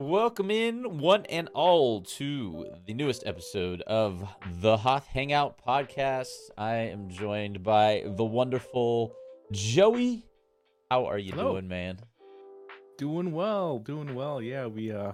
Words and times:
Welcome 0.00 0.50
in, 0.50 0.96
one 0.96 1.26
and 1.26 1.50
all, 1.52 2.00
to 2.16 2.64
the 2.86 2.94
newest 2.94 3.22
episode 3.26 3.82
of 3.82 4.26
the 4.62 4.78
Hoth 4.78 5.06
Hangout 5.06 5.60
podcast. 5.62 6.30
I 6.56 6.76
am 6.76 7.10
joined 7.10 7.62
by 7.62 8.04
the 8.06 8.24
wonderful 8.24 9.14
Joey. 9.52 10.24
How 10.90 11.04
are 11.04 11.18
you 11.18 11.32
Hello. 11.32 11.52
doing, 11.52 11.68
man? 11.68 11.98
Doing 12.96 13.32
well, 13.32 13.78
doing 13.78 14.14
well. 14.14 14.40
Yeah, 14.40 14.68
we 14.68 14.90
uh 14.90 15.12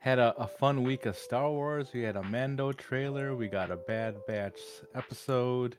had 0.00 0.18
a, 0.18 0.34
a 0.36 0.48
fun 0.48 0.82
week 0.82 1.06
of 1.06 1.16
Star 1.16 1.48
Wars. 1.48 1.90
We 1.94 2.02
had 2.02 2.16
a 2.16 2.24
Mando 2.24 2.72
trailer. 2.72 3.36
We 3.36 3.46
got 3.46 3.70
a 3.70 3.76
Bad 3.76 4.16
Batch 4.26 4.58
episode. 4.96 5.76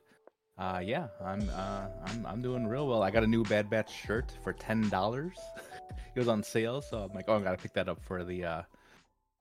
Uh 0.57 0.81
yeah, 0.81 1.07
I'm 1.21 1.49
uh 1.49 1.87
I'm 2.05 2.25
I'm 2.25 2.41
doing 2.41 2.67
real 2.67 2.87
well. 2.87 3.03
I 3.03 3.11
got 3.11 3.23
a 3.23 3.27
new 3.27 3.43
Bad 3.43 3.69
Batch 3.69 3.91
shirt 3.93 4.31
for 4.45 4.53
ten 4.53 4.87
dollars. 4.87 5.37
it 6.15 6.19
was 6.19 6.27
on 6.27 6.43
sale, 6.43 6.81
so 6.81 7.03
I'm 7.03 7.13
like, 7.15 7.25
oh, 7.27 7.37
I 7.37 7.41
gotta 7.41 7.57
pick 7.57 7.73
that 7.73 7.89
up 7.89 8.01
for 8.03 8.23
the 8.23 8.43
uh 8.45 8.61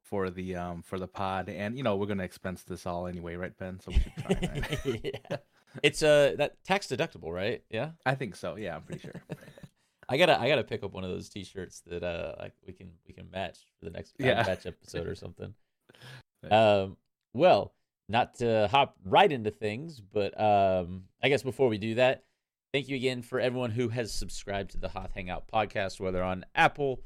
for 0.04 0.30
the 0.30 0.56
um 0.56 0.82
for 0.82 0.98
the 0.98 1.08
pod. 1.08 1.48
And 1.48 1.76
you 1.76 1.82
know, 1.82 1.96
we're 1.96 2.06
gonna 2.06 2.24
expense 2.24 2.62
this 2.62 2.86
all 2.86 3.06
anyway, 3.06 3.36
right, 3.36 3.56
Ben? 3.58 3.80
So 3.80 3.90
we 3.92 3.98
should 4.00 4.12
try. 4.16 4.50
Right? 4.84 5.00
yeah. 5.30 5.36
It's 5.82 6.02
uh 6.02 6.34
that 6.38 6.62
tax 6.64 6.86
deductible, 6.88 7.32
right? 7.32 7.62
Yeah. 7.70 7.90
I 8.04 8.14
think 8.14 8.36
so. 8.36 8.56
Yeah, 8.56 8.76
I'm 8.76 8.82
pretty 8.82 9.00
sure. 9.00 9.14
I 10.08 10.16
gotta 10.18 10.38
I 10.38 10.48
gotta 10.48 10.64
pick 10.64 10.82
up 10.82 10.92
one 10.92 11.04
of 11.04 11.10
those 11.10 11.28
T-shirts 11.28 11.80
that 11.86 12.02
uh 12.02 12.34
like 12.38 12.52
we 12.66 12.72
can 12.72 12.90
we 13.06 13.14
can 13.14 13.30
match 13.30 13.58
for 13.78 13.86
the 13.86 13.90
next 13.90 14.16
Bad 14.18 14.26
Yeah. 14.26 14.42
Batch 14.42 14.66
episode 14.66 15.06
or 15.06 15.14
something. 15.14 15.54
Um, 16.50 16.96
well, 17.34 17.72
not 18.08 18.34
to 18.38 18.66
hop 18.68 18.96
right 19.04 19.30
into 19.30 19.52
things, 19.52 20.00
but 20.00 20.38
um, 20.40 21.04
I 21.22 21.28
guess 21.28 21.44
before 21.44 21.68
we 21.68 21.78
do 21.78 21.94
that, 21.94 22.24
thank 22.72 22.88
you 22.88 22.96
again 22.96 23.20
for 23.22 23.38
everyone 23.38 23.70
who 23.70 23.90
has 23.90 24.12
subscribed 24.12 24.70
to 24.70 24.78
the 24.78 24.88
Hoth 24.88 25.12
Hangout 25.12 25.44
podcast, 25.52 26.00
whether 26.00 26.22
on 26.22 26.44
Apple, 26.54 27.02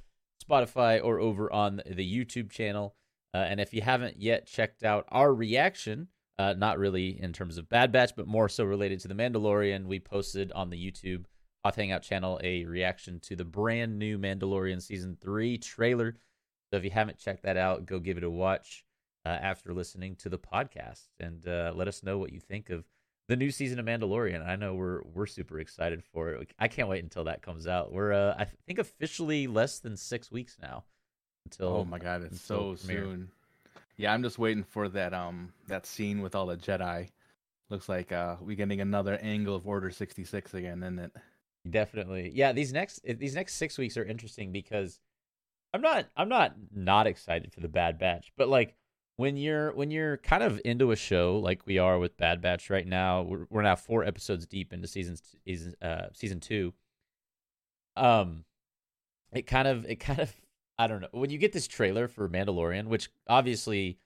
Spotify, 0.49 1.03
or 1.03 1.19
over 1.19 1.53
on 1.53 1.83
the 1.85 2.07
YouTube 2.07 2.51
channel. 2.51 2.95
Uh, 3.35 3.39
and 3.39 3.61
if 3.61 3.75
you 3.75 3.83
haven't 3.83 4.21
yet 4.21 4.47
checked 4.47 4.85
out 4.85 5.05
our 5.09 5.35
reaction, 5.35 6.09
uh, 6.39 6.55
not 6.57 6.79
really 6.79 7.21
in 7.21 7.33
terms 7.33 7.59
of 7.59 7.69
Bad 7.69 7.91
Batch, 7.91 8.15
but 8.17 8.29
more 8.29 8.49
so 8.49 8.65
related 8.65 9.01
to 9.01 9.09
The 9.09 9.15
Mandalorian, 9.15 9.87
we 9.87 9.99
posted 9.99 10.53
on 10.53 10.71
the 10.71 10.77
YouTube 10.79 11.25
Hoth 11.65 11.77
Hangout 11.77 12.03
channel 12.03 12.39
a 12.45 12.65
reaction 12.65 13.19
to 13.21 13.35
the 13.35 13.45
brand 13.45 13.99
new 13.99 14.19
Mandalorian 14.19 14.81
season 14.81 15.17
three 15.21 15.59
trailer. 15.59 16.17
So 16.71 16.77
if 16.77 16.85
you 16.85 16.91
haven't 16.91 17.19
checked 17.19 17.43
that 17.43 17.57
out, 17.57 17.87
go 17.87 17.99
give 17.99 18.19
it 18.19 18.25
a 18.25 18.31
watch 18.31 18.85
uh, 19.25 19.31
after 19.31 19.75
listening 19.75 20.15
to 20.17 20.29
the 20.29 20.39
podcast 20.39 21.09
and 21.19 21.47
uh, 21.49 21.73
let 21.75 21.89
us 21.89 22.05
know 22.05 22.19
what 22.19 22.33
you 22.33 22.39
think 22.39 22.71
of 22.71 22.85
the 23.29 23.37
new 23.37 23.51
season 23.51 23.79
of 23.79 23.87
Mandalorian. 23.87 24.47
I 24.47 24.57
know 24.57 24.75
we're 24.75 25.03
we're 25.15 25.27
super 25.27 25.59
excited 25.59 26.03
for 26.13 26.31
it. 26.31 26.53
I 26.59 26.69
can't 26.69 26.89
wait 26.89 27.03
until 27.03 27.25
that 27.25 27.43
comes 27.43 27.67
out. 27.67 27.93
We're 27.93 28.13
uh, 28.13 28.35
I 28.39 28.45
think 28.67 28.79
officially 28.79 29.47
less 29.47 29.79
than 29.79 29.97
six 29.97 30.31
weeks 30.31 30.57
now 30.61 30.85
until 31.45 31.69
Oh 31.69 31.85
my 31.85 31.99
god, 31.99 32.23
it's 32.23 32.41
so 32.41 32.77
premiere. 32.77 33.05
soon. 33.05 33.29
Yeah, 33.97 34.13
I'm 34.13 34.23
just 34.23 34.39
waiting 34.39 34.63
for 34.65 34.89
that 34.91 35.13
um 35.15 35.53
that 35.69 35.87
scene 35.87 36.21
with 36.23 36.35
all 36.35 36.47
the 36.47 36.57
Jedi. 36.57 37.09
Looks 37.71 37.89
like 37.89 38.13
uh 38.13 38.37
we 38.41 38.55
getting 38.55 38.81
another 38.81 39.19
angle 39.21 39.55
of 39.57 39.67
Order 39.67 39.91
66 39.91 40.55
again, 40.55 40.83
isn't 40.83 40.99
it? 40.99 41.13
Definitely. 41.69 42.31
Yeah, 42.35 42.53
these 42.53 42.73
next 42.73 43.01
these 43.05 43.35
next 43.35 43.55
6 43.55 43.77
weeks 43.79 43.97
are 43.97 44.05
interesting 44.05 44.53
because 44.53 45.01
I'm 45.75 45.81
not 45.81 46.07
I'm 46.17 46.29
not 46.29 46.55
not 46.73 47.07
excited 47.09 47.53
for 47.53 47.61
the 47.61 47.69
Bad 47.69 47.99
Batch, 47.99 48.33
but 48.37 48.49
like 48.49 48.77
when 49.17 49.37
you're 49.37 49.73
when 49.73 49.91
you're 49.91 50.19
kind 50.19 50.43
of 50.43 50.61
into 50.65 50.93
a 50.93 50.97
show 50.97 51.39
like 51.39 51.67
we 51.67 51.79
are 51.79 51.99
with 51.99 52.17
Bad 52.17 52.41
Batch 52.41 52.71
right 52.71 52.87
now, 52.87 53.23
we're, 53.23 53.47
we're 53.51 53.63
now 53.63 53.77
4 53.77 54.05
episodes 54.05 54.47
deep 54.47 54.73
into 54.73 54.87
season 54.87 55.17
season 55.45 55.75
uh 55.83 56.07
season 56.13 56.41
2. 56.41 56.73
Um 57.97 58.45
it 59.33 59.47
kind 59.47 59.67
of 59.69 59.85
it 59.87 59.97
kind 59.97 60.21
of 60.21 60.35
I 60.79 60.87
don't 60.87 61.01
know. 61.01 61.09
When 61.13 61.31
you 61.31 61.39
get 61.39 61.53
this 61.53 61.67
trailer 61.67 62.09
for 62.09 62.29
Mandalorian, 62.29 62.87
which 62.89 63.11
obviously 63.29 63.99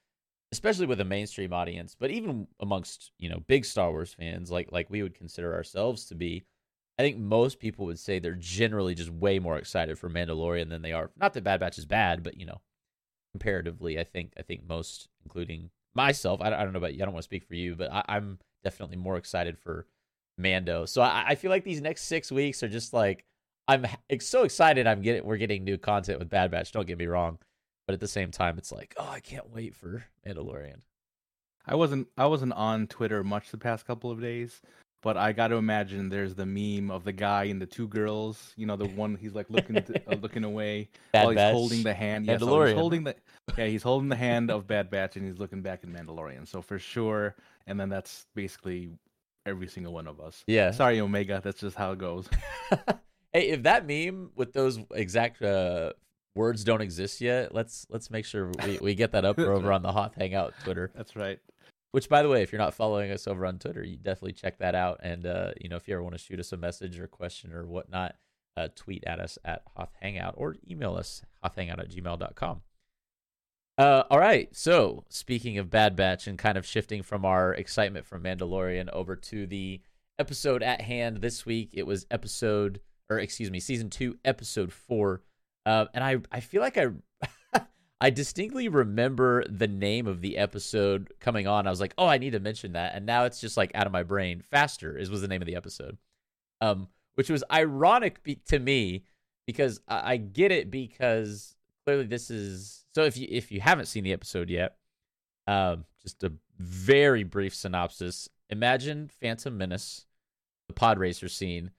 especially 0.53 0.87
with 0.87 1.01
a 1.01 1.05
mainstream 1.05 1.53
audience, 1.53 1.97
but 1.99 2.11
even 2.11 2.49
amongst, 2.59 3.13
you 3.19 3.29
know, 3.29 3.41
big 3.47 3.65
Star 3.65 3.91
Wars 3.91 4.15
fans 4.15 4.51
like 4.51 4.71
like 4.71 4.91
we 4.91 5.03
would 5.03 5.15
consider 5.15 5.55
ourselves 5.55 6.05
to 6.07 6.15
be, 6.15 6.45
I 6.99 7.03
think 7.03 7.19
most 7.19 7.59
people 7.59 7.87
would 7.87 7.99
say 7.99 8.19
they're 8.21 8.35
generally 8.35 8.95
just 8.95 9.11
way 9.11 9.41
more 9.41 9.59
excited 9.59 9.99
for 9.99 10.09
Mandalorian 10.09 10.69
than 10.69 10.83
they 10.83 10.93
are. 10.93 11.11
Not 11.17 11.35
that 11.35 11.45
Bad 11.45 11.61
Batch 11.61 11.79
is 11.79 11.87
bad, 11.87 12.23
but 12.23 12.37
you 12.37 12.47
know, 12.47 12.61
comparatively, 13.33 13.99
I 13.99 14.05
think 14.05 14.33
I 14.39 14.43
think 14.43 14.69
most, 14.69 15.09
including 15.25 15.71
myself, 15.95 16.41
I, 16.41 16.49
I 16.49 16.65
don't 16.65 16.73
know 16.73 16.79
about 16.79 16.95
you, 16.95 17.03
I 17.03 17.05
don't 17.05 17.15
want 17.15 17.23
to 17.23 17.29
speak 17.29 17.45
for 17.45 17.55
you, 17.55 17.75
but 17.77 17.93
I, 17.93 18.05
I'm 18.09 18.39
definitely 18.63 18.97
more 18.97 19.17
excited 19.17 19.59
for 19.59 19.87
Mando. 20.39 20.85
So 20.87 21.03
I, 21.03 21.25
I 21.29 21.35
feel 21.35 21.51
like 21.51 21.65
these 21.65 21.81
next 21.81 22.03
six 22.03 22.31
weeks 22.33 22.63
are 22.63 22.69
just 22.69 22.93
like 22.93 23.25
I'm 23.69 23.87
so 24.21 24.43
excited. 24.43 24.87
I'm 24.87 25.03
getting 25.03 25.25
we're 25.25 25.37
getting 25.37 25.65
new 25.65 25.79
content 25.79 26.19
with 26.19 26.29
Bad 26.29 26.51
Batch. 26.51 26.73
Don't 26.73 26.87
get 26.87 26.99
me 26.99 27.07
wrong, 27.07 27.39
but 27.87 27.95
at 27.95 28.01
the 28.01 28.09
same 28.09 28.31
time, 28.31 28.59
it's 28.59 28.73
like 28.73 28.95
oh, 28.99 29.09
I 29.09 29.21
can't 29.21 29.51
wait 29.53 29.75
for 29.75 30.05
Mandalorian. 30.27 30.81
I 31.67 31.77
wasn't 31.77 32.09
I 32.17 32.27
wasn't 32.27 32.55
on 32.55 32.87
Twitter 32.89 33.23
much 33.23 33.51
the 33.51 33.59
past 33.59 33.87
couple 33.87 34.11
of 34.11 34.21
days, 34.21 34.61
but 35.03 35.17
I 35.17 35.33
got 35.33 35.49
to 35.49 35.57
imagine 35.57 36.09
there's 36.09 36.35
the 36.35 36.47
meme 36.47 36.91
of 36.91 37.05
the 37.05 37.13
guy 37.13 37.45
and 37.45 37.61
the 37.61 37.67
two 37.67 37.89
girls. 37.89 38.53
You 38.57 38.67
know, 38.67 38.77
the 38.77 38.89
one 38.89 39.17
he's 39.17 39.35
like 39.35 39.49
looking 39.49 39.77
to, 39.77 40.03
uh, 40.07 40.17
looking 40.21 40.45
away 40.45 40.89
Bad 41.13 41.23
while 41.23 41.31
he's 41.31 41.37
Batch. 41.37 41.53
holding 41.53 41.83
the 41.83 41.95
hand. 41.95 42.27
Yeah, 42.27 42.39
so 42.39 42.65
he's 42.65 42.75
holding 42.75 43.05
the 43.05 43.17
yeah 43.57 43.67
he's 43.67 43.83
holding 43.83 44.09
the 44.09 44.17
hand 44.17 44.51
of 44.51 44.67
Bad 44.67 44.91
Batch 44.91 45.17
and 45.17 45.27
he's 45.27 45.39
looking 45.39 45.63
back 45.63 45.81
at 45.83 45.89
Mandalorian. 45.89 46.47
So 46.47 46.63
for 46.63 46.79
sure, 46.79 47.35
and 47.67 47.79
then 47.79 47.89
that's 47.89 48.27
basically 48.35 48.91
every 49.47 49.69
single 49.69 49.93
one 49.93 50.07
of 50.07 50.21
us. 50.21 50.45
Yeah. 50.47 50.71
Sorry, 50.71 51.01
Omega. 51.01 51.41
That's 51.43 51.61
just 51.61 51.77
how 51.77 51.93
it 51.93 51.99
goes. 51.99 52.29
hey, 53.33 53.49
if 53.49 53.63
that 53.65 53.87
meme 53.87 54.31
with 54.37 54.53
those 54.53 54.79
exact 54.95 55.43
uh, 55.43 55.93
words 56.35 56.65
don't 56.65 56.81
exist 56.81 57.21
yet, 57.21 57.55
let's 57.55 57.87
let's 57.91 58.11
make 58.11 58.25
sure 58.25 58.51
we, 58.65 58.79
we 58.81 58.95
get 58.95 59.13
that 59.13 59.25
up 59.25 59.39
over 59.39 59.73
on 59.73 59.83
the 59.83 59.93
Hoth 59.93 60.15
Hangout 60.15 60.55
Twitter. 60.65 60.91
That's 60.95 61.17
right. 61.17 61.39
Which, 61.93 62.09
by 62.09 62.23
the 62.23 62.29
way, 62.29 62.43
if 62.43 62.53
you're 62.53 62.61
not 62.61 62.75
following 62.75 63.11
us 63.11 63.27
over 63.27 63.45
on 63.45 63.59
Twitter, 63.59 63.83
you 63.83 63.97
definitely 63.97 64.35
check 64.35 64.59
that 64.59 64.75
out. 64.75 65.01
And 65.03 65.27
uh, 65.27 65.53
you 65.61 65.69
know, 65.69 65.77
if 65.77 65.89
you 65.89 65.95
ever 65.95 66.03
want 66.03 66.15
to 66.15 66.23
shoot 66.23 66.39
us 66.39 66.53
a 66.53 66.57
message 66.57 66.99
or 66.99 67.07
question 67.09 67.53
or 67.53 67.67
whatnot, 67.67 68.15
uh, 68.57 68.69
tweet 68.75 69.05
at 69.07 69.21
us 69.21 69.39
at 69.45 69.63
Hoth 69.77 69.93
Hangout 70.01 70.35
or 70.37 70.57
email 70.69 70.95
us 70.95 71.23
hothhangout 71.45 71.81
at 71.81 71.91
gmail.com. 71.91 72.63
Uh, 73.79 74.05
all 74.11 74.19
right. 74.19 74.55
So, 74.55 75.05
speaking 75.09 75.57
of 75.57 75.71
Bad 75.71 75.97
Batch 75.97 76.27
and 76.27 76.39
kind 76.39 76.59
of 76.59 76.67
shifting 76.67 77.03
from 77.03 77.25
our 77.25 77.55
excitement 77.55 78.05
from 78.05 78.23
Mandalorian 78.23 78.91
over 78.93 79.17
to 79.17 79.47
the 79.47 79.81
episode 80.19 80.63
at 80.63 80.83
hand 80.83 81.19
this 81.19 81.47
week, 81.47 81.71
it 81.73 81.87
was 81.87 82.07
episode, 82.11 82.81
or 83.09 83.19
excuse 83.19 83.51
me, 83.51 83.59
season 83.59 83.89
two, 83.89 84.19
episode 84.25 84.71
four. 84.71 85.23
Uh, 85.65 85.87
and 85.95 86.05
I, 86.05 86.19
I 86.31 86.41
feel 86.41 86.61
like 86.61 86.77
I, 86.77 86.89
I 88.01 88.11
distinctly 88.11 88.69
remember 88.69 89.45
the 89.47 89.69
name 89.69 90.07
of 90.07 90.23
the 90.23 90.39
episode 90.39 91.13
coming 91.21 91.47
on. 91.47 91.67
I 91.67 91.71
was 91.71 91.81
like, 91.81 91.93
oh, 91.99 92.07
I 92.07 92.17
need 92.17 92.31
to 92.31 92.41
mention 92.41 92.73
that, 92.73 92.95
and 92.95 93.05
now 93.05 93.25
it's 93.25 93.41
just 93.41 93.57
like 93.57 93.71
out 93.75 93.87
of 93.87 93.93
my 93.93 94.03
brain. 94.03 94.43
Faster 94.51 94.97
is 94.97 95.11
was 95.11 95.21
the 95.21 95.29
name 95.29 95.43
of 95.43 95.47
the 95.47 95.57
episode, 95.57 95.99
um, 96.61 96.89
which 97.15 97.29
was 97.29 97.45
ironic 97.53 98.23
be- 98.23 98.41
to 98.47 98.59
me 98.59 99.05
because 99.47 99.81
I-, 99.87 100.13
I 100.13 100.17
get 100.17 100.51
it 100.51 100.71
because 100.71 101.57
clearly 101.85 102.05
this 102.05 102.31
is 102.31 102.87
so. 102.95 103.05
If 103.05 103.19
you 103.19 103.27
if 103.31 103.53
you 103.53 103.61
haven't 103.61 103.87
seen 103.87 104.05
the 104.05 104.15
episode 104.15 104.49
yet, 104.49 104.77
um, 105.47 105.85
just 106.03 106.23
a 106.25 106.33
very 106.59 107.23
brief 107.25 107.55
synopsis. 107.55 108.29
Imagine 108.49 109.11
Phantom 109.21 109.57
Menace, 109.57 110.07
the 110.69 110.75
pod 110.75 110.99
racer 110.99 111.29
scene, 111.29 111.71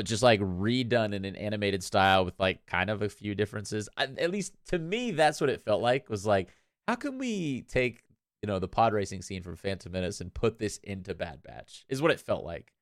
but 0.00 0.06
just 0.06 0.22
like 0.22 0.40
redone 0.40 1.12
in 1.12 1.26
an 1.26 1.36
animated 1.36 1.84
style 1.84 2.24
with 2.24 2.32
like 2.40 2.64
kind 2.64 2.88
of 2.88 3.02
a 3.02 3.08
few 3.10 3.34
differences. 3.34 3.86
I, 3.98 4.04
at 4.04 4.30
least 4.30 4.54
to 4.68 4.78
me, 4.78 5.10
that's 5.10 5.42
what 5.42 5.50
it 5.50 5.60
felt 5.60 5.82
like. 5.82 6.08
Was 6.08 6.24
like, 6.24 6.48
how 6.88 6.94
can 6.94 7.18
we 7.18 7.66
take 7.68 8.02
you 8.40 8.46
know 8.46 8.58
the 8.58 8.66
pod 8.66 8.94
racing 8.94 9.20
scene 9.20 9.42
from 9.42 9.56
Phantom 9.56 9.92
Menace 9.92 10.22
and 10.22 10.32
put 10.32 10.58
this 10.58 10.78
into 10.78 11.14
Bad 11.14 11.42
Batch? 11.42 11.84
Is 11.90 12.00
what 12.00 12.12
it 12.12 12.18
felt 12.18 12.46
like. 12.46 12.72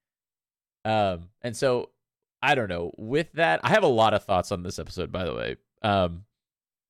Um, 0.84 1.31
and 1.43 1.56
so 1.56 1.91
I 2.41 2.55
don't 2.55 2.69
know. 2.69 2.93
With 2.97 3.33
that, 3.33 3.59
I 3.65 3.71
have 3.71 3.83
a 3.83 3.89
lot 3.89 4.15
of 4.15 4.23
thoughts 4.23 4.53
on 4.53 4.62
this 4.62 4.79
episode. 4.79 5.11
By 5.11 5.25
the 5.25 5.35
way, 5.35 5.56
um, 5.83 6.23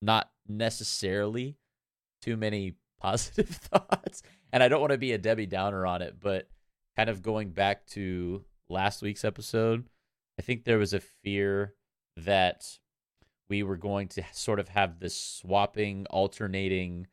not 0.02 0.28
necessarily 0.46 1.56
too 2.20 2.36
many 2.36 2.74
positive 3.00 3.48
thoughts, 3.48 4.22
and 4.52 4.62
I 4.62 4.68
don't 4.68 4.82
want 4.82 4.92
to 4.92 4.98
be 4.98 5.12
a 5.12 5.18
Debbie 5.18 5.46
Downer 5.46 5.86
on 5.86 6.02
it, 6.02 6.16
but 6.20 6.50
kind 6.98 7.08
of 7.08 7.22
going 7.22 7.48
back 7.48 7.86
to 7.86 8.44
last 8.68 9.00
week's 9.00 9.24
episode, 9.24 9.86
I 10.38 10.42
think 10.42 10.64
there 10.64 10.78
was 10.78 10.94
a 10.94 11.00
fear 11.00 11.74
that 12.16 12.64
we 13.48 13.62
were 13.62 13.76
going 13.76 14.08
to 14.08 14.24
sort 14.32 14.60
of 14.60 14.68
have 14.68 15.00
this 15.00 15.18
swapping, 15.18 16.06
alternating 16.10 17.06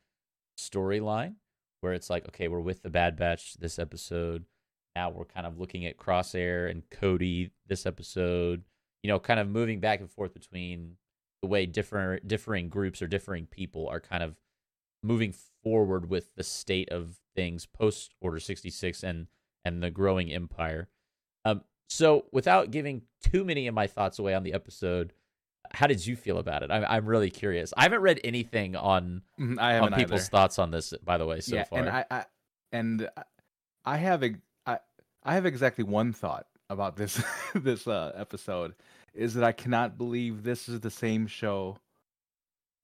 storyline 0.59 1.35
where 1.81 1.93
it's 1.93 2.09
like, 2.09 2.27
okay, 2.27 2.47
we're 2.47 2.59
with 2.59 2.81
the 2.81 2.89
Bad 2.89 3.15
Batch 3.15 3.55
this 3.55 3.79
episode. 3.79 4.45
Now 4.95 5.09
we're 5.09 5.25
kind 5.25 5.45
of 5.45 5.59
looking 5.59 5.85
at 5.85 5.97
Crosshair 5.97 6.69
and 6.69 6.89
Cody 6.89 7.51
this 7.67 7.85
episode. 7.85 8.63
You 9.03 9.09
know, 9.09 9.19
kind 9.19 9.39
of 9.39 9.47
moving 9.47 9.79
back 9.79 9.99
and 9.99 10.09
forth 10.09 10.33
between 10.33 10.97
the 11.41 11.47
way 11.47 11.65
different 11.65 12.27
differing 12.27 12.69
groups 12.69 13.01
or 13.01 13.07
differing 13.07 13.45
people 13.45 13.87
are 13.87 13.99
kind 13.99 14.23
of 14.23 14.35
moving 15.03 15.33
forward 15.63 16.09
with 16.09 16.33
the 16.35 16.43
state 16.43 16.89
of 16.89 17.19
things 17.35 17.65
post 17.65 18.13
Order 18.21 18.39
66 18.39 19.03
and 19.03 19.27
and 19.63 19.81
the 19.81 19.91
growing 19.91 20.31
empire. 20.31 20.89
So 21.89 22.25
without 22.31 22.71
giving 22.71 23.03
too 23.23 23.43
many 23.45 23.67
of 23.67 23.75
my 23.75 23.87
thoughts 23.87 24.19
away 24.19 24.33
on 24.33 24.43
the 24.43 24.53
episode, 24.53 25.13
how 25.71 25.87
did 25.87 26.05
you 26.05 26.15
feel 26.15 26.37
about 26.37 26.63
it? 26.63 26.71
I'm 26.71 26.85
I'm 26.87 27.05
really 27.05 27.29
curious. 27.29 27.73
I 27.77 27.83
haven't 27.83 28.01
read 28.01 28.19
anything 28.23 28.75
on 28.75 29.21
Mhm, 29.39 29.59
I 29.59 29.79
on 29.79 29.93
people's 29.93 30.21
either. 30.21 30.29
thoughts 30.29 30.59
on 30.59 30.71
this, 30.71 30.93
by 31.03 31.17
the 31.17 31.25
way, 31.25 31.41
so 31.41 31.55
yeah, 31.55 31.63
far. 31.63 31.79
and 31.79 31.89
I, 31.89 32.05
I 32.11 32.25
and 32.71 33.09
I- 33.85 33.97
have 33.97 34.23
I 34.65 34.79
I 35.23 35.33
have 35.33 35.45
exactly 35.45 35.83
one 35.83 36.11
thought 36.13 36.47
about 36.69 36.95
this 36.97 37.21
this 37.55 37.87
uh, 37.87 38.11
episode 38.15 38.73
is 39.13 39.33
that 39.35 39.43
I 39.43 39.51
cannot 39.53 39.97
believe 39.97 40.43
this 40.43 40.67
is 40.67 40.79
the 40.81 40.89
same 40.91 41.25
show 41.27 41.77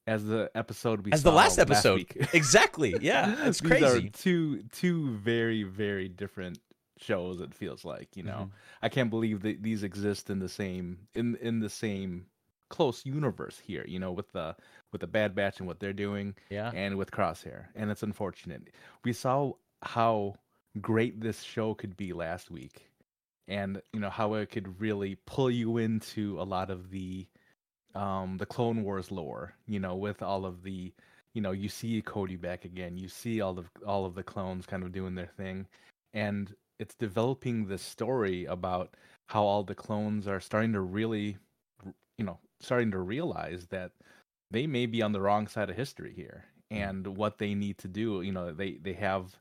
as 0.07 0.23
the 0.25 0.49
episode 0.55 1.05
we 1.05 1.11
As 1.11 1.23
the 1.23 1.31
last 1.31 1.59
episode. 1.59 1.95
week. 1.95 2.15
exactly. 2.33 2.95
Yeah, 3.01 3.47
it's 3.47 3.59
These 3.61 3.69
crazy. 3.69 4.07
are 4.07 4.09
two 4.09 4.63
two 4.71 5.11
very 5.17 5.63
very 5.63 6.07
different 6.09 6.59
shows. 7.01 7.41
It 7.41 7.53
feels 7.53 7.83
like 7.85 8.15
you 8.15 8.23
know. 8.23 8.51
I 8.81 8.89
can't 8.89 9.09
believe 9.09 9.41
that 9.41 9.63
these 9.63 9.83
exist 9.83 10.29
in 10.29 10.39
the 10.39 10.49
same 10.49 11.07
in 11.13 11.35
in 11.41 11.59
the 11.59 11.69
same 11.69 12.25
close 12.69 13.05
universe 13.05 13.59
here. 13.59 13.83
You 13.87 13.99
know, 13.99 14.11
with 14.11 14.31
the 14.31 14.55
with 14.91 15.01
the 15.01 15.07
Bad 15.07 15.35
Batch 15.35 15.59
and 15.59 15.67
what 15.67 15.79
they're 15.79 15.93
doing, 15.93 16.35
Yeah. 16.49 16.71
and 16.73 16.97
with 16.97 17.11
Crosshair, 17.11 17.65
and 17.75 17.89
it's 17.91 18.03
unfortunate. 18.03 18.69
We 19.03 19.13
saw 19.13 19.53
how 19.81 20.35
great 20.79 21.19
this 21.21 21.41
show 21.43 21.73
could 21.73 21.97
be 21.97 22.13
last 22.13 22.49
week, 22.51 22.89
and 23.47 23.81
you 23.93 23.99
know 23.99 24.09
how 24.09 24.33
it 24.35 24.49
could 24.51 24.79
really 24.79 25.15
pull 25.25 25.51
you 25.51 25.77
into 25.77 26.39
a 26.39 26.43
lot 26.43 26.69
of 26.69 26.91
the 26.91 27.27
um 27.95 28.37
the 28.37 28.45
Clone 28.45 28.83
Wars 28.83 29.11
lore. 29.11 29.53
You 29.67 29.79
know, 29.79 29.95
with 29.95 30.21
all 30.21 30.45
of 30.45 30.63
the 30.63 30.93
you 31.33 31.41
know 31.41 31.51
you 31.51 31.69
see 31.69 32.01
Cody 32.01 32.35
back 32.37 32.65
again, 32.65 32.97
you 32.97 33.07
see 33.07 33.41
all 33.41 33.57
of 33.59 33.69
all 33.85 34.05
of 34.05 34.15
the 34.15 34.23
clones 34.23 34.65
kind 34.65 34.83
of 34.83 34.91
doing 34.91 35.15
their 35.15 35.27
thing, 35.37 35.67
and 36.13 36.53
it's 36.81 36.95
developing 36.95 37.67
this 37.67 37.81
story 37.81 38.45
about 38.45 38.95
how 39.27 39.43
all 39.43 39.63
the 39.63 39.75
clones 39.75 40.27
are 40.27 40.39
starting 40.39 40.73
to 40.73 40.81
really 40.81 41.37
you 42.17 42.25
know 42.25 42.39
starting 42.59 42.91
to 42.91 42.99
realize 42.99 43.67
that 43.67 43.91
they 44.51 44.67
may 44.67 44.85
be 44.85 45.01
on 45.01 45.13
the 45.13 45.21
wrong 45.21 45.47
side 45.47 45.69
of 45.69 45.75
history 45.75 46.13
here 46.15 46.45
and 46.69 47.05
what 47.17 47.37
they 47.37 47.53
need 47.53 47.77
to 47.77 47.87
do 47.87 48.21
you 48.21 48.31
know 48.31 48.51
they 48.51 48.73
they 48.81 48.93
have 48.93 49.39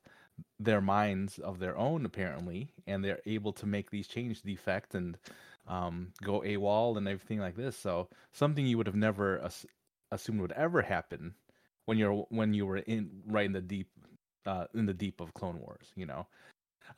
their 0.58 0.80
minds 0.80 1.38
of 1.38 1.58
their 1.58 1.76
own 1.76 2.04
apparently 2.06 2.70
and 2.86 3.04
they're 3.04 3.20
able 3.26 3.52
to 3.52 3.66
make 3.66 3.90
these 3.90 4.06
change 4.06 4.42
defect 4.42 4.94
and 4.94 5.18
um, 5.66 6.12
go 6.22 6.40
AWOL 6.40 6.98
and 6.98 7.06
everything 7.08 7.38
like 7.38 7.56
this. 7.56 7.76
So 7.76 8.08
something 8.32 8.66
you 8.66 8.76
would 8.78 8.86
have 8.86 8.96
never 8.96 9.38
as- 9.38 9.66
assumed 10.10 10.40
would 10.40 10.52
ever 10.52 10.82
happen 10.82 11.34
when 11.86 11.98
you're 11.98 12.26
when 12.30 12.52
you 12.52 12.66
were 12.66 12.78
in 12.78 13.10
right 13.26 13.46
in 13.46 13.52
the 13.52 13.60
deep 13.60 13.88
uh, 14.46 14.66
in 14.74 14.86
the 14.86 14.94
deep 14.94 15.20
of 15.20 15.32
Clone 15.34 15.60
Wars 15.60 15.92
you 15.94 16.06
know 16.06 16.26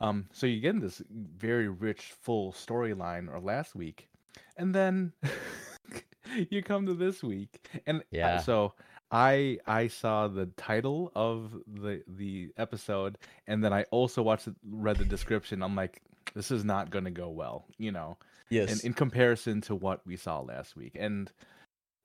um, 0.00 0.27
so 0.33 0.47
you 0.47 0.61
get 0.61 0.81
this 0.81 1.03
very 1.11 1.69
rich, 1.69 2.12
full 2.21 2.53
storyline 2.53 3.33
or 3.33 3.41
last 3.41 3.75
week, 3.75 4.09
and 4.56 4.75
then 4.75 5.12
you 6.50 6.62
come 6.62 6.87
to 6.87 6.94
this 6.94 7.23
week, 7.23 7.69
and 7.87 8.03
Yeah. 8.11 8.39
so 8.39 8.75
I 9.11 9.59
I 9.67 9.89
saw 9.89 10.29
the 10.29 10.47
title 10.56 11.12
of 11.15 11.53
the 11.67 12.03
the 12.06 12.53
episode, 12.56 13.19
and 13.47 13.62
then 13.62 13.73
I 13.73 13.85
also 13.91 14.23
watched 14.23 14.49
read 14.69 14.97
the 14.99 15.05
description. 15.05 15.62
I'm 15.62 15.77
like, 15.77 16.00
this 16.35 16.50
is 16.50 16.65
not 16.65 16.91
going 16.91 17.05
to 17.05 17.11
go 17.11 17.29
well, 17.29 17.67
you 17.79 17.93
know, 17.93 18.17
Yes. 18.50 18.83
in, 18.83 18.88
in 18.88 18.93
comparison 18.95 19.61
to 19.62 19.75
what 19.75 20.06
we 20.06 20.17
saw 20.17 20.41
last 20.41 20.77
week, 20.77 20.97
and 20.99 21.31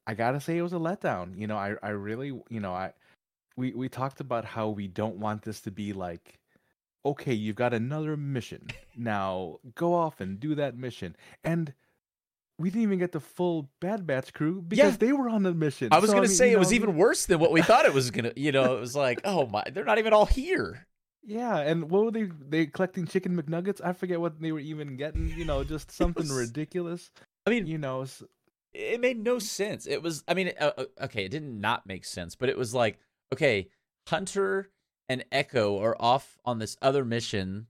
I 0.05 0.13
gotta 0.13 0.39
say 0.39 0.57
it 0.57 0.61
was 0.61 0.73
a 0.73 0.77
letdown. 0.77 1.37
You 1.37 1.47
know, 1.47 1.57
I 1.57 1.75
I 1.81 1.89
really 1.89 2.27
you 2.49 2.59
know 2.59 2.73
I 2.73 2.93
we 3.55 3.71
we 3.73 3.89
talked 3.89 4.19
about 4.19 4.45
how 4.45 4.69
we 4.69 4.87
don't 4.87 5.17
want 5.17 5.41
this 5.43 5.61
to 5.61 5.71
be 5.71 5.93
like 5.93 6.39
okay, 7.09 7.33
you've 7.33 7.55
got 7.55 7.73
another 7.73 8.15
mission. 8.17 8.67
Now 8.95 9.59
go 9.75 9.93
off 9.93 10.19
and 10.21 10.39
do 10.39 10.55
that 10.55 10.77
mission. 10.77 11.15
And 11.43 11.73
we 12.59 12.69
didn't 12.71 12.83
even 12.83 12.99
get 12.99 13.11
the 13.11 13.19
full 13.19 13.69
Bad 13.79 14.07
Batch 14.07 14.33
crew 14.33 14.61
because 14.61 14.93
Yeah. 14.93 14.97
they 14.97 15.13
were 15.13 15.29
on 15.29 15.43
the 15.43 15.53
mission. 15.53 15.89
I 15.91 15.99
was 15.99 16.09
So, 16.09 16.15
gonna 16.15 16.27
say 16.27 16.49
you 16.49 16.55
it 16.57 16.59
was 16.59 16.73
even 16.73 16.95
worse 16.95 17.25
than 17.27 17.39
what 17.39 17.51
we 17.51 17.61
thought 17.61 17.85
it 17.85 17.93
was 17.93 18.09
gonna. 18.11 18.33
You 18.35 18.51
know, 18.51 18.75
it 18.75 18.79
was 18.79 18.95
like, 18.95 19.21
oh 19.23 19.45
my, 19.47 19.63
they're 19.71 19.85
not 19.85 19.99
even 19.99 20.13
all 20.13 20.25
here. 20.25 20.87
Yeah, 21.23 21.57
and 21.59 21.89
what 21.91 22.05
were 22.05 22.11
they 22.11 22.29
they 22.49 22.65
collecting 22.67 23.05
chicken 23.05 23.35
McNuggets? 23.39 23.79
I 23.83 23.93
forget 23.93 24.19
what 24.19 24.39
they 24.41 24.51
were 24.51 24.59
even 24.59 24.95
getting, 24.97 25.27
you 25.37 25.45
know, 25.45 25.63
just 25.63 25.91
something 26.01 26.23
was- 26.27 26.31
ridiculous. 26.47 27.11
I 27.45 27.49
mean, 27.51 27.67
You 27.67 27.77
know, 27.77 28.05
it 28.73 28.99
made 28.99 29.23
no 29.23 29.37
sense. 29.39 29.85
It 29.87 30.01
was, 30.01 30.23
I 30.27 30.33
mean, 30.33 30.51
uh, 30.59 30.71
uh, 30.77 30.85
okay, 31.03 31.25
it 31.25 31.29
didn't 31.29 31.59
not 31.61 31.85
make 31.85 32.05
sense, 32.05 32.35
but 32.35 32.49
it 32.49 32.57
was 32.57 32.73
like, 32.73 32.97
okay, 33.33 33.69
Hunter 34.07 34.69
and 35.09 35.23
Echo 35.31 35.79
are 35.81 35.95
off 35.99 36.37
on 36.45 36.59
this 36.59 36.77
other 36.81 37.03
mission. 37.05 37.67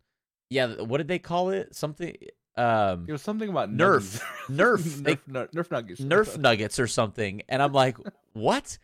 Yeah, 0.50 0.76
what 0.82 0.98
did 0.98 1.08
they 1.08 1.20
call 1.20 1.50
it? 1.50 1.76
Something, 1.76 2.16
um, 2.56 3.06
it 3.08 3.12
was 3.12 3.22
something 3.22 3.50
about 3.50 3.70
Nerf. 3.72 4.22
nuggies. 4.50 4.56
Nerf. 4.56 5.04
They- 5.04 5.16
Nerf, 5.16 5.28
Nerf, 5.30 5.52
Nerf 5.52 5.72
nuggets. 5.72 6.02
Nerf 6.02 6.38
nuggets 6.40 6.80
or 6.80 6.88
something. 6.88 7.42
And 7.50 7.62
I'm 7.62 7.74
like, 7.74 7.98
what? 8.34 8.78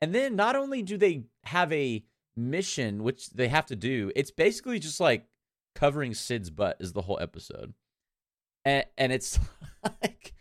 And 0.00 0.14
then 0.14 0.36
not 0.36 0.54
only 0.56 0.82
do 0.82 0.96
they 0.96 1.24
have 1.44 1.72
a 1.72 2.04
mission, 2.36 3.02
which 3.02 3.30
they 3.30 3.48
have 3.48 3.66
to 3.66 3.76
do, 3.76 4.12
it's 4.14 4.30
basically 4.30 4.78
just 4.78 5.00
like 5.00 5.26
covering 5.74 6.14
Cid's 6.14 6.50
butt 6.50 6.76
is 6.80 6.92
the 6.92 7.02
whole 7.02 7.18
episode. 7.20 7.74
And, 8.64 8.84
and 8.96 9.12
it's 9.12 9.38
like, 9.84 10.34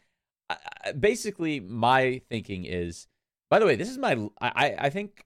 basically, 0.99 1.59
my 1.59 2.21
thinking 2.29 2.65
is, 2.65 3.07
by 3.49 3.59
the 3.59 3.65
way, 3.65 3.75
this 3.75 3.89
is 3.89 3.97
my, 3.97 4.29
I- 4.39 4.75
I 4.77 4.89
think 4.89 5.23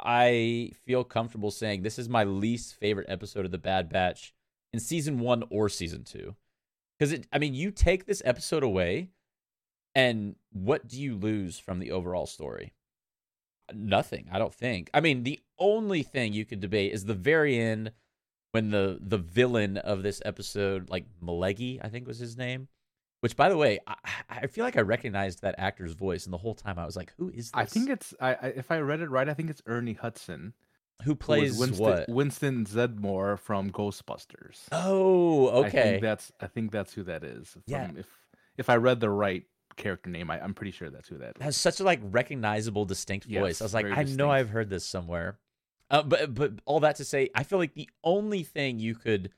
I 0.00 0.72
feel 0.84 1.04
comfortable 1.04 1.50
saying 1.50 1.82
this 1.82 1.98
is 1.98 2.08
my 2.08 2.24
least 2.24 2.74
favorite 2.74 3.08
episode 3.08 3.44
of 3.44 3.50
The 3.50 3.58
Bad 3.58 3.88
Batch 3.88 4.32
in 4.72 4.80
season 4.80 5.18
one 5.18 5.44
or 5.50 5.68
season 5.68 6.04
two. 6.04 6.36
Because 6.98 7.12
it, 7.12 7.26
I 7.32 7.38
mean, 7.38 7.54
you 7.54 7.70
take 7.70 8.06
this 8.06 8.22
episode 8.24 8.62
away, 8.62 9.10
and 9.94 10.36
what 10.52 10.88
do 10.88 11.00
you 11.00 11.16
lose 11.16 11.58
from 11.58 11.78
the 11.78 11.92
overall 11.92 12.26
story? 12.26 12.72
Nothing, 13.72 14.28
I 14.32 14.38
don't 14.38 14.54
think. 14.54 14.90
I 14.94 15.00
mean, 15.00 15.22
the 15.22 15.40
only 15.58 16.02
thing 16.02 16.32
you 16.32 16.44
could 16.44 16.60
debate 16.60 16.92
is 16.92 17.04
the 17.04 17.14
very 17.14 17.58
end 17.58 17.92
when 18.52 18.70
the 18.70 18.98
the 19.00 19.18
villain 19.18 19.76
of 19.76 20.02
this 20.02 20.22
episode, 20.24 20.90
like 20.90 21.06
Malegi, 21.22 21.78
I 21.82 21.88
think 21.88 22.06
was 22.06 22.18
his 22.18 22.36
name. 22.36 22.68
Which, 23.20 23.36
by 23.36 23.48
the 23.48 23.56
way, 23.56 23.80
I, 23.86 23.94
I 24.28 24.46
feel 24.46 24.64
like 24.64 24.76
I 24.76 24.82
recognized 24.82 25.42
that 25.42 25.56
actor's 25.58 25.94
voice, 25.94 26.24
and 26.24 26.32
the 26.32 26.38
whole 26.38 26.54
time 26.54 26.78
I 26.78 26.86
was 26.86 26.96
like, 26.96 27.12
"Who 27.18 27.30
is 27.30 27.50
this? 27.50 27.52
I 27.54 27.64
think 27.64 27.90
it's 27.90 28.14
I, 28.20 28.34
I 28.34 28.46
if 28.48 28.70
I 28.70 28.78
read 28.78 29.00
it 29.00 29.10
right, 29.10 29.28
I 29.28 29.34
think 29.34 29.50
it's 29.50 29.62
Ernie 29.66 29.94
Hudson. 29.94 30.54
who 31.02 31.10
who 31.10 31.14
plays 31.16 31.58
Winston, 31.58 31.84
what?" 31.84 32.08
Winston 32.08 32.64
Zeddemore 32.64 33.38
from 33.38 33.70
Ghostbusters. 33.70 34.62
Oh, 34.72 35.48
I 35.48 35.66
okay. 35.66 35.82
think 35.82 36.02
that's 36.02 36.32
I 36.40 36.46
think 36.46 36.70
that's 36.70 36.92
who 36.92 37.02
that 37.04 37.24
is. 37.24 37.48
From, 37.50 37.62
Yeah. 37.66 37.90
If 37.96 38.06
if 38.56 38.70
I 38.70 38.76
read 38.76 39.00
the 39.00 39.10
right 39.10 39.44
character 39.76 40.10
name, 40.10 40.30
I, 40.30 40.40
I'm 40.40 40.54
pretty 40.54 40.72
sure 40.72 40.90
that's 40.90 41.08
who 41.08 41.18
that 41.18 41.36
is. 41.38 41.42
has 41.42 41.56
such 41.56 41.80
a 41.80 41.84
like 41.84 42.00
recognizable, 42.02 42.84
distinct 42.84 43.26
voice. 43.26 43.60
Yes, 43.60 43.60
I 43.60 43.64
was 43.64 43.74
like, 43.74 43.86
I 43.86 44.04
know. 44.04 44.30
I've 44.30 44.50
heard 44.50 44.70
this 44.70 44.84
somewhere. 44.84 45.38
Uh, 45.90 46.02
but 46.02 46.34
but 46.34 46.52
all 46.66 46.80
that 46.80 46.96
to 46.96 47.04
say, 47.04 47.30
I 47.34 47.42
feel 47.42 47.58
like 47.58 47.74
the 47.74 47.88
only 48.04 48.42
thing 48.42 48.78
you 48.78 48.94
could 48.94 49.30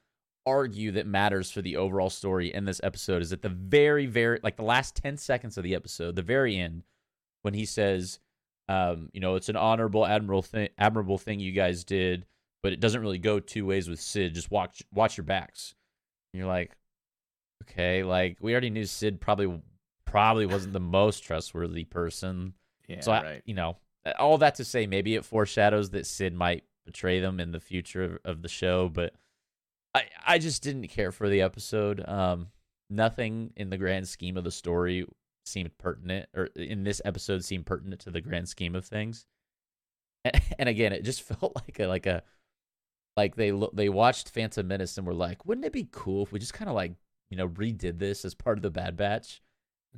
argue 0.50 0.90
that 0.92 1.06
matters 1.06 1.50
for 1.50 1.62
the 1.62 1.76
overall 1.76 2.10
story 2.10 2.52
in 2.52 2.64
this 2.64 2.80
episode 2.82 3.22
is 3.22 3.32
at 3.32 3.42
the 3.42 3.48
very 3.48 4.06
very 4.06 4.40
like 4.42 4.56
the 4.56 4.62
last 4.62 4.96
10 4.96 5.16
seconds 5.16 5.56
of 5.56 5.64
the 5.64 5.74
episode 5.74 6.16
the 6.16 6.22
very 6.22 6.56
end 6.56 6.82
when 7.42 7.54
he 7.54 7.64
says 7.64 8.18
um 8.68 9.08
you 9.12 9.20
know 9.20 9.36
it's 9.36 9.48
an 9.48 9.56
honorable 9.56 10.04
admirable 10.04 10.42
thing 10.42 10.68
admirable 10.76 11.18
thing 11.18 11.40
you 11.40 11.52
guys 11.52 11.84
did 11.84 12.26
but 12.62 12.72
it 12.72 12.80
doesn't 12.80 13.00
really 13.00 13.18
go 13.18 13.40
two 13.40 13.64
ways 13.64 13.88
with 13.88 14.00
cid 14.00 14.34
just 14.34 14.50
watch 14.50 14.82
watch 14.92 15.16
your 15.16 15.24
backs 15.24 15.74
and 16.32 16.38
you're 16.38 16.48
like 16.48 16.76
okay 17.62 18.02
like 18.02 18.36
we 18.40 18.52
already 18.52 18.70
knew 18.70 18.84
cid 18.84 19.20
probably 19.20 19.60
probably 20.04 20.46
wasn't 20.46 20.72
the 20.72 20.80
most 20.80 21.20
trustworthy 21.20 21.84
person 21.84 22.52
Yeah, 22.88 23.00
so 23.00 23.12
I, 23.12 23.22
right. 23.22 23.42
you 23.46 23.54
know, 23.54 23.76
all 24.18 24.38
that 24.38 24.56
to 24.56 24.64
say, 24.64 24.86
maybe 24.86 25.14
it 25.14 25.24
foreshadows 25.24 25.90
that 25.90 26.04
Cid 26.04 26.34
might 26.34 26.64
betray 26.84 27.20
them 27.20 27.38
in 27.38 27.52
the 27.52 27.60
future 27.60 28.02
of, 28.02 28.18
of 28.24 28.42
the 28.42 28.48
show. 28.48 28.88
But 28.88 29.14
I, 29.94 30.04
I 30.26 30.38
just 30.38 30.62
didn't 30.62 30.88
care 30.88 31.10
for 31.12 31.28
the 31.28 31.42
episode. 31.42 32.06
Um, 32.08 32.48
nothing 32.88 33.52
in 33.56 33.70
the 33.70 33.78
grand 33.78 34.08
scheme 34.08 34.36
of 34.36 34.44
the 34.44 34.50
story 34.50 35.06
seemed 35.44 35.76
pertinent, 35.78 36.28
or 36.34 36.46
in 36.56 36.84
this 36.84 37.00
episode 37.04 37.44
seemed 37.44 37.66
pertinent 37.66 38.00
to 38.02 38.10
the 38.10 38.20
grand 38.20 38.48
scheme 38.48 38.74
of 38.76 38.84
things. 38.84 39.26
And, 40.24 40.40
and 40.58 40.68
again, 40.68 40.92
it 40.92 41.04
just 41.04 41.22
felt 41.40 41.56
like 41.56 41.78
a 41.80 41.86
like 41.86 42.06
a 42.06 42.22
like 43.16 43.34
they 43.36 43.50
lo- 43.52 43.70
they 43.72 43.88
watched 43.88 44.30
Phantom 44.30 44.66
Menace 44.66 44.96
and 44.96 45.06
were 45.06 45.14
like, 45.14 45.44
wouldn't 45.44 45.64
it 45.66 45.72
be 45.72 45.88
cool 45.90 46.22
if 46.22 46.32
we 46.32 46.38
just 46.38 46.54
kind 46.54 46.68
of 46.68 46.74
like 46.74 46.92
you 47.30 47.36
know 47.36 47.48
redid 47.48 47.98
this 47.98 48.24
as 48.24 48.34
part 48.34 48.58
of 48.58 48.62
the 48.62 48.70
Bad 48.70 48.96
Batch? 48.96 49.42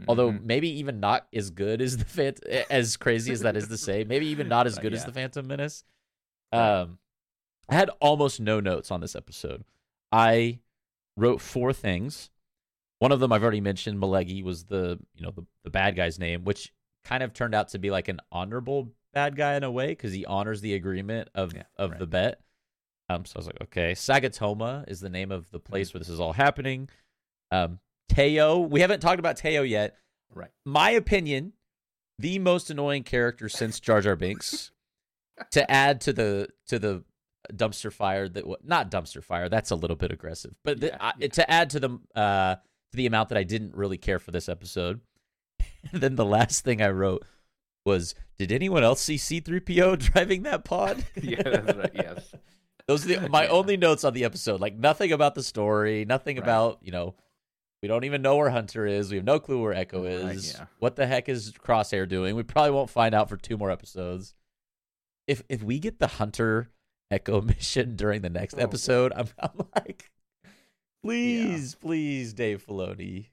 although 0.09 0.33
Mhm. 0.33 0.43
maybe 0.45 0.71
even 0.79 1.01
not 1.01 1.27
as 1.35 1.51
good 1.51 1.83
as 1.83 1.99
the 1.99 2.05
Phant- 2.07 2.43
as 2.71 2.97
crazy 2.97 3.31
as 3.31 3.41
that 3.41 3.59
is 3.59 3.69
to 3.69 3.77
say, 3.77 4.05
maybe 4.05 4.25
even 4.29 4.49
not 4.49 4.67
as 4.67 4.79
good 4.79 4.95
as 4.95 5.05
the 5.05 5.13
Phantom 5.13 5.47
Menace. 5.47 5.85
Um, 6.51 6.99
I 7.69 7.75
had 7.75 7.91
almost 8.01 8.41
no 8.41 8.59
notes 8.59 8.91
on 8.91 9.03
this 9.03 9.15
episode. 9.15 9.65
I 10.13 10.61
wrote 11.17 11.41
four 11.41 11.73
things. 11.73 12.31
One 12.99 13.11
of 13.13 13.21
them 13.21 13.33
I've 13.33 13.43
already 13.43 13.61
mentioned. 13.61 13.99
Malegi 14.01 14.45
was 14.45 14.65
the 14.65 14.99
you 15.15 15.23
know 15.25 15.31
the 15.33 15.45
the 15.65 15.71
bad 15.71 15.97
guy's 15.97 16.19
name, 16.19 16.45
which 16.45 16.73
kind 17.05 17.23
of 17.23 17.33
turned 17.33 17.55
out 17.55 17.69
to 17.71 17.79
be 17.79 17.91
like 17.91 18.09
an 18.09 18.21
honorable 18.31 18.93
bad 19.13 19.37
guy 19.37 19.55
in 19.57 19.65
a 19.65 19.71
way 19.71 19.89
because 19.89 20.13
he 20.13 20.25
honors 20.25 20.61
the 20.61 20.75
agreement 20.75 21.29
of 21.35 21.55
Yeah, 21.55 21.65
of 21.77 21.91
right. 21.91 21.99
the 21.99 22.07
bet. 22.07 22.41
Um, 23.09 23.25
so 23.25 23.33
I 23.37 23.39
was 23.41 23.47
like, 23.47 23.61
okay, 23.63 23.93
Sagatoma 23.93 24.89
is 24.89 25.01
the 25.01 25.11
name 25.11 25.33
of 25.33 25.51
the 25.51 25.59
Mm-hmm. 25.59 25.73
place 25.73 25.93
where 25.93 25.99
this 25.99 26.09
is 26.09 26.21
all 26.21 26.33
happening. 26.33 26.89
Um, 27.51 27.81
Teo, 28.09 28.59
we 28.61 28.81
haven't 28.81 29.01
talked 29.01 29.19
about 29.19 29.37
Teo 29.37 29.63
yet. 29.63 29.97
Right. 30.35 30.51
My 30.65 30.91
opinion, 30.91 31.53
the 32.19 32.39
most 32.39 32.71
annoying 32.71 33.03
character 33.03 33.49
since 33.49 33.81
Jar 33.81 34.01
Jar 34.01 34.17
Binks. 34.17 34.71
to 35.51 35.69
add 35.71 36.01
to 36.03 36.13
the 36.13 36.49
to 36.69 36.79
the 36.79 37.03
dumpster 37.53 37.93
fire 37.93 38.29
that 38.29 38.45
not 38.65 38.91
dumpster 38.91 39.23
fire 39.23 39.49
that's 39.49 39.71
a 39.71 39.75
little 39.77 39.97
bit 39.97 40.13
aggressive 40.13 40.55
but 40.65 40.81
the, 40.81 41.03
I, 41.03 41.13
yeah. 41.19 41.29
to 41.29 41.51
add 41.51 41.71
to 41.71 41.81
the 41.81 41.99
uh 42.15 42.55
to 42.57 42.97
the 42.97 43.07
amount 43.07 43.31
that 43.31 43.39
I 43.39 43.43
didn't 43.43 43.75
really 43.75 43.99
care 43.99 44.19
for 44.19 44.31
this 44.31 44.49
episode 44.49 45.01
then 45.93 46.15
the 46.17 46.25
last 46.25 46.65
thing 46.65 46.81
I 46.81 46.91
wrote 46.91 47.25
was 47.85 48.15
did 48.39 48.53
anyone 48.53 48.85
else 48.85 49.01
see 49.01 49.17
C3PO 49.17 49.99
driving 50.13 50.45
that 50.45 50.65
pod 50.65 51.05
yeah, 51.21 51.43
that's 51.43 51.77
right. 51.79 51.91
Yes. 51.95 52.33
those 52.87 53.05
are 53.05 53.21
the, 53.21 53.29
my 53.29 53.45
Yeah. 53.45 53.51
only 53.51 53.77
notes 53.77 54.05
on 54.05 54.13
the 54.15 54.25
episode 54.25 54.61
like 54.61 54.77
nothing 54.77 55.11
about 55.13 55.35
the 55.35 55.43
story 55.43 56.05
nothing 56.05 56.37
Right. 56.37 56.43
about 56.45 56.79
you 56.83 56.93
know 56.93 57.15
we 57.83 57.89
don't 57.89 58.05
even 58.05 58.23
know 58.23 58.37
where 58.37 58.49
Hunter 58.51 58.87
is. 58.87 59.11
We 59.11 59.17
have 59.17 59.27
no 59.27 59.41
clue 59.41 59.61
where 59.61 59.73
Echo 59.75 60.05
is. 60.05 60.55
yeah. 60.57 60.67
What 60.79 60.95
the 60.95 61.05
heck 61.05 61.29
is 61.29 61.51
Crosshair 61.51 62.09
doing? 62.09 62.37
We 62.37 62.45
probably 62.45 62.71
won't 62.71 62.91
find 62.91 63.13
out 63.13 63.29
for 63.29 63.37
two 63.37 63.57
more 63.57 63.73
episodes. 63.73 64.37
If 65.27 65.43
if 65.49 65.65
we 65.65 65.81
get 65.81 65.99
the 65.99 66.07
Hunter 66.07 66.71
Echo 67.13 67.41
mission 67.41 67.97
during 68.03 68.23
the 68.23 68.31
next 68.31 68.55
Oh, 68.55 68.63
episode, 68.63 69.13
I'm, 69.15 69.29
I'm 69.39 69.67
like, 69.77 70.11
please, 71.05 71.75
please, 71.75 72.33
Dave 72.33 72.65
Filoni. 72.67 73.27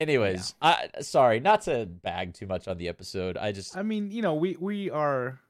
Anyways, 0.00 0.54
I 0.60 0.88
sorry, 1.00 1.40
not 1.40 1.62
to 1.62 1.86
bag 1.86 2.34
too 2.34 2.46
much 2.46 2.66
on 2.68 2.78
the 2.78 2.88
episode. 2.88 3.36
I 3.36 3.52
just 3.52 3.76
I 3.76 3.82
mean, 3.82 4.10
you 4.10 4.22
know, 4.22 4.34
we 4.34 4.56
we 4.58 4.90
are 4.90 5.40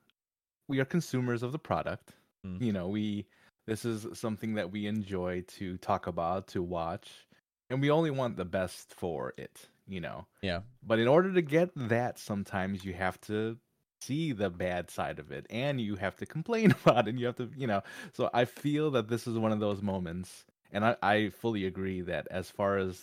we 0.69 0.81
are 0.81 0.85
consumers 0.85 1.43
of 1.43 1.53
the 1.53 1.59
product. 1.59 2.13
Mm. 2.47 2.61
You 2.61 2.73
know, 2.73 2.89
we 2.89 3.27
this 3.67 3.85
is 3.85 4.07
something 4.13 4.55
that 4.55 4.71
we 4.71 4.87
enjoy 4.87 5.43
to 5.59 5.79
talk 5.79 6.07
about, 6.07 6.47
to 6.49 6.63
watch, 6.63 7.27
and 7.71 7.81
we 7.81 7.91
only 7.91 8.11
want 8.11 8.37
the 8.37 8.45
best 8.45 8.93
for 8.95 9.33
it, 9.39 9.69
you 9.89 10.01
know. 10.01 10.27
yeah, 10.43 10.61
But 10.83 10.99
in 10.99 11.09
order 11.09 11.33
to 11.33 11.41
get 11.43 11.71
that, 11.75 12.19
sometimes 12.19 12.85
you 12.85 12.93
have 12.93 13.19
to 13.23 13.57
see 14.05 14.33
the 14.33 14.51
bad 14.51 14.91
side 14.91 15.19
of 15.19 15.33
it 15.33 15.47
and 15.51 15.81
you 15.81 15.97
have 15.97 16.17
to 16.17 16.27
complain 16.27 16.71
about 16.85 17.07
it 17.07 17.11
and 17.11 17.21
you 17.21 17.27
have 17.27 17.37
to, 17.37 17.51
you 17.57 17.67
know. 17.67 17.83
So 18.13 18.31
I 18.35 18.45
feel 18.45 18.91
that 18.93 19.09
this 19.09 19.27
is 19.27 19.39
one 19.39 19.53
of 19.53 19.61
those 19.61 19.83
moments 19.83 20.45
and 20.73 20.85
I, 20.85 20.97
I 21.03 21.29
fully 21.31 21.67
agree 21.67 22.01
that 22.03 22.27
as 22.31 22.51
far 22.51 22.79
as 22.79 23.03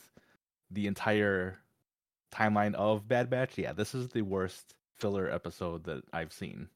the 0.70 0.88
entire 0.88 1.58
timeline 2.34 2.76
of 2.76 3.08
Bad 3.08 3.30
Batch, 3.30 3.58
yeah, 3.58 3.74
this 3.74 3.96
is 3.96 4.10
the 4.10 4.22
worst 4.22 4.76
filler 4.98 5.30
episode 5.30 5.86
that 5.86 6.04
I've 6.14 6.34
seen. 6.34 6.70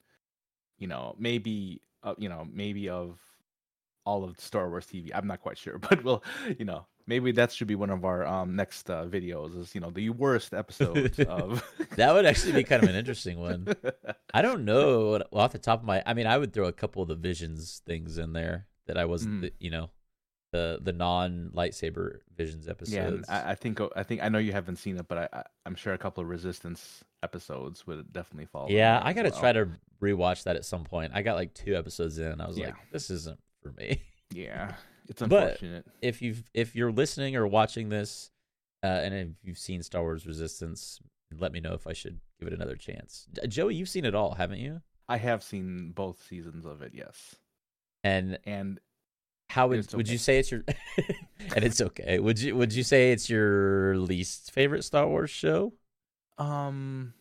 You 0.78 0.88
know, 0.88 1.16
maybe 1.18 1.82
uh, 2.04 2.16
you 2.18 2.30
know, 2.30 2.48
maybe 2.52 2.90
of 2.90 3.20
all 4.06 4.24
of 4.24 4.40
Star 4.40 4.70
Wars 4.70 4.86
TV. 4.86 5.12
I'm 5.14 5.28
not 5.28 5.42
quite 5.42 5.58
sure, 5.58 5.78
but 5.90 6.04
we'll, 6.04 6.24
you 6.58 6.66
know, 6.66 6.86
maybe 7.08 7.32
that 7.34 7.52
should 7.52 7.68
be 7.68 7.76
one 7.76 7.90
of 7.90 8.04
our 8.06 8.26
um 8.26 8.56
next 8.56 8.90
uh, 8.90 9.06
videos. 9.06 9.58
Is 9.60 9.74
you 9.76 9.82
know 9.82 9.90
the 9.92 10.10
worst 10.10 10.54
episodes 10.54 11.20
of. 11.28 11.64
that 11.96 12.14
would 12.14 12.26
actually 12.26 12.54
be 12.54 12.64
kind 12.64 12.84
of 12.84 12.90
an 12.90 12.96
interesting 13.04 13.40
one. 13.40 13.68
I 14.34 14.42
don't 14.42 14.66
know. 14.66 15.10
what- 15.12 15.28
Well, 15.32 15.44
off 15.44 15.52
the 15.54 15.60
top 15.60 15.80
of 15.82 15.86
my, 15.86 16.02
I 16.06 16.14
mean, 16.14 16.28
I 16.28 16.38
would 16.38 16.54
throw 16.54 16.66
a 16.68 16.74
couple 16.74 17.02
of 17.02 17.08
the 17.08 17.16
Visions 17.16 17.82
things 17.86 18.18
in 18.18 18.34
there 18.34 18.68
that 18.88 18.98
I 18.98 19.06
wasn't, 19.06 19.36
Mm. 19.36 19.42
the, 19.42 19.54
you 19.60 19.72
know, 19.72 19.90
the 20.52 20.80
the 20.82 20.94
non 20.94 21.52
lightsaber 21.54 22.20
Visions 22.38 22.68
episodes. 22.70 23.26
yeah, 23.28 23.44
I, 23.46 23.52
I 23.52 23.56
think 23.56 23.80
I 23.96 24.04
think 24.04 24.24
I 24.24 24.30
know 24.30 24.38
you 24.38 24.52
haven't 24.54 24.78
seen 24.78 24.98
it, 24.98 25.08
but 25.08 25.18
I, 25.18 25.28
I 25.40 25.44
I'm 25.66 25.76
sure 25.76 25.94
a 25.94 25.98
couple 25.98 26.24
of 26.24 26.30
Resistance 26.30 27.04
episodes 27.24 27.86
would 27.88 28.14
definitely 28.14 28.46
fall. 28.46 28.68
Yeah, 28.70 29.02
I 29.04 29.12
gotta 29.14 29.30
well. 29.32 29.40
try 29.40 29.52
to 29.54 29.68
rewatch 30.02 30.44
that 30.44 30.56
at 30.56 30.64
some 30.64 30.84
point. 30.84 31.12
I 31.16 31.24
got 31.24 31.36
like 31.36 31.54
two 31.54 31.76
episodes 31.76 32.20
in, 32.20 32.28
and 32.28 32.42
I 32.42 32.48
was 32.48 32.58
Yeah. 32.58 32.68
like, 32.68 32.76
"This 32.92 33.10
isn't 33.10 33.40
for 33.62 33.72
me." 33.74 34.02
Yeah, 34.32 34.74
it's 35.08 35.22
But- 35.22 35.62
if 36.02 36.22
you've 36.22 36.44
if 36.54 36.76
you're 36.76 36.92
listening 36.92 37.36
or 37.36 37.46
watching 37.48 37.90
this, 37.90 38.32
uh, 38.84 38.88
and 38.88 39.14
if 39.14 39.28
you've 39.44 39.58
seen 39.58 39.82
Star 39.84 40.02
Wars 40.02 40.26
Resistance, 40.28 41.00
let 41.38 41.52
me 41.52 41.60
know 41.60 41.74
if 41.74 41.88
I 41.88 41.94
should 41.94 42.20
give 42.40 42.48
it 42.48 42.54
another 42.54 42.76
chance. 42.76 43.28
Joey, 43.48 43.76
you've 43.76 43.90
seen 43.90 44.06
it 44.06 44.16
all, 44.16 44.34
haven't 44.36 44.60
you? 44.60 44.82
I 45.08 45.18
have 45.18 45.44
seen 45.44 45.92
both 45.92 46.24
seasons 46.24 46.66
of 46.66 46.82
it. 46.82 46.94
Yes, 46.94 47.36
And 48.04 48.40
and 48.46 48.80
how 49.50 49.68
would 49.68 49.80
It's 49.80 49.94
would 49.94 50.08
you 50.10 50.18
say 50.18 50.40
it's 50.40 50.52
your? 50.52 50.64
and 51.56 51.64
it's 51.64 51.80
okay. 51.82 52.20
Would 52.20 52.40
you 52.40 52.56
would 52.56 52.74
you 52.74 52.84
say 52.84 53.12
it's 53.12 53.30
your 53.30 53.98
least 53.98 54.52
favorite 54.52 54.84
Star 54.84 55.08
Wars 55.08 55.30
show? 55.30 55.74
Um. 56.38 57.14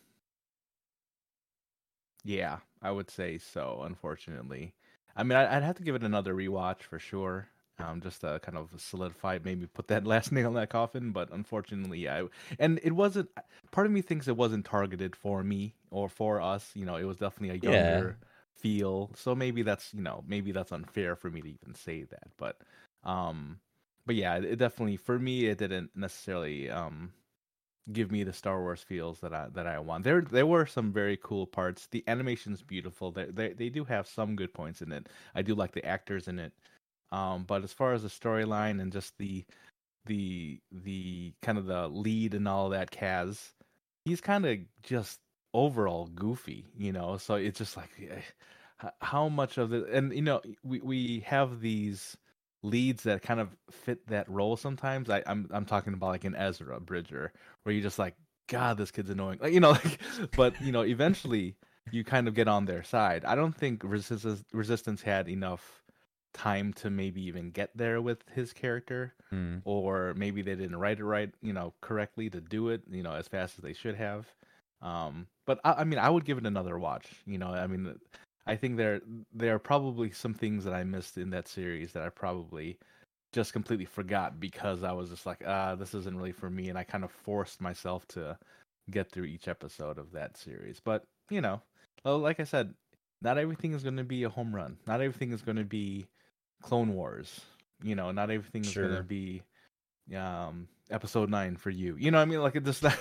Yeah, 2.23 2.57
I 2.81 2.91
would 2.91 3.09
say 3.11 3.37
so. 3.37 3.81
Unfortunately, 3.85 4.73
I 5.15 5.23
mean, 5.23 5.37
I'd 5.37 5.63
have 5.63 5.77
to 5.77 5.83
give 5.83 5.95
it 5.95 6.03
another 6.03 6.33
rewatch 6.33 6.81
for 6.81 6.97
sure. 6.99 7.47
Um, 7.77 7.99
just 7.99 8.21
to 8.21 8.39
kind 8.41 8.57
of 8.57 8.69
solidify, 8.77 9.39
maybe 9.43 9.67
put 9.67 9.87
that 9.89 10.05
last 10.07 10.31
nail 10.31 10.47
in 10.49 10.53
that 10.55 10.69
coffin. 10.69 11.11
But 11.11 11.29
unfortunately, 11.31 11.99
yeah, 11.99 12.23
I- 12.23 12.29
and 12.59 12.79
it 12.83 12.93
wasn't. 12.93 13.29
Part 13.71 13.85
of 13.85 13.91
me 13.91 14.01
thinks 14.01 14.27
it 14.27 14.37
wasn't 14.37 14.65
targeted 14.65 15.15
for 15.15 15.43
me 15.43 15.75
or 15.91 16.07
for 16.07 16.39
us. 16.41 16.71
You 16.73 16.85
know, 16.85 16.95
it 16.95 17.03
was 17.03 17.17
definitely 17.17 17.57
a 17.57 17.59
Yeah. 17.61 17.61
younger 17.61 18.17
feel. 18.53 19.11
So 19.15 19.35
maybe 19.35 19.61
that's 19.61 19.93
you 19.93 20.01
know 20.01 20.23
maybe 20.27 20.51
that's 20.53 20.71
unfair 20.71 21.15
for 21.15 21.29
me 21.29 21.41
to 21.41 21.49
even 21.49 21.75
say 21.75 22.03
that. 22.03 22.29
But 22.37 22.61
um, 23.03 23.59
but 24.05 24.15
yeah, 24.15 24.35
it 24.37 24.55
definitely 24.57 24.97
for 24.97 25.19
me 25.19 25.45
it 25.47 25.57
didn't 25.57 25.91
necessarily 25.95 26.69
um 26.69 27.11
give 27.91 28.11
me 28.11 28.23
the 28.23 28.33
Star 28.33 28.61
Wars 28.61 28.81
feels 28.83 29.19
that 29.21 29.33
I 29.33 29.47
that 29.53 29.67
I 29.67 29.79
want. 29.79 30.03
There 30.03 30.21
there 30.21 30.45
were 30.45 30.65
some 30.65 30.91
very 30.91 31.17
cool 31.17 31.45
parts. 31.47 31.87
The 31.87 32.03
animation's 32.07 32.61
beautiful. 32.63 33.11
They 33.11 33.25
they 33.25 33.53
they 33.53 33.69
do 33.69 33.83
have 33.85 34.07
some 34.07 34.35
good 34.35 34.53
points 34.53 34.81
in 34.81 34.91
it. 34.91 35.07
I 35.35 35.41
do 35.41 35.55
like 35.55 35.71
the 35.73 35.85
actors 35.85 36.27
in 36.27 36.39
it. 36.39 36.53
Um, 37.15 37.45
but 37.45 37.63
as 37.63 37.71
far 37.71 37.93
as 37.93 38.03
the 38.03 38.09
storyline 38.09 38.81
and 38.81 38.91
just 38.91 39.17
the 39.17 39.45
the 40.05 40.59
the 40.71 41.33
kind 41.41 41.57
of 41.57 41.65
the 41.65 41.87
lead 41.87 42.33
and 42.33 42.47
all 42.47 42.69
that 42.69 42.91
Kaz, 42.91 43.53
he's 44.03 44.19
kind 44.19 44.45
of 44.45 44.59
just 44.83 45.19
overall 45.53 46.07
goofy, 46.07 46.65
you 46.77 46.91
know. 46.91 47.17
So 47.17 47.35
it's 47.35 47.57
just 47.57 47.77
like 47.77 47.89
eh, 48.01 48.89
how 49.01 49.29
much 49.29 49.57
of 49.57 49.69
the 49.69 49.85
and 49.85 50.13
you 50.13 50.21
know 50.21 50.41
we 50.63 50.79
we 50.81 51.19
have 51.25 51.61
these 51.61 52.17
leads 52.63 53.03
that 53.03 53.21
kind 53.21 53.39
of 53.39 53.55
fit 53.71 54.05
that 54.07 54.29
role 54.29 54.57
sometimes. 54.57 55.09
I, 55.09 55.23
I'm 55.25 55.47
I'm 55.51 55.65
talking 55.65 55.93
about 55.93 56.07
like 56.07 56.25
an 56.25 56.35
Ezra 56.35 56.81
Bridger, 56.81 57.31
where 57.63 57.73
you're 57.73 57.83
just 57.83 57.99
like, 57.99 58.15
God, 58.49 58.77
this 58.77 58.91
kid's 58.91 59.09
annoying. 59.09 59.39
Like 59.41 59.53
you 59.53 59.61
know, 59.61 59.71
like, 59.83 60.01
but 60.35 60.61
you 60.61 60.73
know, 60.73 60.81
eventually 60.81 61.55
you 61.91 62.03
kind 62.03 62.27
of 62.27 62.33
get 62.33 62.49
on 62.49 62.65
their 62.65 62.83
side. 62.83 63.23
I 63.23 63.35
don't 63.35 63.55
think 63.55 63.83
Resistance 63.85 64.43
Resistance 64.51 65.01
had 65.01 65.29
enough 65.29 65.84
time 66.35 66.73
to 66.73 66.89
maybe 66.89 67.21
even 67.23 67.49
get 67.49 67.71
there 67.75 68.01
with 68.01 68.19
his 68.33 68.51
character 68.53 69.13
Hmm. 69.29 69.59
or 69.63 70.13
maybe 70.15 70.41
they 70.41 70.55
didn't 70.55 70.75
write 70.75 70.99
it 70.99 71.05
right, 71.05 71.33
you 71.41 71.53
know, 71.53 71.73
correctly 71.81 72.29
to 72.29 72.41
do 72.41 72.69
it, 72.69 72.83
you 72.89 73.01
know, 73.01 73.13
as 73.13 73.27
fast 73.27 73.57
as 73.57 73.63
they 73.63 73.73
should 73.73 73.95
have. 73.95 74.27
Um, 74.81 75.27
but 75.45 75.59
I, 75.63 75.73
I 75.73 75.83
mean, 75.85 75.97
I 75.97 76.09
would 76.09 76.25
give 76.25 76.37
it 76.37 76.45
another 76.45 76.77
watch. 76.77 77.07
You 77.25 77.37
know, 77.37 77.47
I 77.47 77.67
mean, 77.67 77.97
I 78.45 78.55
think 78.55 78.77
there 78.77 79.01
there 79.33 79.55
are 79.55 79.59
probably 79.59 80.11
some 80.11 80.33
things 80.33 80.63
that 80.65 80.73
I 80.73 80.83
missed 80.83 81.17
in 81.17 81.29
that 81.31 81.47
series 81.47 81.93
that 81.93 82.03
I 82.03 82.09
probably 82.09 82.77
just 83.33 83.53
completely 83.53 83.85
forgot 83.85 84.39
because 84.39 84.83
I 84.83 84.91
was 84.91 85.09
just 85.09 85.25
like, 85.25 85.41
ah, 85.47 85.75
this 85.75 85.93
isn't 85.93 86.17
really 86.17 86.31
for 86.33 86.49
me, 86.49 86.69
and 86.69 86.77
I 86.77 86.83
kind 86.83 87.03
of 87.03 87.11
forced 87.11 87.61
myself 87.61 88.07
to 88.09 88.37
get 88.91 89.09
through 89.09 89.25
each 89.25 89.47
episode 89.47 89.97
of 89.97 90.11
that 90.11 90.37
series. 90.37 90.81
But 90.83 91.05
you 91.29 91.41
know, 91.41 91.61
like 92.03 92.39
I 92.39 92.43
said, 92.43 92.73
not 93.21 93.37
everything 93.37 93.73
is 93.73 93.83
going 93.83 93.97
to 93.97 94.03
be 94.03 94.23
a 94.23 94.29
home 94.29 94.55
run. 94.55 94.77
Not 94.87 95.01
everything 95.01 95.31
is 95.31 95.41
going 95.41 95.57
to 95.57 95.63
be 95.63 96.07
Clone 96.61 96.93
Wars. 96.93 97.41
You 97.83 97.95
know, 97.95 98.11
not 98.11 98.31
everything 98.31 98.63
is 98.63 98.73
going 98.73 98.95
to 98.95 99.03
be 99.03 99.43
um 100.15 100.67
episode 100.91 101.29
9 101.29 101.55
for 101.55 101.71
you. 101.71 101.95
You 101.97 102.11
know 102.11 102.17
what 102.17 102.23
I 102.23 102.25
mean? 102.25 102.41
Like 102.41 102.55
it 102.55 102.63
just 102.63 102.83
not 102.83 102.97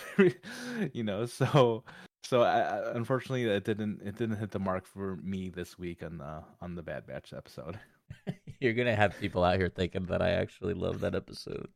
you 0.92 1.04
know, 1.04 1.26
so 1.26 1.84
so 2.22 2.42
I, 2.42 2.92
unfortunately 2.94 3.44
it 3.44 3.64
didn't 3.64 4.02
it 4.02 4.16
didn't 4.16 4.38
hit 4.38 4.50
the 4.50 4.58
mark 4.58 4.86
for 4.86 5.16
me 5.16 5.50
this 5.50 5.78
week 5.78 6.02
on 6.02 6.18
the 6.18 6.42
on 6.60 6.74
the 6.74 6.82
Bad 6.82 7.06
Batch 7.06 7.32
episode. 7.32 7.78
You're 8.60 8.74
gonna 8.74 8.96
have 8.96 9.18
people 9.18 9.44
out 9.44 9.58
here 9.58 9.68
thinking 9.68 10.06
that 10.06 10.22
I 10.22 10.30
actually 10.30 10.74
love 10.74 11.00
that 11.00 11.14
episode. 11.14 11.68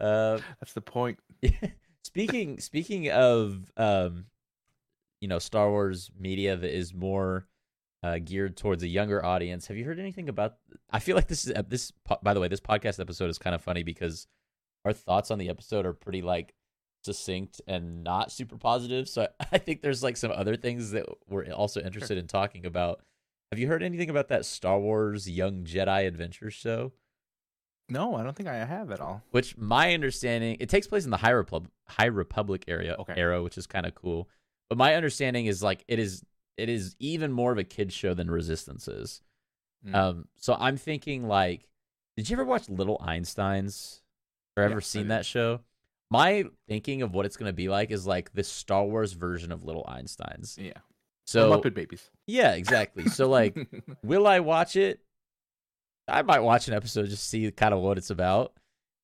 Uh, 0.00 0.38
That's 0.60 0.72
the 0.72 0.80
point. 0.80 1.18
speaking 2.04 2.58
speaking 2.60 3.10
of 3.10 3.70
um, 3.76 4.26
you 5.22 5.28
know, 5.28 5.38
Star 5.38 5.70
Wars 5.70 6.10
media 6.18 6.56
that 6.56 6.76
is 6.76 6.92
more 6.92 7.46
uh, 8.02 8.18
geared 8.18 8.56
towards 8.56 8.82
a 8.82 8.88
younger 8.88 9.24
audience. 9.24 9.68
Have 9.68 9.76
you 9.76 9.84
heard 9.84 10.00
anything 10.00 10.28
about? 10.28 10.56
I 10.90 10.98
feel 10.98 11.14
like 11.14 11.28
this 11.28 11.46
is 11.46 11.52
this. 11.68 11.92
By 12.22 12.34
the 12.34 12.40
way, 12.40 12.48
this 12.48 12.60
podcast 12.60 12.98
episode 12.98 13.30
is 13.30 13.38
kind 13.38 13.54
of 13.54 13.62
funny 13.62 13.84
because 13.84 14.26
our 14.84 14.92
thoughts 14.92 15.30
on 15.30 15.38
the 15.38 15.48
episode 15.48 15.86
are 15.86 15.92
pretty 15.92 16.20
like 16.22 16.54
succinct 17.04 17.60
and 17.68 18.02
not 18.02 18.32
super 18.32 18.56
positive. 18.56 19.08
So 19.08 19.28
I 19.52 19.58
think 19.58 19.80
there's 19.80 20.02
like 20.02 20.16
some 20.16 20.32
other 20.32 20.56
things 20.56 20.90
that 20.90 21.06
we're 21.28 21.50
also 21.52 21.80
interested 21.80 22.18
in 22.18 22.26
talking 22.26 22.66
about. 22.66 23.00
Have 23.52 23.58
you 23.60 23.68
heard 23.68 23.82
anything 23.84 24.10
about 24.10 24.28
that 24.28 24.44
Star 24.44 24.80
Wars 24.80 25.30
Young 25.30 25.62
Jedi 25.64 26.06
Adventure 26.06 26.50
show? 26.50 26.92
No, 27.88 28.14
I 28.16 28.22
don't 28.22 28.34
think 28.34 28.48
I 28.48 28.56
have 28.64 28.90
at 28.90 29.00
all. 29.00 29.22
Which 29.30 29.56
my 29.58 29.92
understanding, 29.92 30.56
it 30.58 30.68
takes 30.70 30.86
place 30.86 31.04
in 31.04 31.10
the 31.10 31.18
High 31.18 31.30
Republic, 31.30 31.70
High 31.86 32.06
Republic 32.06 32.64
area 32.66 32.96
Okay. 32.98 33.14
era, 33.16 33.42
which 33.42 33.58
is 33.58 33.66
kind 33.66 33.84
of 33.86 33.94
cool. 33.94 34.28
But 34.72 34.78
my 34.78 34.94
understanding 34.94 35.44
is 35.44 35.62
like 35.62 35.84
it 35.86 35.98
is 35.98 36.24
it 36.56 36.70
is 36.70 36.96
even 36.98 37.30
more 37.30 37.52
of 37.52 37.58
a 37.58 37.64
kids 37.64 37.92
show 37.92 38.14
than 38.14 38.30
Resistance 38.30 38.88
is. 38.88 39.20
Mm. 39.86 39.94
Um, 39.94 40.28
so 40.36 40.56
I'm 40.58 40.78
thinking 40.78 41.28
like, 41.28 41.68
did 42.16 42.30
you 42.30 42.36
ever 42.36 42.44
watch 42.46 42.70
Little 42.70 42.96
Einsteins 43.06 44.00
or 44.56 44.62
ever 44.62 44.76
Yes, 44.76 44.84
I 44.84 44.98
seen 44.98 45.08
that 45.08 45.26
show? 45.26 45.60
my 46.10 46.44
thinking 46.68 47.02
of 47.02 47.12
what 47.12 47.26
it's 47.26 47.36
going 47.36 47.50
to 47.50 47.52
be 47.52 47.68
like 47.68 47.90
is 47.90 48.06
like 48.06 48.32
the 48.32 48.42
Star 48.42 48.82
Wars 48.82 49.12
version 49.12 49.52
of 49.52 49.62
Little 49.62 49.84
Einsteins. 49.84 50.56
Yeah. 50.56 50.80
So 51.26 51.50
Muppet 51.50 51.74
Babies. 51.74 52.08
yeah, 52.26 52.52
exactly. 52.54 53.08
So 53.08 53.28
like, 53.28 53.54
will 54.02 54.26
I 54.26 54.40
watch 54.40 54.74
it? 54.74 55.00
I 56.08 56.22
might 56.22 56.40
watch 56.40 56.66
an 56.66 56.72
episode 56.72 57.10
just 57.10 57.24
to 57.24 57.28
see 57.28 57.50
kind 57.50 57.74
of 57.74 57.80
what 57.80 57.98
it's 57.98 58.08
about. 58.08 58.54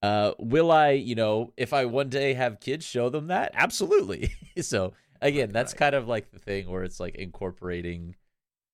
Uh, 0.02 0.32
will 0.38 0.72
I, 0.72 0.92
you 0.92 1.14
know, 1.14 1.52
if 1.58 1.74
I 1.74 1.84
one 1.84 2.08
day 2.08 2.32
have 2.32 2.58
kids, 2.58 2.86
show 2.86 3.10
them 3.10 3.26
that? 3.26 3.50
Absolutely. 3.52 4.32
so 4.62 4.94
again, 5.20 5.50
that's 5.50 5.74
kind 5.74 5.94
of 5.94 6.08
like 6.08 6.30
the 6.30 6.38
thing 6.38 6.70
where 6.70 6.84
it's 6.84 7.00
like 7.00 7.14
incorporating 7.16 8.16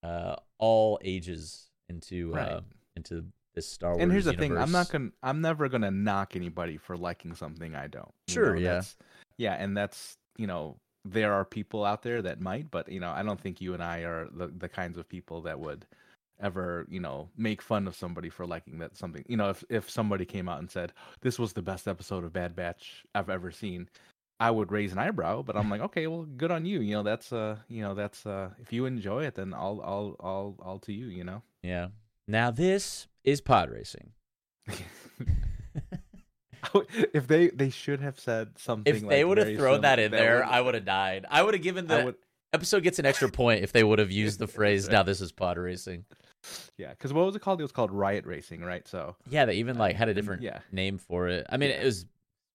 uh 0.03 0.37
all 0.59 0.99
ages 1.03 1.71
into 1.89 2.33
Right. 2.33 2.49
uh 2.53 2.61
into 2.97 3.25
this 3.55 3.69
Star 3.69 3.93
Wars. 3.93 4.03
and 4.03 4.13
here's 4.13 4.25
the 4.25 4.33
thing: 4.35 4.57
I'm 4.57 4.73
not 4.73 4.91
gonna, 4.91 5.11
I'm 5.23 5.41
never 5.41 5.69
gonna 5.69 5.91
knock 5.91 6.37
anybody 6.37 6.77
for 6.77 6.97
liking 6.97 7.35
something 7.35 7.75
I 7.75 7.87
don't. 7.87 8.13
Sure, 8.29 8.55
know, 8.55 8.61
yeah. 8.61 8.83
yeah, 9.39 9.55
and 9.55 9.77
that's 9.77 10.17
you 10.37 10.47
know, 10.47 10.77
there 11.05 11.33
are 11.33 11.45
people 11.45 11.85
out 11.85 12.03
there 12.03 12.21
that 12.23 12.41
might, 12.41 12.71
but 12.71 12.91
you 12.91 12.99
know, 13.01 13.11
I 13.11 13.23
don't 13.23 13.41
think 13.41 13.61
you 13.61 13.73
and 13.75 13.83
I 13.83 14.01
are 14.01 14.29
the 14.33 14.49
the 14.49 14.69
kinds 14.69 14.99
of 14.99 15.09
people 15.09 15.43
that 15.43 15.59
would 15.61 15.87
ever 16.41 16.85
you 16.91 16.99
know 16.99 17.29
make 17.37 17.63
fun 17.63 17.87
of 17.87 17.95
somebody 17.95 18.29
for 18.29 18.45
liking 18.45 18.79
that 18.81 18.97
something 18.97 19.25
you 19.29 19.37
know 19.37 19.51
if 19.51 19.63
if 19.71 19.89
somebody 19.89 20.25
came 20.25 20.49
out 20.49 20.59
and 20.59 20.69
said 20.69 20.93
this 21.21 21.39
was 21.39 21.53
the 21.53 21.63
best 21.63 21.87
episode 21.87 22.25
of 22.25 22.33
bad 22.33 22.57
batch 22.57 23.05
i've 23.15 23.31
ever 23.31 23.53
seen 23.53 23.89
i 24.47 24.51
would 24.57 24.71
raise 24.79 24.93
an 24.93 24.99
eyebrow 24.99 25.43
but 25.43 25.55
i'm 25.57 25.69
like 25.75 25.81
okay 25.89 26.07
well 26.07 26.25
good 26.43 26.51
on 26.57 26.63
you 26.71 26.79
you 26.81 26.95
know 26.97 27.03
that's 27.11 27.33
uh 27.33 27.57
you 27.69 27.83
know 27.85 27.95
that's 27.95 28.27
uh 28.27 28.49
if 28.65 28.73
you 28.73 28.87
enjoy 28.87 29.21
it 29.29 29.35
then 29.35 29.53
all 29.55 29.81
all 29.81 30.07
all 30.21 30.47
all 30.67 30.79
to 30.87 30.93
you 30.93 31.07
you 31.19 31.25
know 31.25 31.41
Yeah. 31.63 31.89
Now 32.27 32.51
this 32.51 33.07
is 33.23 33.41
pod 33.43 33.69
racing. 33.71 34.13
if 37.13 37.27
they 37.27 37.49
they 37.49 37.71
should 37.71 38.01
have 38.01 38.19
said 38.19 38.49
something 38.59 38.95
if 38.95 39.01
they 39.03 39.23
like 39.25 39.29
would 39.29 39.39
have 39.39 39.57
thrown 39.57 39.83
that 39.83 39.99
in 39.99 40.11
there, 40.11 40.37
would- 40.39 40.49
I 40.49 40.61
would 40.61 40.75
have 40.75 40.85
died. 40.85 41.27
I 41.31 41.43
would 41.43 41.55
have 41.55 41.63
given 41.63 41.87
the 41.87 42.05
would 42.07 42.15
episode 42.53 42.83
gets 42.83 42.99
an 42.99 43.07
extra 43.07 43.29
point 43.29 43.63
if 43.63 43.73
they 43.73 43.85
would 43.85 43.99
have 43.99 44.11
used 44.11 44.39
the 44.39 44.47
phrase 44.57 44.89
"Now 44.89 45.03
this 45.03 45.21
is 45.21 45.33
pod 45.33 45.59
racing." 45.59 46.05
yeah 46.77 46.91
because 46.91 47.11
what 47.13 47.25
was 47.25 47.35
it 47.37 47.41
called 47.41 47.59
it 47.61 47.65
was 47.65 47.73
called 47.73 47.91
riot 47.91 48.27
racing 48.27 48.61
right 48.63 48.87
so 48.87 49.17
Yeah, 49.31 49.47
they 49.47 49.55
even 49.55 49.79
like 49.79 49.97
had 49.97 50.09
a 50.09 50.15
different 50.15 50.43
yeah 50.43 50.59
name 50.73 50.99
for 50.99 51.29
it. 51.29 51.47
I 51.49 51.57
mean, 51.57 51.71
Yeah. 51.71 51.77
it 51.77 51.85
was 51.85 52.05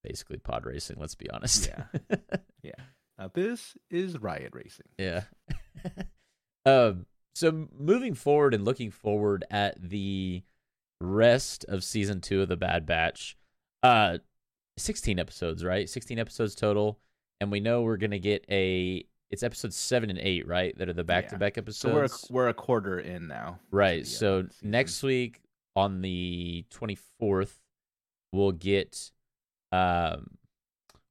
basically 0.04 0.38
pod 0.38 0.66
racing. 0.66 0.98
Let's 1.00 1.16
be 1.16 1.30
honest. 1.30 1.70
Yeah. 1.70 2.18
yeah. 2.64 2.72
now 3.18 3.30
this 3.34 3.76
is 3.90 4.18
riot 4.18 4.52
racing 4.54 4.88
yeah. 4.98 5.24
um. 6.66 7.06
So 7.36 7.68
moving 7.78 8.16
forward 8.16 8.54
and 8.54 8.66
looking 8.66 8.92
forward 8.92 9.46
at 9.50 9.82
the 9.82 10.44
rest 11.00 11.64
of 11.70 11.84
season 11.84 12.20
two 12.22 12.42
of 12.42 12.50
the 12.50 12.58
Bad 12.58 12.86
Batch, 12.86 13.38
uh, 13.84 14.18
sixteen 14.78 15.20
episodes, 15.20 15.64
right? 15.64 15.88
Sixteen 15.88 16.20
episodes 16.20 16.56
total, 16.56 17.00
and 17.40 17.52
we 17.52 17.60
know 17.60 17.82
we're 17.82 17.98
gonna 17.98 18.20
get 18.20 18.46
a. 18.50 19.06
It's 19.32 19.44
episodes 19.44 19.76
seven 19.78 20.10
and 20.10 20.18
eight, 20.20 20.48
right? 20.48 20.76
That 20.80 20.90
are 20.90 20.94
the 20.94 21.04
back-to-back 21.04 21.60
episodes. 21.60 21.94
so 21.94 22.00
episodes. 22.00 22.32
we're 22.32 22.44
a, 22.44 22.46
we're 22.46 22.50
a 22.50 22.54
quarter 22.56 23.00
in 23.00 23.28
now 23.28 23.60
Right. 23.70 24.08
so 24.08 24.42
season. 24.50 24.72
next 24.72 25.04
week 25.04 25.42
on 25.76 26.02
the 26.02 26.66
24th, 26.74 27.54
we'll 28.34 28.54
get 28.54 29.12
um 29.72 30.28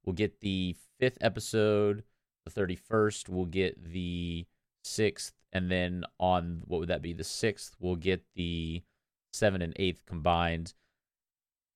we'll 0.05 0.13
get 0.13 0.39
the 0.41 0.75
fifth 0.99 1.17
episode. 1.21 2.03
The 2.45 2.51
31st, 2.51 3.29
we'll 3.29 3.45
get 3.45 3.91
the 3.91 4.45
sixth, 4.83 5.33
and 5.53 5.69
then 5.69 6.03
on 6.19 6.61
what 6.65 6.79
would 6.79 6.89
that 6.89 7.01
be? 7.01 7.13
The 7.13 7.23
sixth, 7.23 7.75
we'll 7.79 7.95
get 7.95 8.23
the 8.35 8.81
seventh 9.33 9.63
and 9.63 9.73
eighth 9.77 10.05
combined. 10.05 10.73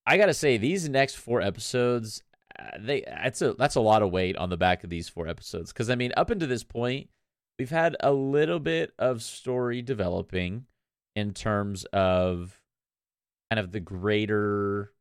I 0.05 0.17
gotta 0.17 0.33
say, 0.33 0.57
these 0.57 0.89
next 0.89 1.15
four 1.15 1.41
episodes, 1.41 2.23
uh, 2.59 2.77
they 2.79 3.01
that's 3.01 3.41
a 3.41 3.53
that's 3.53 3.75
a 3.75 3.81
lot 3.81 4.01
of 4.01 4.11
weight 4.11 4.35
on 4.35 4.49
the 4.49 4.57
back 4.57 4.83
of 4.83 4.89
these 4.89 5.09
four 5.09 5.27
episodes. 5.27 5.71
Because 5.71 5.89
I 5.89 5.95
mean, 5.95 6.11
up 6.17 6.29
until 6.29 6.47
this 6.47 6.63
point, 6.63 7.09
we've 7.57 7.69
had 7.69 7.95
a 7.99 8.11
little 8.11 8.59
bit 8.59 8.93
of 8.99 9.21
story 9.21 9.81
developing 9.81 10.65
in 11.15 11.33
terms 11.33 11.85
of 11.85 12.61
kind 13.49 13.59
of 13.59 13.71
the 13.71 13.79
greater 13.79 14.91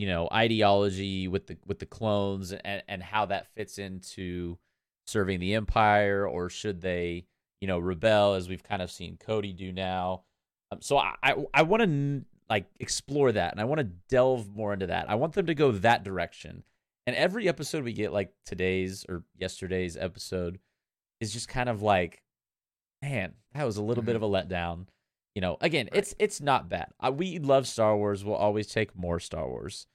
you 0.00 0.06
know 0.06 0.26
ideology 0.32 1.28
with 1.28 1.46
the 1.46 1.58
with 1.66 1.78
the 1.78 1.84
clones 1.84 2.52
and 2.52 2.82
and 2.88 3.02
how 3.02 3.26
that 3.26 3.52
fits 3.54 3.76
into 3.76 4.56
serving 5.06 5.40
the 5.40 5.52
empire 5.52 6.26
or 6.26 6.48
should 6.48 6.80
they 6.80 7.26
you 7.60 7.68
know 7.68 7.78
rebel 7.78 8.32
as 8.32 8.48
we've 8.48 8.62
kind 8.62 8.80
of 8.80 8.90
seen 8.90 9.18
Cody 9.18 9.52
do 9.52 9.72
now. 9.72 10.22
Um, 10.72 10.80
so 10.80 10.96
I 10.96 11.16
I, 11.22 11.34
I 11.52 11.62
want 11.64 11.82
to 11.82 12.24
like 12.48 12.64
explore 12.80 13.30
that 13.30 13.52
and 13.52 13.60
I 13.60 13.64
want 13.64 13.80
to 13.80 13.90
delve 14.08 14.48
more 14.56 14.72
into 14.72 14.86
that. 14.86 15.10
I 15.10 15.16
want 15.16 15.34
them 15.34 15.44
to 15.44 15.54
go 15.54 15.70
that 15.70 16.02
direction. 16.02 16.62
And 17.06 17.14
every 17.14 17.46
episode 17.46 17.84
we 17.84 17.92
get 17.92 18.10
like 18.10 18.32
today's 18.46 19.04
or 19.06 19.24
yesterday's 19.36 19.98
episode 19.98 20.60
is 21.20 21.30
just 21.30 21.48
kind 21.48 21.68
of 21.68 21.82
like 21.82 22.22
man 23.02 23.34
that 23.52 23.64
was 23.64 23.76
a 23.76 23.82
little 23.82 24.02
bit 24.02 24.16
of 24.16 24.22
a 24.22 24.28
letdown 24.28 24.86
you 25.34 25.40
know 25.40 25.56
again 25.60 25.88
it's 25.92 26.14
it's 26.18 26.40
not 26.40 26.68
bad. 26.68 26.88
I, 26.98 27.10
we 27.10 27.38
love 27.38 27.66
star 27.66 27.96
wars. 27.96 28.24
We'll 28.24 28.34
always 28.34 28.66
take 28.66 28.96
more 28.96 29.20
star 29.20 29.48
wars. 29.48 29.86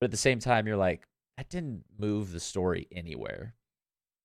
But 0.00 0.06
at 0.06 0.10
the 0.10 0.16
same 0.16 0.38
time 0.38 0.66
you're 0.66 0.76
like 0.76 1.06
that 1.36 1.48
didn't 1.48 1.84
move 1.98 2.32
the 2.32 2.40
story 2.40 2.86
anywhere. 2.92 3.54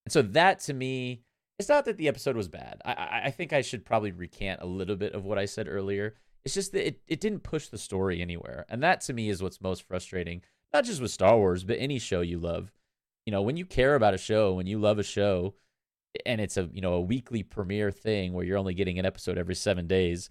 And 0.06 0.14
so 0.14 0.22
that 0.22 0.60
to 0.62 0.74
me 0.74 1.22
it's 1.58 1.70
not 1.70 1.86
that 1.86 1.98
the 1.98 2.08
episode 2.08 2.36
was 2.36 2.48
bad. 2.48 2.82
I 2.86 2.92
i, 2.94 3.22
I 3.26 3.32
think 3.32 3.54
i 3.54 3.62
should 3.62 3.86
probably 3.86 4.12
recant 4.12 4.62
a 4.62 4.66
little 4.66 4.96
bit 4.96 5.14
of 5.14 5.26
what 5.26 5.38
i 5.38 5.46
said 5.46 5.68
earlier. 5.68 6.16
It's 6.46 6.54
just 6.54 6.72
that 6.72 6.88
it, 6.88 7.02
it 7.08 7.20
didn't 7.20 7.44
push 7.44 7.68
the 7.68 7.78
story 7.78 8.22
anywhere. 8.22 8.66
And 8.70 8.82
that 8.82 9.02
to 9.02 9.14
me 9.14 9.30
is 9.30 9.44
what's 9.44 9.62
most 9.62 9.88
frustrating 9.88 10.42
not 10.74 10.86
just 10.86 11.02
with 11.02 11.12
star 11.12 11.38
wars 11.38 11.64
but 11.64 11.78
any 11.80 12.00
show 12.00 12.22
you 12.22 12.40
love. 12.40 12.72
You 13.26 13.32
know 13.32 13.42
when 13.42 13.58
you 13.58 13.66
care 13.66 13.96
about 13.96 14.14
a 14.14 14.18
show 14.18 14.54
when 14.54 14.68
you 14.68 14.80
love 14.80 15.00
a 15.00 15.04
show 15.04 15.56
and 16.26 16.42
it's 16.42 16.58
a 16.58 16.70
you 16.74 16.82
know 16.82 16.94
a 16.94 17.02
weekly 17.02 17.44
premiere 17.44 17.92
thing 17.92 18.34
where 18.34 18.44
you're 18.44 18.58
only 18.58 18.74
getting 18.74 19.00
an 19.00 19.06
episode 19.06 19.38
every 19.38 19.56
seven 19.56 19.88
days 19.88 20.30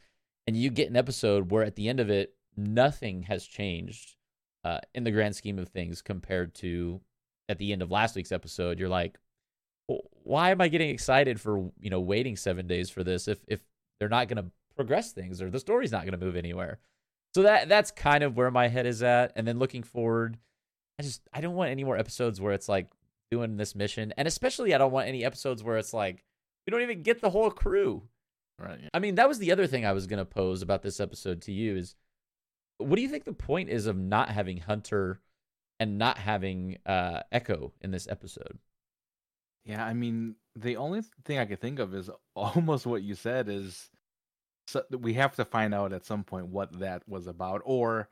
and 0.48 0.56
you 0.56 0.70
get 0.70 0.88
an 0.88 0.96
episode 0.96 1.50
where 1.50 1.62
at 1.62 1.76
the 1.76 1.90
end 1.90 2.00
of 2.00 2.08
it 2.08 2.34
nothing 2.56 3.24
has 3.24 3.44
changed 3.44 4.16
uh, 4.64 4.78
in 4.94 5.04
the 5.04 5.10
grand 5.10 5.36
scheme 5.36 5.58
of 5.58 5.68
things 5.68 6.00
compared 6.00 6.54
to 6.54 7.02
at 7.50 7.58
the 7.58 7.70
end 7.70 7.82
of 7.82 7.90
last 7.90 8.16
week's 8.16 8.32
episode 8.32 8.78
you're 8.78 8.88
like 8.88 9.18
"Well, 9.88 10.00
why 10.22 10.50
am 10.50 10.62
i 10.62 10.68
getting 10.68 10.88
excited 10.88 11.38
for 11.38 11.70
you 11.78 11.90
know 11.90 12.00
waiting 12.00 12.34
seven 12.34 12.66
days 12.66 12.88
for 12.88 13.04
this 13.04 13.28
if 13.28 13.40
if 13.46 13.60
they're 14.00 14.08
not 14.08 14.28
going 14.28 14.42
to 14.42 14.50
progress 14.74 15.12
things 15.12 15.42
or 15.42 15.50
the 15.50 15.60
story's 15.60 15.92
not 15.92 16.06
going 16.06 16.18
to 16.18 16.24
move 16.24 16.34
anywhere? 16.34 16.78
So 17.34 17.42
that 17.42 17.68
that's 17.68 17.90
kind 17.90 18.24
of 18.24 18.38
where 18.38 18.50
my 18.50 18.68
head 18.68 18.86
is 18.86 19.02
at 19.02 19.32
and 19.36 19.46
then 19.46 19.58
looking 19.58 19.82
forward 19.82 20.38
i 20.98 21.02
just 21.02 21.20
i 21.34 21.42
don't 21.42 21.56
want 21.56 21.70
any 21.70 21.84
more 21.84 21.98
episodes 21.98 22.40
where 22.40 22.54
it's 22.54 22.70
like 22.70 22.90
doing 23.30 23.58
this 23.58 23.74
mission 23.74 24.14
and 24.16 24.26
especially 24.26 24.74
i 24.74 24.78
don't 24.78 24.92
want 24.92 25.08
any 25.08 25.26
episodes 25.26 25.62
where 25.62 25.76
it's 25.76 25.92
like 25.92 26.24
we 26.66 26.70
don't 26.70 26.80
even 26.80 27.02
get 27.02 27.20
the 27.20 27.28
whole 27.28 27.50
crew 27.50 28.02
right 28.58 28.78
yeah. 28.82 28.88
I 28.94 28.98
mean, 28.98 29.16
that 29.16 29.28
was 29.28 29.38
the 29.38 29.52
other 29.52 29.66
thing 29.66 29.86
I 29.86 29.92
was 29.92 30.06
going 30.06 30.18
to 30.18 30.24
pose 30.24 30.62
about 30.62 30.82
this 30.82 31.00
episode 31.00 31.42
to 31.42 31.52
you 31.52 31.76
is 31.76 31.94
what 32.78 32.96
do 32.96 33.02
you 33.02 33.08
think 33.08 33.24
the 33.24 33.32
point 33.32 33.68
is 33.68 33.86
of 33.86 33.96
not 33.96 34.30
having 34.30 34.58
Hunter 34.58 35.20
and 35.80 35.98
not 35.98 36.18
having 36.18 36.78
uh, 36.86 37.20
Echo 37.32 37.72
in 37.80 37.90
this 37.90 38.08
episode? 38.08 38.58
Yeah, 39.64 39.84
I 39.84 39.92
mean, 39.92 40.36
the 40.56 40.76
only 40.76 41.02
thing 41.24 41.38
I 41.38 41.44
could 41.44 41.60
think 41.60 41.78
of 41.78 41.94
is 41.94 42.10
almost 42.34 42.86
what 42.86 43.02
you 43.02 43.14
said 43.14 43.48
is 43.48 43.90
so 44.66 44.84
we 44.90 45.14
have 45.14 45.34
to 45.36 45.46
find 45.46 45.74
out 45.74 45.94
at 45.94 46.04
some 46.04 46.24
point 46.24 46.48
what 46.48 46.78
that 46.80 47.02
was 47.08 47.26
about 47.26 47.62
or 47.64 48.08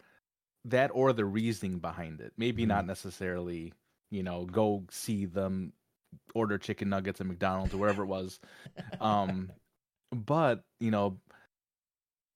that 0.65 0.91
or 0.95 1.13
the 1.13 1.25
reasoning 1.25 1.79
behind 1.79 2.21
it. 2.21 2.33
Maybe 2.39 2.65
not 2.65 2.87
necessarily, 2.87 3.75
you 4.11 4.23
know, 4.23 4.47
go 4.47 4.85
see 4.91 5.27
them 5.27 5.75
order 6.35 6.57
chicken 6.57 6.89
nuggets 6.89 7.21
at 7.21 7.27
McDonald's 7.27 7.75
or 7.75 7.79
wherever 7.79 8.03
it 8.03 8.07
was. 8.07 8.41
Um 9.01 9.51
but, 10.25 10.65
you 10.81 10.91
know, 10.91 11.19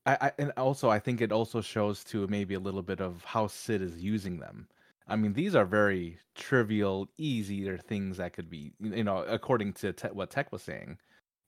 I, 0.06 0.16
I 0.20 0.32
and 0.38 0.52
also 0.56 0.88
I 0.88 0.98
think 0.98 1.20
it 1.20 1.32
also 1.32 1.60
shows 1.60 2.04
to 2.04 2.26
maybe 2.26 2.54
a 2.54 2.60
little 2.60 2.82
bit 2.82 3.00
of 3.00 3.22
how 3.24 3.46
Cid 3.46 3.82
is 3.82 4.02
using 4.02 4.38
them. 4.40 4.68
I 5.08 5.16
mean, 5.16 5.32
these 5.32 5.54
are 5.54 5.64
very 5.64 6.18
trivial, 6.34 7.08
easier 7.18 7.76
things 7.78 8.16
that 8.18 8.32
could 8.32 8.48
be, 8.48 8.72
you 8.80 9.04
know, 9.04 9.18
according 9.18 9.72
to 9.74 9.92
te- 9.92 10.08
what 10.08 10.30
Tech 10.30 10.52
was 10.52 10.62
saying. 10.62 10.98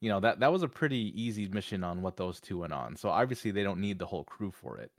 You 0.00 0.08
know 0.10 0.20
that 0.20 0.40
that 0.40 0.52
was 0.52 0.62
a 0.64 0.68
pretty 0.68 1.12
easy 1.20 1.48
mission 1.48 1.84
on 1.84 2.02
what 2.02 2.16
those 2.16 2.40
two 2.40 2.58
went 2.58 2.72
on. 2.72 2.96
So 2.96 3.08
obviously 3.08 3.52
they 3.52 3.62
don't 3.62 3.80
need 3.80 3.98
the 3.98 4.06
whole 4.06 4.24
crew 4.24 4.50
for 4.50 4.78
it. 4.78 4.90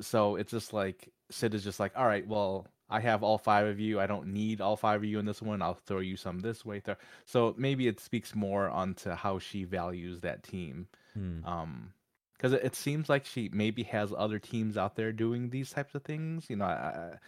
So 0.00 0.36
it's 0.36 0.52
just 0.52 0.72
like 0.72 1.12
Cid 1.30 1.54
is 1.54 1.64
just 1.64 1.80
like, 1.80 1.92
all 1.96 2.06
right, 2.06 2.26
well, 2.26 2.66
I 2.90 3.00
have 3.00 3.22
all 3.22 3.38
five 3.38 3.66
of 3.66 3.80
you. 3.80 4.00
I 4.00 4.06
don't 4.06 4.28
need 4.28 4.60
all 4.60 4.76
five 4.76 5.00
of 5.00 5.04
you 5.04 5.18
in 5.18 5.26
this 5.26 5.42
one. 5.42 5.62
I'll 5.62 5.74
throw 5.74 6.00
you 6.00 6.16
some 6.16 6.40
this 6.40 6.64
way. 6.64 6.82
So 7.26 7.54
maybe 7.58 7.88
it 7.88 8.00
speaks 8.00 8.34
more 8.34 8.68
onto 8.68 9.10
how 9.10 9.38
she 9.38 9.64
values 9.64 10.20
that 10.20 10.42
team 10.42 10.88
Hmm. 11.14 11.44
um 11.44 11.92
because 12.36 12.52
it, 12.52 12.64
it 12.64 12.74
seems 12.74 13.08
like 13.08 13.24
she 13.26 13.50
maybe 13.52 13.82
has 13.84 14.12
other 14.16 14.38
teams 14.38 14.76
out 14.76 14.96
there 14.96 15.12
doing 15.12 15.50
these 15.50 15.70
types 15.70 15.94
of 15.94 16.02
things 16.04 16.46
you 16.50 16.56
know 16.56 16.64
I, 16.66 17.18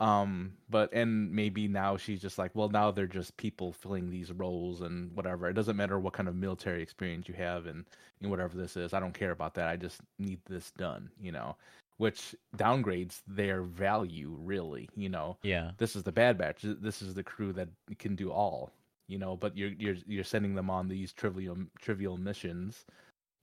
I, 0.00 0.20
um 0.22 0.54
but 0.68 0.92
and 0.92 1.32
maybe 1.32 1.68
now 1.68 1.96
she's 1.96 2.20
just 2.20 2.38
like 2.38 2.50
well 2.54 2.68
now 2.68 2.90
they're 2.90 3.06
just 3.06 3.36
people 3.36 3.72
filling 3.72 4.10
these 4.10 4.32
roles 4.32 4.80
and 4.80 5.12
whatever 5.14 5.48
it 5.48 5.54
doesn't 5.54 5.76
matter 5.76 5.98
what 5.98 6.14
kind 6.14 6.28
of 6.28 6.34
military 6.34 6.82
experience 6.82 7.28
you 7.28 7.34
have 7.34 7.66
and, 7.66 7.84
and 8.20 8.30
whatever 8.30 8.56
this 8.56 8.76
is 8.76 8.92
i 8.92 9.00
don't 9.00 9.14
care 9.14 9.30
about 9.32 9.54
that 9.54 9.68
i 9.68 9.76
just 9.76 10.00
need 10.18 10.40
this 10.46 10.72
done 10.72 11.10
you 11.20 11.32
know 11.32 11.56
which 12.02 12.34
downgrades 12.56 13.22
their 13.28 13.62
value 13.62 14.36
really. 14.40 14.88
You 14.96 15.08
know, 15.08 15.38
Yeah. 15.42 15.70
this 15.78 15.94
is 15.94 16.02
the 16.02 16.10
Bad 16.10 16.36
Batch. 16.36 16.62
This 16.62 17.00
is 17.00 17.14
the 17.14 17.22
crew 17.22 17.52
that 17.52 17.68
can 18.00 18.16
do 18.16 18.32
all. 18.32 18.72
You 19.06 19.18
know, 19.18 19.36
but 19.36 19.56
you're 19.56 19.70
you're 19.78 19.96
you're 20.06 20.24
sending 20.24 20.54
them 20.56 20.68
on 20.68 20.88
these 20.88 21.12
trivial 21.12 21.56
trivial 21.78 22.16
missions, 22.16 22.84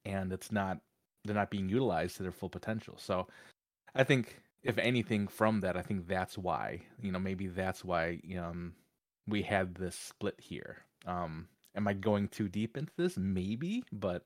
and 0.03 0.33
it's 0.33 0.51
not 0.51 0.79
they're 1.23 1.35
not 1.35 1.51
being 1.51 1.69
utilized 1.69 2.17
to 2.17 2.23
their 2.23 2.31
full 2.33 2.49
potential. 2.49 2.95
So, 2.97 3.27
I 3.95 4.03
think 4.03 4.41
if 4.63 4.77
anything 4.77 5.27
from 5.27 5.61
that, 5.61 5.77
I 5.77 5.81
think 5.81 6.07
that's 6.07 6.37
why 6.37 6.81
you 7.01 7.11
know 7.13 7.19
maybe 7.19 7.47
that's 7.47 7.85
why 7.85 8.19
um 8.37 8.73
we 9.27 9.41
had 9.43 9.75
this 9.75 9.95
split 9.95 10.35
here. 10.39 10.77
Um, 11.05 11.47
am 11.75 11.87
I 11.87 11.93
going 11.93 12.27
too 12.27 12.49
deep 12.49 12.75
into 12.77 12.93
this? 12.97 13.15
Maybe, 13.17 13.83
but 13.93 14.25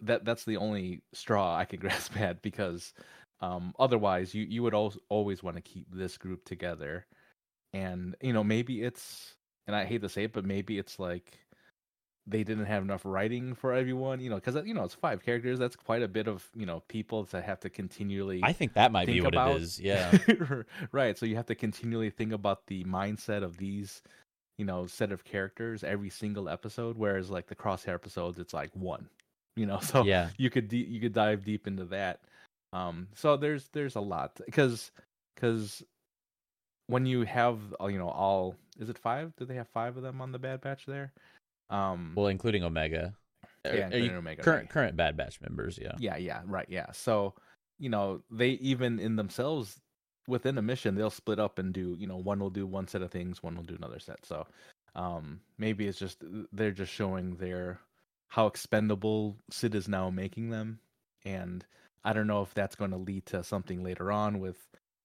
that 0.00 0.24
that's 0.24 0.44
the 0.44 0.56
only 0.58 1.02
straw 1.12 1.56
I 1.56 1.64
can 1.64 1.80
grasp 1.84 2.16
at 2.20 2.42
because 2.42 2.92
um, 3.42 3.74
otherwise 3.78 4.34
you 4.34 4.44
you 4.44 4.62
would 4.62 4.74
al- 4.74 4.94
always 5.10 5.42
want 5.42 5.56
to 5.56 5.62
keep 5.62 5.86
this 5.92 6.16
group 6.16 6.44
together, 6.46 7.04
and 7.74 8.14
you 8.22 8.32
know 8.32 8.42
maybe 8.44 8.82
it's 8.82 9.34
and 9.66 9.76
I 9.76 9.84
hate 9.84 10.00
to 10.02 10.08
say 10.08 10.24
it, 10.24 10.32
but 10.32 10.44
maybe 10.44 10.78
it's 10.78 10.98
like 10.98 11.38
they 12.24 12.44
didn't 12.44 12.66
have 12.66 12.84
enough 12.84 13.04
writing 13.04 13.52
for 13.52 13.72
everyone, 13.72 14.20
you 14.20 14.30
know, 14.30 14.36
because 14.36 14.54
you 14.64 14.74
know 14.74 14.84
it's 14.84 14.94
five 14.94 15.24
characters. 15.24 15.58
That's 15.58 15.74
quite 15.74 16.02
a 16.02 16.08
bit 16.08 16.28
of 16.28 16.48
you 16.54 16.66
know 16.66 16.84
people 16.88 17.24
to 17.26 17.42
have 17.42 17.58
to 17.60 17.68
continually 17.70 18.40
I 18.44 18.52
think 18.52 18.74
that 18.74 18.92
might 18.92 19.06
be 19.06 19.14
think 19.14 19.24
what 19.24 19.34
about- 19.34 19.56
it 19.56 19.62
is. 19.62 19.80
Yeah. 19.82 20.16
right. 20.92 21.18
So 21.18 21.26
you 21.26 21.34
have 21.36 21.46
to 21.46 21.56
continually 21.56 22.10
think 22.10 22.32
about 22.32 22.66
the 22.68 22.84
mindset 22.84 23.42
of 23.42 23.56
these, 23.58 24.02
you 24.56 24.64
know, 24.64 24.86
set 24.86 25.10
of 25.10 25.24
characters 25.24 25.82
every 25.82 26.10
single 26.10 26.48
episode. 26.48 26.96
Whereas 26.96 27.28
like 27.28 27.48
the 27.48 27.56
crosshair 27.56 27.94
episodes, 27.94 28.38
it's 28.38 28.54
like 28.54 28.70
one, 28.74 29.08
you 29.56 29.66
know. 29.66 29.78
So 29.82 30.04
yeah. 30.04 30.28
you 30.38 30.48
could 30.48 30.68
de- 30.68 30.76
you 30.76 31.00
could 31.00 31.12
dive 31.14 31.44
deep 31.44 31.66
into 31.66 31.86
that. 31.86 32.20
Um, 32.72 33.08
so 33.14 33.36
there's 33.36 33.68
there's 33.72 33.96
a 33.96 34.00
lot 34.00 34.40
because 34.44 34.90
because 35.34 35.82
when 36.86 37.06
you 37.06 37.22
have 37.22 37.58
uh, 37.80 37.86
you 37.86 37.98
know 37.98 38.08
all 38.08 38.56
is 38.78 38.88
it 38.88 38.98
five? 38.98 39.34
Do 39.36 39.44
they 39.44 39.56
have 39.56 39.68
five 39.68 39.96
of 39.96 40.02
them 40.02 40.20
on 40.20 40.32
the 40.32 40.38
Bad 40.38 40.60
Batch 40.60 40.86
there? 40.86 41.12
Um, 41.70 42.12
Well, 42.14 42.26
including 42.26 42.64
Omega. 42.64 43.14
Yeah, 43.64 43.84
including 43.86 44.16
Omega, 44.16 44.42
current 44.42 44.62
right. 44.64 44.70
current 44.70 44.96
Bad 44.96 45.16
Batch 45.16 45.40
members, 45.40 45.78
yeah. 45.80 45.92
Yeah, 45.98 46.16
yeah, 46.16 46.42
right, 46.46 46.66
yeah. 46.68 46.90
So, 46.92 47.34
you 47.78 47.88
know, 47.88 48.22
they 48.30 48.50
even 48.50 48.98
in 48.98 49.16
themselves 49.16 49.80
within 50.26 50.58
a 50.58 50.62
mission, 50.62 50.94
they'll 50.94 51.10
split 51.10 51.38
up 51.38 51.58
and 51.58 51.72
do, 51.72 51.96
you 51.98 52.06
know, 52.06 52.16
one 52.16 52.40
will 52.40 52.50
do 52.50 52.66
one 52.66 52.88
set 52.88 53.02
of 53.02 53.10
things, 53.10 53.42
one 53.42 53.56
will 53.56 53.62
do 53.62 53.76
another 53.76 54.00
set. 54.00 54.24
So, 54.26 54.46
um 54.94 55.40
maybe 55.56 55.86
it's 55.86 55.98
just 55.98 56.22
they're 56.52 56.70
just 56.70 56.92
showing 56.92 57.36
their 57.36 57.78
how 58.28 58.46
expendable 58.46 59.36
Cid 59.50 59.74
is 59.74 59.88
now 59.88 60.10
making 60.10 60.50
them 60.50 60.80
and 61.24 61.64
I 62.04 62.12
don't 62.12 62.26
know 62.26 62.42
if 62.42 62.54
that's 62.54 62.74
going 62.74 62.90
to 62.90 62.96
lead 62.96 63.26
to 63.26 63.44
something 63.44 63.82
later 63.82 64.10
on 64.10 64.40
with 64.40 64.56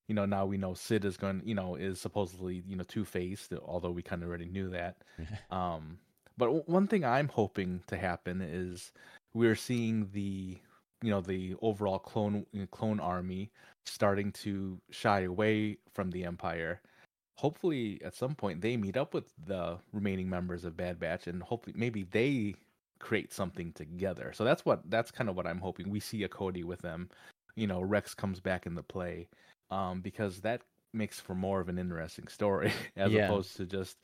you 0.07 0.15
know, 0.15 0.25
now 0.25 0.45
we 0.45 0.57
know 0.57 0.73
Cid 0.73 1.03
is 1.03 1.17
going, 1.17 1.41
you 1.43 1.53
know, 1.53 1.75
is 1.75 1.99
supposedly, 1.99 2.63
you 2.65 2.77
know, 2.77 2.85
two-faced, 2.85 3.53
although 3.65 3.91
we 3.91 4.01
kind 4.01 4.23
of 4.23 4.29
already 4.29 4.47
knew 4.47 4.69
that. 4.69 4.97
Um, 5.51 5.99
but 6.37 6.69
one 6.69 6.87
thing 6.87 7.03
I'm 7.03 7.27
hoping 7.27 7.81
to 7.87 7.97
happen 7.97 8.41
is 8.41 8.91
we're 9.33 9.55
seeing 9.55 10.09
the 10.13 10.57
you 11.01 11.11
know 11.11 11.21
the 11.21 11.55
overall 11.61 11.99
clone 11.99 12.45
clone 12.71 12.99
army 12.99 13.51
starting 13.85 14.31
to 14.31 14.79
shy 14.91 15.21
away 15.21 15.77
from 15.93 16.11
the 16.11 16.25
empire. 16.25 16.81
Hopefully, 17.35 18.01
at 18.03 18.15
some 18.15 18.35
point, 18.35 18.61
they 18.61 18.77
meet 18.77 18.97
up 18.97 19.13
with 19.13 19.31
the 19.45 19.77
remaining 19.93 20.29
members 20.29 20.65
of 20.65 20.77
Bad 20.77 20.99
Batch, 20.99 21.27
and 21.27 21.41
hopefully, 21.41 21.75
maybe 21.77 22.03
they 22.03 22.55
create 22.99 23.33
something 23.33 23.71
together. 23.73 24.31
So 24.33 24.43
that's 24.43 24.65
what 24.65 24.89
that's 24.89 25.11
kind 25.11 25.29
of 25.29 25.35
what 25.35 25.47
I'm 25.47 25.59
hoping. 25.59 25.89
We 25.89 25.99
see 25.99 26.23
a 26.23 26.29
Cody 26.29 26.63
with 26.63 26.81
them. 26.81 27.09
You 27.55 27.67
know, 27.67 27.81
Rex 27.81 28.13
comes 28.13 28.39
back 28.39 28.65
into 28.65 28.83
play 28.83 29.27
um, 29.71 30.01
because 30.01 30.41
that 30.41 30.61
makes 30.93 31.19
for 31.19 31.35
more 31.35 31.59
of 31.59 31.69
an 31.69 31.77
interesting 31.77 32.27
story 32.27 32.71
as 32.97 33.13
Yeah. 33.13 33.25
opposed 33.25 33.55
to 33.57 33.65
just 33.65 33.97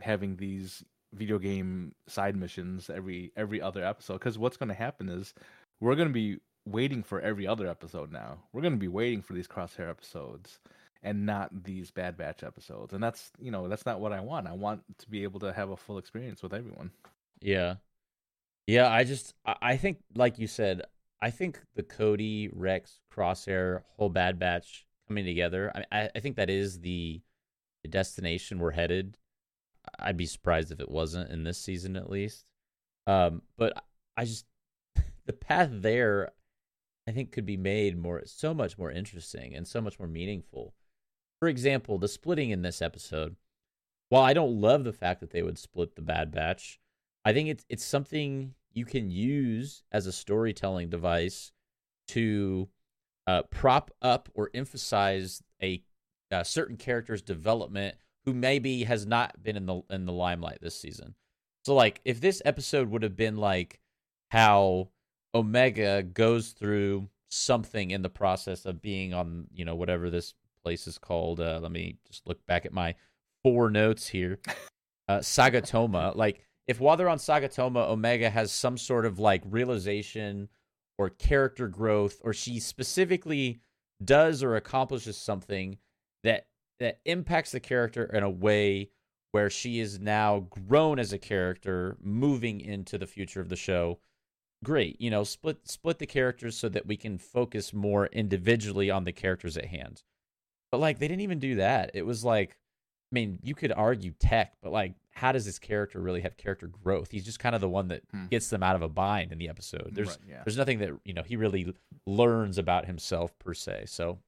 having 0.00 0.36
these 0.36 0.84
video 1.12 1.38
game 1.38 1.94
side 2.08 2.34
missions 2.36 2.90
every 2.90 3.30
every 3.36 3.60
other 3.60 3.84
episode 3.84 4.14
because 4.14 4.36
what's 4.36 4.56
going 4.56 4.68
to 4.68 4.74
happen 4.74 5.08
is 5.08 5.32
we're 5.80 5.94
going 5.94 6.08
to 6.08 6.12
be 6.12 6.38
waiting 6.66 7.04
for 7.04 7.20
every 7.20 7.46
other 7.46 7.68
episode 7.68 8.10
now 8.10 8.36
we're 8.52 8.60
going 8.60 8.72
to 8.72 8.78
be 8.80 8.88
waiting 8.88 9.22
for 9.22 9.32
these 9.32 9.46
crosshair 9.46 9.88
episodes 9.88 10.58
and 11.04 11.24
not 11.24 11.62
these 11.62 11.92
bad 11.92 12.16
batch 12.16 12.42
episodes 12.42 12.92
and 12.92 13.00
that's 13.02 13.30
you 13.38 13.52
know 13.52 13.68
that's 13.68 13.86
not 13.86 14.00
what 14.00 14.12
i 14.12 14.18
want 14.18 14.48
i 14.48 14.52
want 14.52 14.82
to 14.98 15.08
be 15.08 15.22
able 15.22 15.38
to 15.38 15.52
have 15.52 15.70
a 15.70 15.76
full 15.76 15.98
experience 15.98 16.42
with 16.42 16.52
everyone 16.52 16.90
Yeah. 17.40 17.76
Yeah, 18.66 18.90
I 18.90 19.04
just 19.04 19.34
I 19.44 19.76
think 19.76 19.98
like 20.14 20.38
you 20.38 20.46
said, 20.46 20.82
I 21.20 21.30
think 21.30 21.60
the 21.74 21.82
Cody, 21.82 22.48
Rex, 22.52 23.00
Crosshair, 23.12 23.82
whole 23.96 24.08
Bad 24.08 24.38
Batch 24.38 24.86
coming 25.06 25.24
together. 25.24 25.70
I 25.74 25.84
I, 25.92 26.10
I 26.16 26.20
think 26.20 26.36
that 26.36 26.50
is 26.50 26.80
the, 26.80 27.20
the 27.82 27.88
destination 27.88 28.58
we're 28.58 28.70
headed. 28.70 29.18
I'd 29.98 30.16
be 30.16 30.26
surprised 30.26 30.72
if 30.72 30.80
it 30.80 30.90
wasn't 30.90 31.30
in 31.30 31.44
this 31.44 31.58
season 31.58 31.96
at 31.96 32.10
least. 32.10 32.46
Um, 33.06 33.42
but 33.58 33.84
I 34.16 34.24
just 34.24 34.46
the 35.26 35.34
path 35.34 35.68
there 35.70 36.32
I 37.06 37.12
think 37.12 37.32
could 37.32 37.46
be 37.46 37.56
made 37.58 37.98
more 37.98 38.22
so 38.24 38.54
much 38.54 38.78
more 38.78 38.90
interesting 38.90 39.54
and 39.54 39.66
so 39.68 39.80
much 39.80 39.98
more 39.98 40.08
meaningful. 40.08 40.74
For 41.38 41.48
example, 41.48 41.98
the 41.98 42.08
splitting 42.08 42.50
in 42.50 42.62
this 42.62 42.80
episode. 42.80 43.36
While 44.08 44.22
I 44.22 44.32
don't 44.32 44.60
love 44.60 44.84
the 44.84 44.92
fact 44.92 45.20
that 45.20 45.30
they 45.30 45.42
would 45.42 45.58
split 45.58 45.96
the 45.96 46.02
Bad 46.02 46.30
Batch, 46.30 46.78
I 47.24 47.32
think 47.32 47.48
it's 47.48 47.64
it's 47.68 47.84
something 47.84 48.54
you 48.72 48.84
can 48.84 49.10
use 49.10 49.82
as 49.92 50.06
a 50.06 50.12
storytelling 50.12 50.90
device 50.90 51.52
to 52.08 52.68
uh, 53.26 53.42
prop 53.50 53.90
up 54.02 54.28
or 54.34 54.50
emphasize 54.52 55.42
a, 55.62 55.82
a 56.30 56.44
certain 56.44 56.76
character's 56.76 57.22
development 57.22 57.96
who 58.24 58.34
maybe 58.34 58.84
has 58.84 59.06
not 59.06 59.42
been 59.42 59.56
in 59.56 59.66
the 59.66 59.82
in 59.90 60.06
the 60.06 60.12
limelight 60.12 60.58
this 60.60 60.78
season. 60.78 61.14
So 61.64 61.74
like 61.74 62.00
if 62.04 62.20
this 62.20 62.42
episode 62.44 62.90
would 62.90 63.02
have 63.02 63.16
been 63.16 63.36
like 63.36 63.80
how 64.30 64.90
Omega 65.34 66.02
goes 66.02 66.50
through 66.50 67.08
something 67.28 67.90
in 67.90 68.02
the 68.02 68.08
process 68.08 68.64
of 68.64 68.80
being 68.80 69.12
on, 69.12 69.46
you 69.52 69.64
know, 69.64 69.74
whatever 69.74 70.10
this 70.10 70.34
place 70.62 70.86
is 70.86 70.98
called. 70.98 71.40
Uh, 71.40 71.58
let 71.62 71.72
me 71.72 71.98
just 72.06 72.26
look 72.26 72.44
back 72.46 72.64
at 72.64 72.72
my 72.72 72.94
four 73.42 73.70
notes 73.70 74.08
here. 74.08 74.38
Uh, 75.06 75.18
Sagatoma. 75.18 76.16
Like 76.16 76.40
if 76.66 76.80
while 76.80 76.96
they're 76.96 77.08
on 77.08 77.18
Sagatoma, 77.18 77.88
Omega 77.88 78.30
has 78.30 78.50
some 78.50 78.78
sort 78.78 79.04
of 79.04 79.18
like 79.18 79.42
realization 79.44 80.48
or 80.98 81.10
character 81.10 81.68
growth, 81.68 82.20
or 82.22 82.32
she 82.32 82.60
specifically 82.60 83.60
does 84.04 84.42
or 84.42 84.56
accomplishes 84.56 85.16
something 85.16 85.78
that 86.22 86.46
that 86.80 87.00
impacts 87.04 87.52
the 87.52 87.60
character 87.60 88.04
in 88.04 88.22
a 88.22 88.30
way 88.30 88.90
where 89.32 89.50
she 89.50 89.80
is 89.80 89.98
now 89.98 90.46
grown 90.68 90.98
as 90.98 91.12
a 91.12 91.18
character, 91.18 91.96
moving 92.00 92.60
into 92.60 92.96
the 92.98 93.06
future 93.06 93.40
of 93.40 93.48
the 93.48 93.56
show. 93.56 93.98
Great, 94.62 95.00
you 95.00 95.10
know, 95.10 95.24
split 95.24 95.68
split 95.68 95.98
the 95.98 96.06
characters 96.06 96.56
so 96.56 96.68
that 96.68 96.86
we 96.86 96.96
can 96.96 97.18
focus 97.18 97.72
more 97.74 98.06
individually 98.06 98.90
on 98.90 99.04
the 99.04 99.12
characters 99.12 99.56
at 99.56 99.66
hand. 99.66 100.02
But 100.70 100.78
like 100.78 100.98
they 100.98 101.08
didn't 101.08 101.22
even 101.22 101.38
do 101.38 101.56
that. 101.56 101.90
It 101.94 102.06
was 102.06 102.24
like, 102.24 102.50
I 102.50 103.14
mean, 103.14 103.38
you 103.42 103.54
could 103.54 103.72
argue 103.72 104.12
tech, 104.12 104.54
but 104.62 104.72
like, 104.72 104.94
how 105.14 105.32
does 105.32 105.44
this 105.46 105.58
character 105.58 106.00
really 106.00 106.20
have 106.22 106.36
character 106.36 106.66
growth? 106.66 107.10
He's 107.12 107.24
just 107.24 107.38
kind 107.38 107.54
of 107.54 107.60
the 107.60 107.68
one 107.68 107.88
that 107.88 108.02
Hmm. 108.10 108.26
gets 108.26 108.50
them 108.50 108.62
out 108.62 108.76
of 108.76 108.82
a 108.82 108.88
bind 108.88 109.32
in 109.32 109.38
the 109.38 109.48
episode. 109.48 109.90
There's 109.94 110.08
Right, 110.08 110.18
yeah. 110.28 110.42
there's 110.44 110.56
nothing 110.56 110.78
that 110.80 110.90
you 111.04 111.14
know 111.14 111.22
he 111.22 111.36
really 111.36 111.72
learns 112.06 112.58
about 112.58 112.86
himself 112.86 113.38
per 113.38 113.54
se. 113.54 113.84
So 113.86 114.18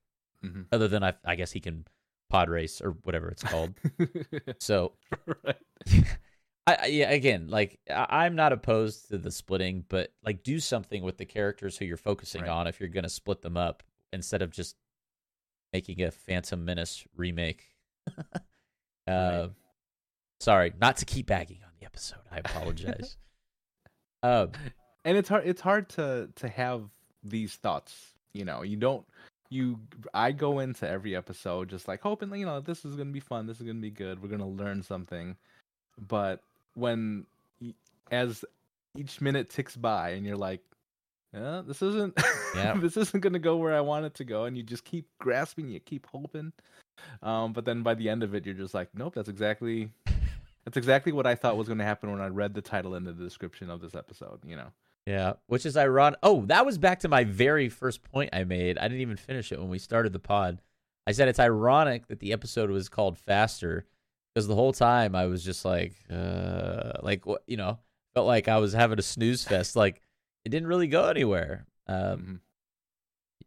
Mhm. 0.44 0.66
other 0.72 0.86
than 0.88 1.02
I, 1.02 1.14
I 1.24 1.34
guess 1.34 1.52
he 1.52 1.60
can 1.60 1.86
pod 2.30 2.48
race 2.48 2.80
or 2.80 2.92
whatever 3.02 3.28
it's 3.28 3.42
called. 3.42 3.74
so 4.58 4.92
right. 5.44 5.56
I, 6.68 6.86
yeah, 6.86 7.10
again, 7.10 7.48
like 7.48 7.78
I, 7.90 8.24
I'm 8.24 8.34
not 8.36 8.52
opposed 8.52 9.08
to 9.08 9.18
the 9.18 9.30
splitting, 9.30 9.84
but 9.88 10.12
like 10.24 10.42
do 10.42 10.58
something 10.60 11.02
with 11.02 11.16
the 11.18 11.24
characters 11.24 11.76
who 11.78 11.84
you're 11.84 11.96
focusing 11.96 12.42
Right. 12.42 12.50
on 12.50 12.66
if 12.66 12.80
you're 12.80 12.88
gonna 12.88 13.08
split 13.08 13.42
them 13.42 13.56
up 13.56 13.82
instead 14.12 14.42
of 14.42 14.50
just 14.50 14.76
making 15.72 16.02
a 16.02 16.10
Phantom 16.10 16.64
Menace 16.64 17.04
remake. 17.16 17.74
uh, 18.16 18.28
Right. 19.08 19.50
Sorry, 20.40 20.72
not 20.80 20.96
to 20.98 21.04
keep 21.04 21.26
bagging 21.26 21.58
on 21.64 21.70
the 21.78 21.86
episode. 21.86 22.20
I 22.30 22.38
apologize. 22.38 23.16
um, 24.22 24.52
and 25.06 25.16
it's 25.16 25.28
hard 25.28 25.46
it's 25.46 25.60
hard 25.60 25.88
to 25.88 26.28
to 26.34 26.48
have 26.48 26.82
these 27.22 27.54
thoughts 27.54 28.14
you 28.34 28.44
know 28.44 28.62
you 28.62 28.76
don't 28.76 29.06
you 29.48 29.78
i 30.12 30.32
go 30.32 30.58
into 30.58 30.86
every 30.86 31.16
episode 31.16 31.68
just 31.68 31.88
like 31.88 32.00
hoping 32.02 32.34
you 32.34 32.44
know 32.44 32.60
this 32.60 32.84
is 32.84 32.96
gonna 32.96 33.10
be 33.12 33.20
fun 33.20 33.46
this 33.46 33.60
is 33.60 33.66
gonna 33.66 33.80
be 33.80 33.90
good 33.90 34.20
we're 34.20 34.28
gonna 34.28 34.46
learn 34.46 34.82
something 34.82 35.36
but 36.08 36.42
when 36.74 37.24
as 38.10 38.44
each 38.96 39.20
minute 39.20 39.48
ticks 39.48 39.76
by 39.76 40.10
and 40.10 40.26
you're 40.26 40.36
like 40.36 40.60
uh, 41.36 41.62
this 41.62 41.82
isn't 41.82 42.18
Yeah. 42.54 42.74
this 42.78 42.96
isn't 42.96 43.20
gonna 43.20 43.38
go 43.38 43.56
where 43.56 43.74
i 43.74 43.80
want 43.80 44.04
it 44.06 44.14
to 44.14 44.24
go 44.24 44.44
and 44.44 44.56
you 44.56 44.62
just 44.62 44.84
keep 44.84 45.06
grasping 45.18 45.68
you 45.68 45.80
keep 45.80 46.06
hoping 46.06 46.52
um 47.22 47.52
but 47.52 47.64
then 47.64 47.82
by 47.82 47.94
the 47.94 48.08
end 48.08 48.22
of 48.22 48.34
it 48.34 48.46
you're 48.46 48.54
just 48.54 48.74
like 48.74 48.88
nope 48.94 49.14
that's 49.14 49.28
exactly 49.28 49.90
That's 50.66 50.76
exactly 50.76 51.12
what 51.12 51.26
I 51.26 51.34
thought 51.36 51.56
was 51.56 51.68
going 51.68 51.78
to 51.78 51.84
happen 51.84 52.10
when 52.10 52.20
I 52.20 52.26
read 52.26 52.52
the 52.52 52.60
title 52.60 52.94
and 52.94 53.06
the 53.06 53.12
description 53.12 53.70
of 53.70 53.80
this 53.80 53.94
episode. 53.94 54.40
You 54.44 54.56
know. 54.56 54.72
Yeah, 55.06 55.34
which 55.46 55.64
is 55.64 55.76
ironic. 55.76 56.18
Oh, 56.22 56.44
that 56.46 56.66
was 56.66 56.76
back 56.78 56.98
to 57.00 57.08
my 57.08 57.22
very 57.22 57.68
first 57.68 58.02
point 58.02 58.30
I 58.32 58.42
made. 58.42 58.76
I 58.76 58.82
didn't 58.88 59.00
even 59.02 59.16
finish 59.16 59.52
it 59.52 59.60
when 59.60 59.68
we 59.68 59.78
started 59.78 60.12
the 60.12 60.18
pod. 60.18 60.60
I 61.06 61.12
said 61.12 61.28
it's 61.28 61.38
ironic 61.38 62.08
that 62.08 62.18
the 62.18 62.32
episode 62.32 62.70
was 62.70 62.88
called 62.88 63.16
Faster 63.16 63.86
because 64.34 64.48
the 64.48 64.56
whole 64.56 64.72
time 64.72 65.14
I 65.14 65.26
was 65.26 65.44
just 65.44 65.64
like, 65.64 65.94
uh, 66.12 66.94
like 67.02 67.24
what 67.24 67.44
you 67.46 67.56
know, 67.56 67.78
felt 68.14 68.26
like 68.26 68.48
I 68.48 68.58
was 68.58 68.72
having 68.72 68.98
a 68.98 69.02
snooze 69.02 69.44
fest. 69.44 69.76
like 69.76 70.02
it 70.44 70.48
didn't 70.48 70.68
really 70.68 70.88
go 70.88 71.08
anywhere. 71.08 71.66
Um, 71.86 71.96
Mm-hmm. 71.96 72.34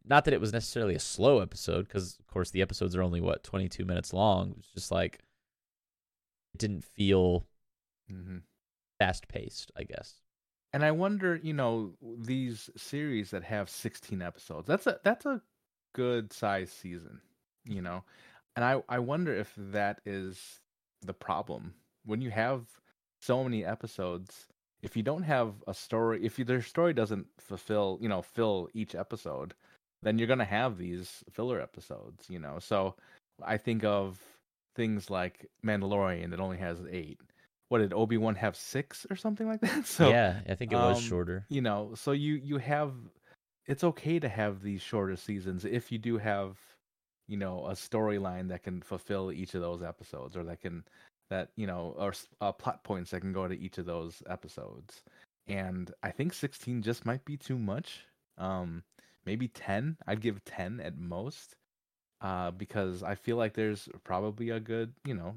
Not 0.06 0.26
that 0.26 0.34
it 0.34 0.42
was 0.42 0.54
necessarily 0.54 0.96
a 0.96 1.00
slow 1.00 1.40
episode 1.40 1.88
because, 1.88 2.18
of 2.20 2.26
course, 2.26 2.50
the 2.50 2.62
episodes 2.64 2.96
are 2.96 3.04
only 3.04 3.22
what 3.22 3.44
twenty 3.44 3.68
two 3.70 3.86
minutes 3.86 4.14
long. 4.14 4.56
It's 4.58 4.70
just 4.70 4.92
like 4.92 5.20
it 6.54 6.58
didn't 6.60 6.84
feel 6.84 7.46
Mm-hmm. 8.12 8.38
fast 9.00 9.28
paced. 9.28 9.72
I 9.76 9.84
guess. 9.84 10.22
And 10.74 10.84
I 10.86 10.92
wonder, 10.92 11.36
you 11.36 11.54
know, 11.54 11.94
these 12.20 12.70
series 12.78 13.32
that 13.32 13.44
have 13.44 13.70
16 13.70 14.22
episodes. 14.22 14.68
That's 14.68 14.88
a 14.88 15.00
that's 15.04 15.26
a 15.26 15.42
good 15.94 16.32
size 16.34 16.72
season, 16.72 17.22
you 17.66 17.82
know. 17.82 18.04
And 18.56 18.64
I 18.66 18.84
I 18.90 19.00
wonder 19.00 19.34
if 19.34 19.54
that 19.58 20.02
is 20.06 20.60
the 21.02 21.14
problem 21.14 21.74
when 22.06 22.22
you 22.22 22.30
have 22.32 22.68
so 23.22 23.44
many 23.44 23.66
episodes. 23.66 24.48
If 24.82 24.96
you 24.96 25.04
don't 25.04 25.24
have 25.24 25.56
a 25.68 25.74
story, 25.74 26.24
if 26.26 26.40
you, 26.40 26.46
their 26.46 26.62
story 26.62 26.94
doesn't 26.94 27.28
fulfill, 27.38 27.98
you 28.02 28.08
know, 28.08 28.22
fill 28.22 28.70
each 28.74 28.96
episode, 28.96 29.54
then 30.02 30.18
you're 30.18 30.28
gonna 30.28 30.46
have 30.46 30.78
these 30.78 31.24
filler 31.32 31.60
episodes, 31.62 32.30
you 32.30 32.40
know. 32.40 32.60
So 32.60 32.96
I 33.44 33.58
think 33.58 33.84
of 33.84 34.20
things 34.80 35.10
like 35.10 35.46
Mandalorian 35.66 36.30
that 36.32 36.40
only 36.40 36.58
has 36.58 36.78
eight. 36.90 37.20
What 37.68 37.80
did 37.80 37.92
Obi 37.94 38.16
Wan 38.16 38.36
have 38.36 38.56
six 38.56 39.06
or 39.10 39.18
something 39.18 39.46
like 39.46 39.60
that? 39.68 39.86
So 39.86 40.10
yeah, 40.10 40.40
I 40.50 40.56
think 40.56 40.72
it 40.72 40.78
was 40.78 40.98
um, 40.98 41.04
shorter. 41.04 41.46
you 41.50 41.62
know 41.62 41.92
so 41.96 42.14
you 42.14 42.36
you 42.36 42.58
have 42.60 42.94
it's 43.68 43.84
okay 43.84 44.20
to 44.20 44.30
have 44.30 44.62
these 44.62 44.82
shorter 44.82 45.18
seasons 45.18 45.66
if 45.66 45.92
you 45.92 45.98
do 45.98 46.18
have 46.18 46.58
you 47.28 47.38
know 47.38 47.68
a 47.68 47.74
storyline 47.74 48.48
that 48.50 48.64
can 48.64 48.82
fulfill 48.82 49.32
each 49.32 49.54
of 49.54 49.62
those 49.62 49.84
episodes 49.84 50.38
or 50.38 50.44
that 50.46 50.62
can 50.62 50.84
that 51.30 51.50
you 51.58 51.68
know 51.68 51.94
or 52.00 52.14
uh, 52.42 52.52
plot 52.52 52.84
points 52.84 53.12
that 53.12 53.22
can 53.22 53.34
go 53.34 53.48
to 53.48 53.60
each 53.60 53.78
of 53.78 53.86
those 53.86 54.24
episodes 54.28 55.04
and 55.48 55.94
i 56.02 56.10
think 56.10 56.34
16 56.34 56.82
just 56.82 57.06
might 57.06 57.24
be 57.26 57.38
too 57.38 57.60
much 57.60 58.06
um 58.38 58.82
maybe 59.26 59.48
10 59.48 59.98
i'd 60.08 60.22
give 60.22 60.44
10 60.46 60.80
at 60.80 60.98
most 60.98 61.56
uh 62.22 62.52
because 62.52 63.04
i 63.04 63.16
feel 63.16 63.38
like 63.38 63.54
there's 63.54 63.90
probably 64.04 64.50
a 64.50 64.60
good 64.60 64.94
you 65.06 65.14
know 65.14 65.36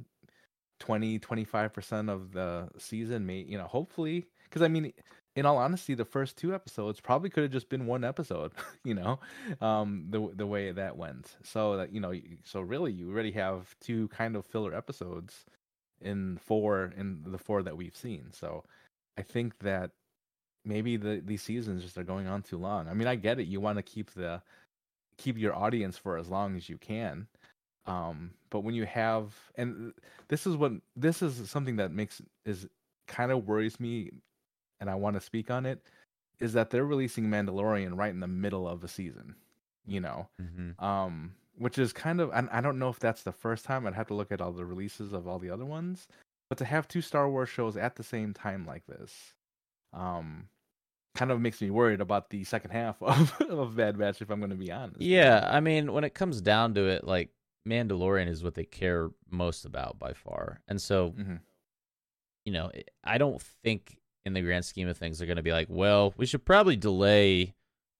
20 0.80 1.20
25% 1.20 2.10
of 2.10 2.32
the 2.32 2.68
season 2.78 3.24
may 3.24 3.38
you 3.38 3.56
know 3.56 3.66
hopefully 3.66 4.26
because 4.44 4.62
i 4.62 4.68
mean 4.68 4.92
in 5.34 5.46
all 5.46 5.56
honesty 5.58 5.94
the 5.94 6.04
first 6.04 6.36
two 6.36 6.54
episodes 6.54 7.00
probably 7.00 7.30
could 7.30 7.42
have 7.42 7.52
just 7.52 7.68
been 7.68 7.86
one 7.86 8.04
episode 8.04 8.52
you 8.84 8.94
know 8.94 9.18
um 9.60 10.06
the 10.10 10.30
the 10.34 10.46
way 10.46 10.72
that 10.72 10.96
went. 10.96 11.36
So 11.42 11.76
that 11.76 11.92
you 11.92 12.00
know 12.00 12.12
so 12.44 12.60
really 12.60 12.92
you 12.92 13.10
already 13.10 13.32
have 13.32 13.74
two 13.80 14.08
kind 14.08 14.36
of 14.36 14.44
filler 14.44 14.74
episodes 14.74 15.44
in 16.00 16.38
four 16.38 16.92
in 16.96 17.22
the 17.26 17.38
four 17.38 17.62
that 17.62 17.76
we've 17.76 17.96
seen. 17.96 18.32
So 18.32 18.64
i 19.18 19.22
think 19.22 19.58
that 19.60 19.90
maybe 20.64 20.96
the 20.96 21.22
these 21.24 21.42
seasons 21.42 21.82
just 21.82 21.98
are 21.98 22.04
going 22.04 22.26
on 22.26 22.42
too 22.42 22.58
long. 22.58 22.88
I 22.88 22.94
mean 22.94 23.08
i 23.08 23.14
get 23.14 23.38
it 23.40 23.46
you 23.46 23.60
want 23.60 23.78
to 23.78 23.82
keep 23.82 24.10
the 24.12 24.42
keep 25.18 25.38
your 25.38 25.54
audience 25.54 25.96
for 25.96 26.16
as 26.16 26.28
long 26.28 26.56
as 26.56 26.68
you 26.68 26.78
can 26.78 27.26
um 27.86 28.30
but 28.50 28.60
when 28.60 28.74
you 28.74 28.84
have 28.86 29.34
and 29.56 29.92
this 30.28 30.46
is 30.46 30.56
what 30.56 30.72
this 30.96 31.22
is 31.22 31.50
something 31.50 31.76
that 31.76 31.90
makes 31.92 32.22
is 32.44 32.66
kind 33.08 33.32
of 33.32 33.46
worries 33.46 33.80
me 33.80 34.10
and 34.80 34.88
i 34.88 34.94
want 34.94 35.14
to 35.14 35.20
speak 35.20 35.50
on 35.50 35.66
it 35.66 35.80
is 36.40 36.52
that 36.52 36.70
they're 36.70 36.84
releasing 36.86 37.24
mandalorian 37.26 37.96
right 37.96 38.10
in 38.12 38.20
the 38.20 38.26
middle 38.26 38.68
of 38.68 38.84
a 38.84 38.88
season 38.88 39.34
you 39.86 40.00
know 40.00 40.28
Mm-hmm. 40.40 40.84
um 40.84 41.34
which 41.58 41.76
is 41.78 41.92
kind 41.92 42.20
of 42.20 42.30
and 42.32 42.48
i 42.50 42.60
don't 42.60 42.78
know 42.78 42.88
if 42.88 42.98
that's 43.00 43.22
the 43.24 43.32
first 43.32 43.64
time 43.64 43.86
i'd 43.86 43.94
have 43.94 44.06
to 44.08 44.14
look 44.14 44.32
at 44.32 44.40
all 44.40 44.52
the 44.52 44.64
releases 44.64 45.12
of 45.12 45.26
all 45.28 45.38
the 45.38 45.50
other 45.50 45.64
ones 45.66 46.06
but 46.48 46.58
to 46.58 46.64
have 46.64 46.86
two 46.88 47.00
star 47.02 47.28
wars 47.28 47.48
shows 47.48 47.76
at 47.76 47.96
the 47.96 48.02
same 48.04 48.32
time 48.32 48.64
like 48.64 48.86
this 48.86 49.34
um 49.92 50.48
kind 51.14 51.30
of 51.30 51.40
makes 51.40 51.60
me 51.60 51.70
worried 51.70 52.00
about 52.00 52.30
the 52.30 52.42
second 52.44 52.70
half 52.70 53.02
of, 53.02 53.32
of 53.48 53.76
bad 53.76 53.98
batch 53.98 54.22
if 54.22 54.30
i'm 54.30 54.38
going 54.40 54.50
to 54.50 54.56
be 54.56 54.72
honest? 54.72 55.00
Yeah, 55.00 55.46
I 55.50 55.60
mean, 55.60 55.92
when 55.92 56.04
it 56.04 56.14
comes 56.14 56.40
down 56.40 56.74
to 56.74 56.86
it, 56.88 57.04
like 57.04 57.30
Mandalorian 57.68 58.28
is 58.28 58.42
what 58.42 58.54
they 58.54 58.64
care 58.64 59.10
most 59.30 59.64
about 59.64 59.98
by 59.98 60.12
far, 60.14 60.60
and 60.68 60.80
so 60.80 61.10
Mhm. 61.10 61.40
you 62.44 62.52
know, 62.52 62.70
I 63.04 63.18
don't 63.18 63.40
think 63.62 63.96
in 64.24 64.32
the 64.32 64.40
grand 64.42 64.64
scheme 64.64 64.88
of 64.88 64.96
things 64.96 65.18
they're 65.18 65.26
going 65.26 65.36
to 65.36 65.42
be 65.42 65.52
like, 65.52 65.68
well, 65.70 66.12
we 66.16 66.26
should 66.26 66.44
probably 66.44 66.76
delay 66.76 67.54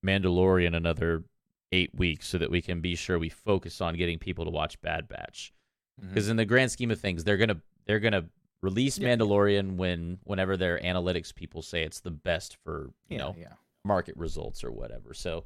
Mandalorian 0.04 0.74
another 0.76 1.24
eight 1.72 1.94
weeks 1.94 2.26
so 2.28 2.38
that 2.38 2.50
we 2.50 2.60
can 2.60 2.80
be 2.80 2.94
sure 2.94 3.18
we 3.18 3.28
focus 3.28 3.80
on 3.80 3.96
getting 3.96 4.18
people 4.18 4.44
to 4.44 4.50
watch 4.50 4.80
Bad 4.80 5.08
Batch. 5.08 5.52
Because 6.00 6.28
in 6.28 6.36
the 6.36 6.44
grand 6.44 6.70
scheme 6.72 6.90
of 6.90 7.00
things, 7.00 7.22
they're 7.22 7.36
gonna 7.36 7.60
they're 7.86 8.00
gonna 8.00 8.24
release 8.62 8.98
Yeah. 8.98 9.08
Mandalorian 9.16 9.76
when 9.76 10.18
whenever 10.24 10.56
their 10.56 10.78
analytics 10.78 11.34
people 11.34 11.62
say 11.62 11.82
it's 11.82 12.00
the 12.00 12.10
best 12.10 12.56
for 12.64 12.90
you 13.08 13.16
yeah 13.16 13.18
know 13.18 13.36
yeah 13.38 13.52
market 13.84 14.16
results 14.16 14.62
or 14.62 14.70
whatever. 14.70 15.12
So 15.14 15.44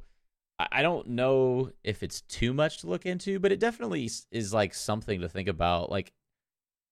I, 0.59 0.81
don't 0.81 1.09
know 1.09 1.71
if 1.83 2.01
it's 2.01 2.21
too 2.21 2.51
much 2.51 2.79
to 2.79 2.87
look 2.87 3.05
into, 3.05 3.39
but 3.39 3.51
it 3.51 3.59
definitely 3.59 4.09
is 4.31 4.53
like 4.53 4.73
something 4.73 5.21
to 5.21 5.29
think 5.29 5.47
about. 5.47 5.91
Like 5.91 6.13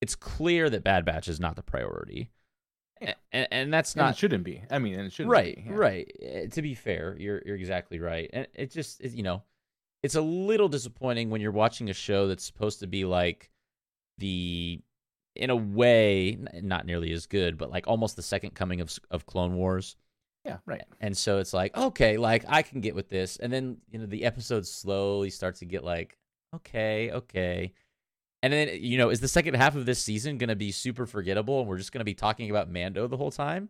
it's 0.01 0.15
clear 0.15 0.69
that 0.69 0.83
Bad 0.83 1.03
Batch 1.05 1.27
is 1.27 1.39
not 1.39 1.55
the 1.55 1.63
priority, 1.63 2.29
Yeah. 3.01 3.13
and, 3.31 3.47
and 3.51 3.73
that's 3.73 3.93
And 3.95 4.01
it 4.01 4.05
not 4.05 4.17
shouldn't 4.17 4.43
be. 4.43 4.61
I 4.69 4.77
mean, 4.77 4.93
and 4.93 5.07
it 5.07 5.13
shouldn't 5.13 5.31
right. 5.31 5.55
be. 5.55 5.63
yeah. 5.69 5.75
Right. 5.75 6.15
Eh, 6.21 6.47
To 6.47 6.61
be 6.61 6.75
fair, 6.75 7.15
you're 7.19 7.41
you're 7.45 7.55
exactly 7.55 7.99
right, 7.99 8.29
and 8.33 8.47
it 8.53 8.69
just 8.71 9.01
it, 9.01 9.13
you 9.13 9.23
know 9.23 9.41
it's 10.03 10.15
a 10.15 10.21
little 10.21 10.69
disappointing 10.69 11.31
when 11.31 11.41
you're 11.41 11.51
watching 11.51 11.89
a 11.89 11.93
show 11.93 12.27
that's 12.27 12.43
supposed 12.45 12.79
to 12.81 12.87
be 12.87 13.03
like 13.05 13.49
the 14.19 14.79
in 15.35 15.49
a 15.49 15.55
way 15.55 16.37
not 16.61 16.85
nearly 16.85 17.11
as 17.11 17.25
good, 17.25 17.57
but 17.57 17.69
like 17.69 17.87
almost 17.87 18.15
the 18.15 18.21
second 18.21 18.55
coming 18.55 18.81
of 18.81 18.97
of 19.11 19.25
Clone 19.25 19.55
Wars. 19.55 19.95
Yeah, 20.45 20.57
right. 20.65 20.83
And 21.01 21.17
so 21.17 21.39
it's 21.39 21.53
like, 21.53 21.75
okay, 21.75 22.17
like 22.17 22.45
I 22.47 22.61
can 22.61 22.79
get 22.79 22.93
with 22.93 23.09
this. 23.09 23.37
And 23.37 23.51
then, 23.51 23.77
you 23.89 23.97
know, 23.97 24.05
the 24.05 24.25
episode 24.25 24.67
slowly 24.67 25.31
starts 25.31 25.59
to 25.59 25.65
get 25.65 25.83
like, 25.83 26.17
okay, 26.53 27.11
okay. 27.11 27.73
And 28.43 28.53
then, 28.53 28.69
you 28.79 28.99
know, 28.99 29.09
is 29.09 29.21
the 29.21 29.27
second 29.27 29.55
half 29.55 29.75
of 29.75 29.87
this 29.87 30.03
season 30.03 30.37
going 30.37 30.49
to 30.49 30.55
be 30.55 30.71
super 30.71 31.07
forgettable 31.07 31.59
and 31.61 31.67
we're 31.67 31.79
just 31.79 31.91
going 31.91 32.01
to 32.01 32.05
be 32.05 32.13
talking 32.13 32.51
about 32.51 32.69
Mando 32.69 33.07
the 33.07 33.17
whole 33.17 33.31
time? 33.31 33.69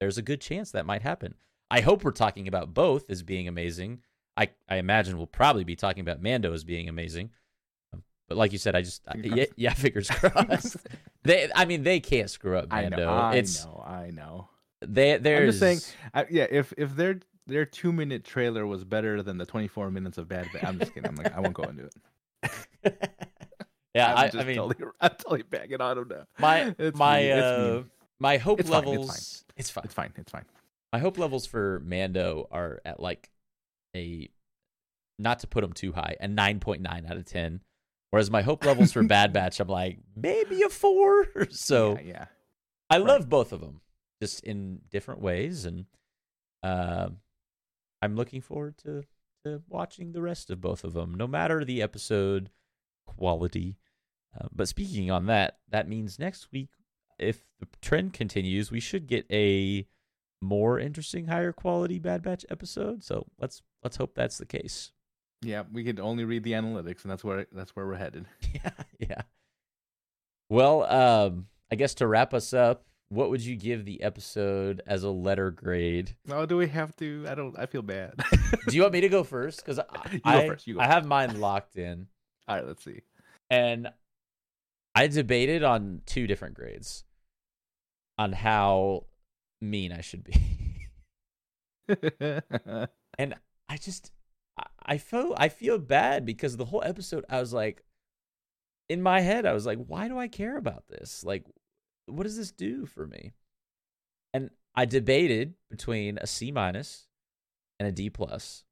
There's 0.00 0.18
a 0.18 0.22
good 0.22 0.42
chance 0.42 0.70
that 0.72 0.84
might 0.84 1.00
happen. 1.00 1.34
I 1.70 1.80
hope 1.80 2.04
we're 2.04 2.10
talking 2.10 2.46
about 2.46 2.74
both 2.74 3.08
as 3.08 3.22
being 3.22 3.48
amazing. 3.48 4.00
I, 4.36 4.50
I 4.68 4.76
imagine 4.76 5.16
we'll 5.16 5.26
probably 5.26 5.64
be 5.64 5.76
talking 5.76 6.02
about 6.02 6.22
Mando 6.22 6.52
as 6.52 6.62
being 6.62 6.90
amazing. 6.90 7.30
But 8.32 8.38
like 8.38 8.52
you 8.52 8.58
said, 8.58 8.74
I 8.74 8.80
just, 8.80 9.02
I, 9.06 9.18
yeah, 9.18 9.44
yeah, 9.56 9.74
fingers 9.74 10.08
crossed. 10.08 10.78
they, 11.22 11.50
I 11.54 11.66
mean, 11.66 11.82
they 11.82 12.00
can't 12.00 12.30
screw 12.30 12.56
up 12.56 12.70
Mando. 12.70 12.96
I 12.96 12.98
know. 12.98 13.12
I 13.12 13.34
it's, 13.34 13.62
know. 13.62 13.84
I 13.86 14.10
know. 14.10 14.48
they, 14.80 15.18
there's, 15.18 15.58
just 15.58 15.60
saying- 15.60 15.80
I, 16.14 16.24
yeah, 16.30 16.46
if 16.50 16.72
if 16.78 16.96
their 16.96 17.20
their 17.46 17.66
two 17.66 17.92
minute 17.92 18.24
trailer 18.24 18.66
was 18.66 18.84
better 18.84 19.22
than 19.22 19.36
the 19.36 19.44
twenty 19.44 19.68
four 19.68 19.90
minutes 19.90 20.16
of 20.16 20.28
Bad 20.28 20.48
I'm 20.62 20.78
just 20.78 20.94
kidding. 20.94 21.10
I'm 21.10 21.16
like, 21.16 21.36
I 21.36 21.40
won't 21.40 21.52
go 21.52 21.64
into 21.64 21.90
it. 21.90 21.92
yeah, 23.94 24.14
I'm 24.14 24.30
I, 24.34 24.40
I 24.40 24.44
mean, 24.44 24.56
totally, 24.56 24.90
I'm 24.98 25.10
totally 25.10 25.42
backing 25.42 25.82
on 25.82 25.96
them 25.96 26.08
now. 26.08 26.24
my 26.38 26.74
It's 26.78 26.96
my 26.96 27.30
uh 27.32 27.82
my 28.18 28.38
hope 28.38 28.60
It's 28.60 28.70
fine, 28.70 28.78
it's 28.78 28.88
levels 28.88 29.44
it's 29.58 29.68
fine. 29.68 29.84
It's 29.84 29.94
fine. 29.94 30.12
It's 30.16 30.32
fine. 30.32 30.46
My 30.90 31.00
hope 31.00 31.18
levels 31.18 31.44
for 31.44 31.82
Mando 31.84 32.48
are 32.50 32.80
at 32.86 32.98
like 32.98 33.30
a 33.94 34.30
not 35.18 35.40
to 35.40 35.46
put 35.46 35.60
them 35.60 35.72
too 35.72 35.92
high, 35.92 36.16
a 36.20 36.26
9.9 36.26 37.10
out 37.10 37.16
of 37.16 37.24
10. 37.24 37.60
Whereas 38.12 38.30
my 38.30 38.42
hope 38.42 38.64
levels 38.64 38.92
for 38.92 39.02
Bad 39.02 39.32
Batch 39.34 39.58
I'm 39.58 39.68
like 39.68 39.98
maybe 40.14 40.62
a 40.62 40.68
4. 40.68 41.26
So 41.50 41.96
yeah, 41.96 42.00
yeah. 42.04 42.24
I 42.90 42.98
right. 42.98 43.06
love 43.06 43.28
both 43.28 43.52
of 43.52 43.60
them 43.60 43.80
just 44.20 44.44
in 44.44 44.80
different 44.90 45.20
ways 45.20 45.64
and 45.64 45.86
um 46.62 47.16
I'm 48.02 48.14
looking 48.14 48.42
forward 48.42 48.76
to 48.84 49.02
to 49.44 49.62
watching 49.68 50.12
the 50.12 50.22
rest 50.22 50.50
of 50.50 50.60
both 50.60 50.84
of 50.84 50.92
them 50.92 51.14
no 51.14 51.26
matter 51.26 51.64
the 51.64 51.82
episode 51.82 52.50
quality. 53.06 53.78
Uh, 54.38 54.48
but 54.52 54.68
speaking 54.68 55.10
on 55.10 55.26
that, 55.26 55.58
that 55.70 55.88
means 55.88 56.18
next 56.18 56.52
week 56.52 56.68
if 57.18 57.44
the 57.60 57.66
trend 57.80 58.12
continues, 58.12 58.70
we 58.70 58.80
should 58.80 59.06
get 59.06 59.24
a 59.30 59.86
more 60.42 60.78
interesting, 60.78 61.26
higher 61.26 61.52
quality 61.52 61.98
Bad 61.98 62.22
Batch 62.22 62.44
episode. 62.50 63.02
So 63.02 63.26
let's 63.40 63.62
let's 63.82 63.96
hope 63.96 64.14
that's 64.14 64.38
the 64.38 64.46
case. 64.46 64.92
Yeah, 65.42 65.64
we 65.72 65.82
could 65.84 65.98
only 66.00 66.24
read 66.24 66.44
the 66.44 66.52
analytics, 66.52 67.02
and 67.02 67.10
that's 67.10 67.24
where 67.24 67.46
that's 67.52 67.74
where 67.76 67.86
we're 67.86 67.96
headed. 67.96 68.26
Yeah, 68.54 68.70
yeah. 68.98 69.22
Well, 70.48 70.84
um, 70.84 71.46
I 71.70 71.76
guess 71.76 71.94
to 71.94 72.06
wrap 72.06 72.32
us 72.34 72.52
up, 72.52 72.84
what 73.08 73.30
would 73.30 73.40
you 73.42 73.56
give 73.56 73.84
the 73.84 74.02
episode 74.02 74.82
as 74.86 75.02
a 75.02 75.10
letter 75.10 75.50
grade? 75.50 76.14
Oh, 76.30 76.46
do 76.46 76.56
we 76.58 76.68
have 76.68 76.94
to? 76.96 77.24
I 77.28 77.34
don't. 77.34 77.58
I 77.58 77.66
feel 77.66 77.82
bad. 77.82 78.14
Do 78.68 78.76
you 78.76 78.82
want 78.82 78.92
me 78.92 79.00
to 79.00 79.08
go 79.08 79.24
first? 79.24 79.64
Because 79.64 79.78
You 80.12 80.20
I, 80.24 80.46
first, 80.48 80.66
you 80.66 80.74
go 80.74 80.80
I 80.80 80.86
have 80.86 81.06
mine 81.06 81.40
locked 81.40 81.76
in, 81.76 82.06
All 82.46 82.56
right, 82.56 82.66
let's 82.66 82.84
see. 82.84 83.00
and 83.50 83.88
I 84.94 85.06
debated 85.08 85.62
on 85.64 86.02
two 86.06 86.26
different 86.26 86.54
grades 86.54 87.04
on 88.18 88.32
how 88.32 89.06
mean 89.60 89.90
I 89.92 90.02
should 90.02 90.22
be. 90.24 90.88
and 93.18 93.34
I 93.68 93.76
just 93.78 94.12
I, 94.84 94.98
feel 94.98 95.34
I 95.36 95.48
feel 95.48 95.78
bad 95.78 96.26
because 96.26 96.56
the 96.56 96.64
whole 96.64 96.82
episode 96.84 97.24
I 97.28 97.40
was 97.40 97.52
like 97.52 97.84
in 98.88 99.02
my 99.02 99.20
head 99.20 99.46
I 99.46 99.52
was 99.52 99.64
like 99.64 99.78
why 99.86 100.08
do 100.08 100.18
I 100.18 100.28
care 100.28 100.56
about 100.56 100.88
this? 100.88 101.24
Like 101.24 101.44
what 102.06 102.24
does 102.24 102.36
this 102.36 102.50
do 102.50 102.86
for 102.86 103.06
me? 103.06 103.32
And 104.34 104.50
I 104.74 104.84
debated 104.86 105.54
between 105.70 106.18
a 106.18 106.26
C 106.26 106.50
minus 106.50 107.06
and 107.78 107.88
a 107.88 107.92
D 107.92 108.10
plus. 108.10 108.64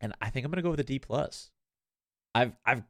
And 0.00 0.12
I 0.20 0.30
think 0.30 0.44
I'm 0.44 0.50
going 0.50 0.58
to 0.58 0.62
go 0.62 0.70
with 0.70 0.80
a 0.80 0.84
D 0.84 0.98
plus. 0.98 1.50
I've 2.34 2.52
I've 2.64 2.82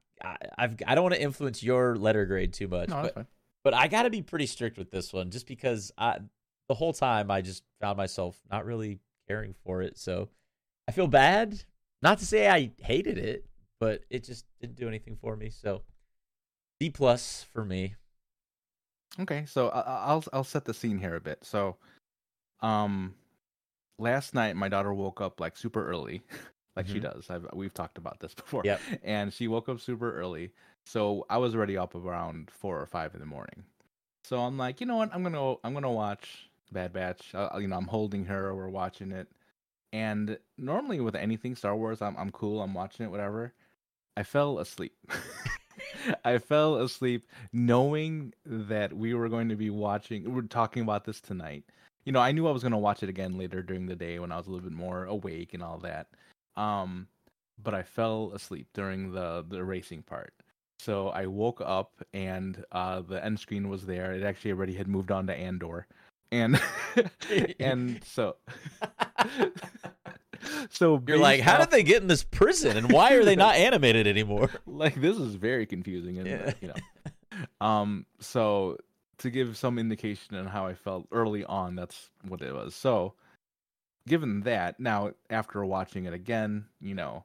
I've 0.58 0.76
I 0.86 0.94
don't 0.94 1.04
want 1.04 1.14
to 1.14 1.22
influence 1.22 1.62
your 1.62 1.96
letter 1.96 2.26
grade 2.26 2.52
too 2.52 2.68
much, 2.68 2.88
No, 2.88 3.10
but 3.14 3.26
but 3.64 3.74
I 3.74 3.88
got 3.88 4.04
to 4.04 4.10
be 4.10 4.22
pretty 4.22 4.46
strict 4.46 4.78
with 4.78 4.90
this 4.90 5.12
one 5.12 5.30
just 5.30 5.46
because 5.46 5.92
I 5.98 6.18
the 6.68 6.74
whole 6.74 6.92
time 6.92 7.30
I 7.30 7.42
just 7.42 7.62
found 7.80 7.96
myself 7.96 8.40
not 8.50 8.64
really 8.64 8.98
caring 9.28 9.54
for 9.64 9.82
it. 9.82 9.98
So 9.98 10.28
I 10.88 10.92
feel 10.92 11.08
bad. 11.08 11.62
Not 12.02 12.18
to 12.18 12.26
say 12.26 12.48
I 12.48 12.70
hated 12.78 13.18
it, 13.18 13.46
but 13.80 14.02
it 14.10 14.24
just 14.24 14.44
didn't 14.60 14.76
do 14.76 14.88
anything 14.88 15.16
for 15.20 15.36
me. 15.36 15.50
So 15.50 15.82
D 16.80 16.90
plus 16.90 17.42
for 17.52 17.64
me. 17.64 17.94
Okay, 19.18 19.46
so 19.46 19.68
I- 19.68 19.80
I- 19.80 20.04
I'll 20.08 20.24
I'll 20.32 20.44
set 20.44 20.64
the 20.66 20.74
scene 20.74 20.98
here 20.98 21.16
a 21.16 21.20
bit. 21.20 21.44
So, 21.44 21.76
um, 22.60 23.14
last 23.98 24.34
night 24.34 24.56
my 24.56 24.68
daughter 24.68 24.92
woke 24.92 25.20
up 25.20 25.40
like 25.40 25.56
super 25.56 25.86
early, 25.88 26.22
like 26.76 26.86
she 26.86 26.98
Mhm. 26.98 27.02
does. 27.02 27.30
I've 27.30 27.46
we've 27.54 27.72
talked 27.72 27.96
about 27.98 28.20
this 28.20 28.34
before. 28.34 28.62
Yep. 28.64 28.80
And 29.02 29.32
she 29.32 29.48
woke 29.48 29.68
up 29.70 29.80
super 29.80 30.14
early, 30.18 30.52
so 30.84 31.24
I 31.30 31.38
was 31.38 31.54
already 31.54 31.78
up 31.78 31.94
around 31.94 32.50
four 32.50 32.78
or 32.80 32.86
five 32.86 33.14
in 33.14 33.20
the 33.20 33.26
morning. 33.26 33.64
So 34.24 34.40
I'm 34.40 34.58
like, 34.58 34.80
you 34.80 34.86
know 34.86 34.96
what? 34.96 35.14
I'm 35.14 35.22
gonna 35.22 35.54
I'm 35.64 35.72
gonna 35.72 35.90
watch 35.90 36.50
Bad 36.70 36.92
Batch. 36.92 37.34
Uh, 37.34 37.48
you 37.58 37.68
know, 37.68 37.76
I'm 37.76 37.86
holding 37.86 38.26
her. 38.26 38.54
We're 38.54 38.68
watching 38.68 39.12
it. 39.12 39.28
And 39.92 40.38
normally 40.58 41.00
with 41.00 41.14
anything 41.14 41.54
Star 41.54 41.76
Wars, 41.76 42.02
I'm 42.02 42.16
I'm 42.16 42.30
cool. 42.30 42.62
I'm 42.62 42.74
watching 42.74 43.06
it, 43.06 43.10
whatever. 43.10 43.54
I 44.16 44.22
fell 44.22 44.58
asleep. 44.58 44.94
I 46.24 46.38
fell 46.38 46.76
asleep 46.76 47.24
knowing 47.52 48.32
that 48.44 48.92
we 48.92 49.14
were 49.14 49.28
going 49.28 49.48
to 49.48 49.56
be 49.56 49.70
watching. 49.70 50.34
We're 50.34 50.42
talking 50.42 50.82
about 50.82 51.04
this 51.04 51.20
tonight. 51.20 51.64
You 52.04 52.12
know, 52.12 52.20
I 52.20 52.32
knew 52.32 52.46
I 52.46 52.52
was 52.52 52.62
going 52.62 52.72
to 52.72 52.78
watch 52.78 53.02
it 53.02 53.08
again 53.08 53.36
later 53.36 53.62
during 53.62 53.86
the 53.86 53.96
day 53.96 54.18
when 54.18 54.30
I 54.30 54.36
was 54.36 54.46
a 54.46 54.50
little 54.50 54.68
bit 54.68 54.76
more 54.76 55.04
awake 55.04 55.54
and 55.54 55.62
all 55.62 55.78
that. 55.78 56.06
Um, 56.56 57.08
but 57.62 57.74
I 57.74 57.82
fell 57.82 58.32
asleep 58.34 58.68
during 58.74 59.12
the 59.12 59.44
the 59.48 59.64
racing 59.64 60.02
part. 60.02 60.34
So 60.78 61.08
I 61.08 61.26
woke 61.26 61.60
up 61.64 62.04
and 62.12 62.64
uh, 62.70 63.00
the 63.00 63.24
end 63.24 63.40
screen 63.40 63.68
was 63.68 63.86
there. 63.86 64.12
It 64.12 64.22
actually 64.22 64.52
already 64.52 64.74
had 64.74 64.88
moved 64.88 65.10
on 65.10 65.26
to 65.26 65.34
Andor, 65.34 65.86
and 66.30 66.60
and 67.60 68.02
so 68.04 68.36
so 70.70 71.02
You're 71.06 71.18
like, 71.18 71.40
how 71.40 71.54
off- 71.54 71.60
did 71.60 71.70
they 71.70 71.82
get 71.82 72.02
in 72.02 72.08
this 72.08 72.24
prison 72.24 72.76
and 72.76 72.90
why 72.92 73.14
are 73.14 73.24
they 73.24 73.36
not 73.36 73.56
animated 73.68 74.06
anymore? 74.06 74.50
like 74.66 74.94
this 75.00 75.16
is 75.16 75.34
very 75.34 75.66
confusing 75.66 76.18
and 76.18 76.26
Yeah. 76.26 76.52
you 76.60 76.68
know 76.68 76.74
um 77.60 78.06
so 78.20 78.78
to 79.18 79.30
give 79.30 79.56
some 79.58 79.78
indication 79.78 80.36
on 80.36 80.46
how 80.46 80.66
i 80.66 80.72
felt 80.74 81.06
early 81.12 81.44
on 81.44 81.74
that's 81.76 82.08
what 82.26 82.40
it 82.40 82.54
was 82.54 82.74
so 82.74 83.12
given 84.08 84.40
that 84.42 84.80
now 84.80 85.10
after 85.28 85.62
watching 85.64 86.06
it 86.06 86.14
again 86.14 86.64
you 86.80 86.94
know 86.94 87.24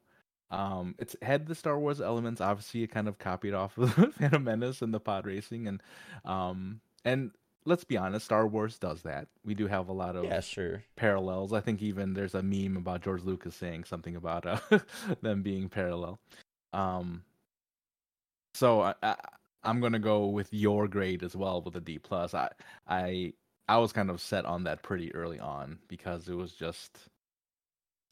um 0.49 0.95
it's 0.99 1.15
had 1.21 1.47
the 1.47 1.55
star 1.55 1.79
wars 1.79 2.01
elements 2.01 2.41
obviously 2.41 2.83
it 2.83 2.91
kind 2.91 3.07
of 3.07 3.17
copied 3.19 3.53
off 3.53 3.77
of 3.77 3.93
phantom 4.15 4.43
menace 4.43 4.81
and 4.81 4.93
the 4.93 4.99
pod 4.99 5.25
racing 5.25 5.65
and 5.67 5.81
um 6.25 6.81
and 7.05 7.31
let's 7.65 7.83
be 7.83 7.95
honest 7.97 8.25
star 8.25 8.47
wars 8.47 8.77
does 8.79 9.03
that 9.03 9.27
we 9.45 9.53
do 9.53 9.67
have 9.67 9.87
a 9.89 9.93
lot 9.93 10.15
of 10.15 10.25
Yeah, 10.25 10.39
sure. 10.39 10.83
parallels. 10.95 11.53
I 11.53 11.61
think 11.61 11.81
even 11.81 12.13
there's 12.13 12.35
a 12.35 12.41
meme 12.41 12.77
about 12.77 13.01
George 13.01 13.23
Lucas 13.23 13.55
saying 13.55 13.83
something 13.83 14.15
about 14.15 14.45
uh, 14.45 14.59
them 15.21 15.41
being 15.43 15.69
parallel. 15.69 16.19
Um, 16.73 17.23
so 18.53 18.81
I, 18.81 18.93
I, 19.03 19.15
I'm 19.63 19.79
gonna 19.79 19.99
go 19.99 20.27
with 20.27 20.53
your 20.53 20.87
grade 20.87 21.23
as 21.23 21.35
well 21.35 21.61
with 21.61 21.75
a 21.75 21.81
D 21.81 21.99
plus. 21.99 22.33
I 22.33 22.49
I 22.87 23.33
I 23.67 23.77
was 23.77 23.93
kind 23.93 24.09
of 24.09 24.19
set 24.21 24.45
on 24.45 24.63
that 24.65 24.81
pretty 24.83 25.13
early 25.15 25.39
on 25.39 25.79
because 25.87 26.27
it 26.29 26.35
was 26.35 26.53
just. 26.53 26.97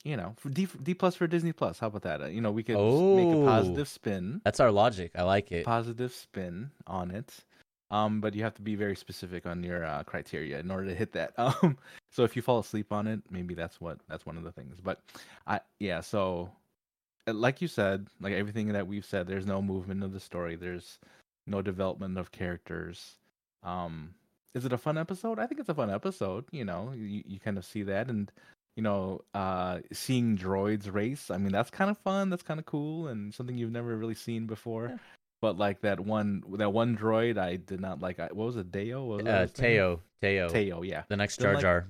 You 0.06 0.16
know, 0.16 0.34
for 0.38 0.48
D 0.48 0.66
D 0.82 0.94
plus 0.94 1.16
for 1.16 1.28
Disney 1.28 1.52
Plus. 1.52 1.78
How 1.80 1.88
about 1.88 2.04
that? 2.04 2.22
Uh, 2.22 2.28
you 2.28 2.40
know, 2.40 2.52
we 2.54 2.64
could 2.64 2.78
s- 2.78 3.18
make 3.18 3.28
a 3.28 3.38
Oh. 3.38 3.46
positive 3.46 3.88
spin 3.90 4.40
That's 4.46 4.62
our 4.62 4.72
logic. 4.72 5.12
I 5.14 5.24
like 5.24 5.52
it. 5.52 5.66
positive 5.66 6.14
spin 6.14 6.72
on 6.88 7.12
it. 7.12 7.36
Um, 7.92 8.22
but 8.22 8.36
you 8.36 8.44
have 8.44 8.54
to 8.56 8.62
be 8.62 8.76
very 8.76 8.96
specific 8.96 9.46
on 9.48 9.64
your 9.64 9.84
uh, 9.84 10.04
criteria 10.04 10.60
in 10.60 10.70
order 10.70 10.88
to 10.88 10.96
hit 10.96 11.14
that. 11.14 11.34
Um, 11.38 11.78
so 12.12 12.24
if 12.24 12.36
you 12.36 12.42
fall 12.42 12.60
asleep 12.60 12.92
on 12.92 13.08
it, 13.08 13.22
maybe 13.30 13.54
that's 13.54 13.82
what 13.82 14.00
that's 14.08 14.26
one 14.26 14.38
of 14.38 14.44
the 14.44 14.52
things. 14.52 14.80
But 14.82 15.02
I 15.48 15.62
yeah, 15.80 16.02
so 16.02 16.52
uh, 17.28 17.34
like 17.34 17.62
you 17.62 17.68
said, 17.68 18.08
like 18.22 18.34
everything 18.34 18.68
that 18.74 18.88
we've 18.88 19.06
said, 19.06 19.28
there's 19.28 19.46
no 19.46 19.62
movement 19.62 20.04
of 20.04 20.14
the 20.14 20.20
story. 20.20 20.56
There's 20.56 21.00
no 21.48 21.62
development 21.62 22.18
of 22.18 22.32
characters. 22.32 23.16
Um, 23.64 24.14
is 24.54 24.66
it 24.66 24.74
a 24.74 24.78
fun 24.78 24.98
episode? 24.98 25.40
I 25.40 25.48
think 25.48 25.60
it's 25.60 25.70
a 25.70 25.76
fun 25.76 25.90
episode. 25.90 26.46
You 26.52 26.66
know, 26.66 26.92
you, 26.96 27.24
you 27.26 27.40
kind 27.40 27.58
of 27.58 27.66
see 27.66 27.84
that 27.84 28.10
and 28.10 28.32
you 28.76 28.84
know, 28.84 29.22
uh, 29.34 29.80
seeing 29.92 30.38
droids 30.38 30.92
race. 30.94 31.30
I 31.30 31.38
mean, 31.38 31.52
that's 31.52 31.70
kind 31.70 31.92
of 31.92 31.98
fun. 31.98 32.30
That's 32.30 32.44
kind 32.44 32.60
of 32.62 32.66
cool 32.66 33.08
and 33.08 33.34
something 33.34 33.58
you've 33.58 33.74
never 33.74 33.98
really 33.98 34.16
seen 34.16 34.46
before. 34.46 34.98
But 35.42 35.58
like 35.58 35.82
that 35.82 36.00
one, 36.00 36.44
that 36.58 36.74
one 36.74 36.98
droid, 36.98 37.38
I 37.38 37.56
did 37.56 37.80
not 37.80 38.02
like. 38.02 38.20
I, 38.20 38.28
what 38.28 38.46
was 38.48 38.58
it, 38.58 38.72
Deo? 38.72 39.06
What 39.06 39.24
was 39.24 39.28
Uh? 39.28 39.48
Teo, 39.54 40.02
Teo, 40.22 40.50
Teo, 40.50 40.82
yeah. 40.82 41.04
the 41.08 41.18
next 41.18 41.40
Jar 41.40 41.54
like, 41.54 41.62
Jar. 41.62 41.88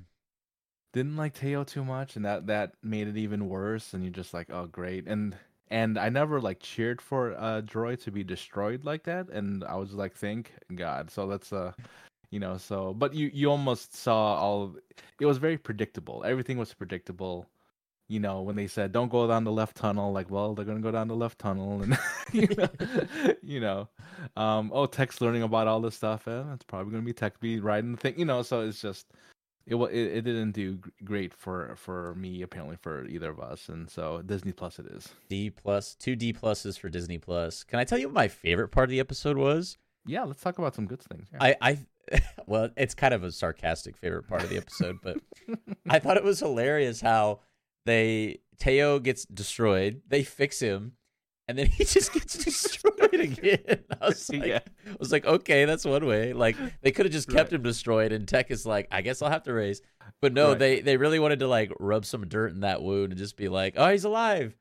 Didn't 0.94 1.18
like 1.18 1.34
Teo 1.34 1.64
too 1.64 1.84
much, 1.84 2.16
and 2.16 2.26
that 2.26 2.48
that 2.48 2.74
made 2.84 3.08
it 3.08 3.18
even 3.18 3.50
worse. 3.50 3.94
And 3.94 4.04
you're 4.04 4.14
just 4.14 4.34
like, 4.34 4.50
oh, 4.52 4.68
great. 4.68 5.08
And 5.08 5.36
and 5.72 5.98
I 5.98 6.10
never 6.10 6.42
like 6.42 6.60
cheered 6.60 7.02
for 7.02 7.32
a 7.32 7.64
droid 7.66 8.04
to 8.04 8.12
be 8.12 8.24
destroyed 8.24 8.86
like 8.86 9.04
that. 9.04 9.30
And 9.30 9.64
I 9.64 9.76
was 9.76 9.94
like, 9.94 10.16
thank 10.16 10.52
God. 10.76 11.12
So 11.12 11.28
that's 11.28 11.54
uh, 11.54 11.74
you 12.32 12.40
know, 12.40 12.58
so 12.58 12.94
but 12.94 13.14
you 13.14 13.30
you 13.34 13.50
almost 13.50 13.96
saw 13.96 14.36
all. 14.36 14.64
Of, 14.64 14.78
it 15.20 15.26
was 15.26 15.38
very 15.38 15.58
predictable. 15.58 16.24
Everything 16.26 16.58
was 16.58 16.74
predictable. 16.74 17.48
You 18.10 18.20
know, 18.20 18.42
when 18.42 18.56
they 18.56 18.68
said 18.68 18.92
don't 18.92 19.10
go 19.10 19.28
down 19.28 19.46
the 19.46 19.52
left 19.52 19.78
tunnel, 19.78 20.12
like, 20.12 20.30
well, 20.30 20.56
they're 20.56 20.66
gonna 20.66 20.82
go 20.82 20.92
down 20.92 21.08
the 21.08 21.16
left 21.16 21.40
tunnel, 21.40 21.82
and 21.82 21.98
you 22.34 22.48
know, 22.58 22.70
you 23.42 23.60
know, 23.60 23.88
um, 24.36 24.72
oh, 24.74 24.86
Tech's 24.86 25.22
learning 25.22 25.44
about 25.44 25.68
all 25.68 25.80
this 25.80 25.96
stuff. 25.96 26.28
Eh, 26.28 26.44
it's 26.54 26.66
probably 26.66 26.92
gonna 26.92 27.04
be 27.04 27.14
Tech 27.14 27.40
be 27.40 27.60
riding 27.60 27.94
the 27.94 27.98
thing, 27.98 28.18
you 28.18 28.26
know. 28.26 28.42
So 28.42 28.62
it's 28.62 28.82
just 28.82 29.06
it 29.70 29.76
it, 29.76 30.18
it 30.18 30.22
didn't 30.24 30.52
do 30.52 30.80
great 31.04 31.34
for 31.34 31.76
for 31.76 32.16
me 32.16 32.42
apparently 32.42 32.78
for 32.82 33.06
either 33.06 33.30
of 33.30 33.40
us, 33.40 33.70
and 33.70 33.90
so 33.90 34.22
Disney 34.26 34.52
Plus 34.52 34.80
it 34.80 34.88
is. 34.88 35.10
D 35.30 35.52
plus, 35.52 35.94
two 35.96 36.16
D 36.16 36.34
pluses 36.34 36.80
for 36.80 36.90
Disney 36.90 37.20
Plus. 37.20 37.64
Can 37.64 37.80
I 37.80 37.84
tell 37.84 38.00
you 38.00 38.08
what 38.08 38.16
my 38.16 38.28
favorite 38.28 38.70
part 38.70 38.86
of 38.86 38.92
the 38.92 39.00
episode 39.00 39.38
was? 39.38 39.78
Yeah, 40.06 40.24
let's 40.24 40.42
talk 40.42 40.58
about 40.58 40.74
some 40.74 40.88
good 40.88 41.02
things. 41.02 41.28
Yeah. 41.32 41.38
I, 41.42 41.56
I, 41.62 42.22
well, 42.48 42.70
it's 42.76 42.96
kind 42.96 43.14
of 43.14 43.24
a 43.24 43.32
sarcastic 43.32 43.96
favorite 43.98 44.28
part 44.28 44.44
of 44.44 44.50
the 44.50 44.58
episode, 44.58 44.98
but 45.04 45.18
I 45.90 46.00
thought 46.00 46.18
it 46.18 46.24
was 46.24 46.40
hilarious 46.40 47.02
how 47.02 47.42
they 47.90 48.40
Teo 48.60 49.00
gets 49.00 49.26
destroyed, 49.26 50.02
they 50.08 50.24
fix 50.24 50.60
him, 50.60 50.94
and 51.48 51.58
then 51.58 51.66
he 51.78 51.84
just 51.86 52.14
gets 52.14 52.38
destroyed 52.44 53.14
again. 53.20 53.84
I 54.02 54.08
was 54.08 54.30
like, 54.30 54.46
Yeah. 54.46 54.60
I 54.88 54.96
was 55.00 55.12
like, 55.12 55.26
okay, 55.26 55.66
that's 55.66 55.86
one 55.86 56.06
way. 56.06 56.34
Like 56.34 56.56
they 56.82 56.92
could 56.92 57.06
have 57.06 57.14
just 57.14 57.28
kept 57.30 57.52
Right. 57.52 57.54
him 57.54 57.64
destroyed, 57.64 58.12
and 58.12 58.28
Tech 58.28 58.52
is 58.52 58.66
like, 58.66 58.88
I 58.92 59.02
guess 59.02 59.22
I'll 59.22 59.32
have 59.32 59.44
to 59.44 59.54
raise. 59.54 59.82
But 60.22 60.34
no, 60.34 60.50
Right. 60.50 60.60
they 60.60 60.82
they 60.82 60.98
really 60.98 61.20
wanted 61.20 61.40
to 61.40 61.48
like 61.48 61.72
rub 61.80 62.06
some 62.06 62.28
dirt 62.28 62.52
in 62.52 62.62
that 62.62 62.82
wound 62.82 63.12
and 63.12 63.18
just 63.18 63.36
be 63.38 63.48
like, 63.50 63.74
oh, 63.78 63.90
he's 63.90 64.04
alive, 64.06 64.56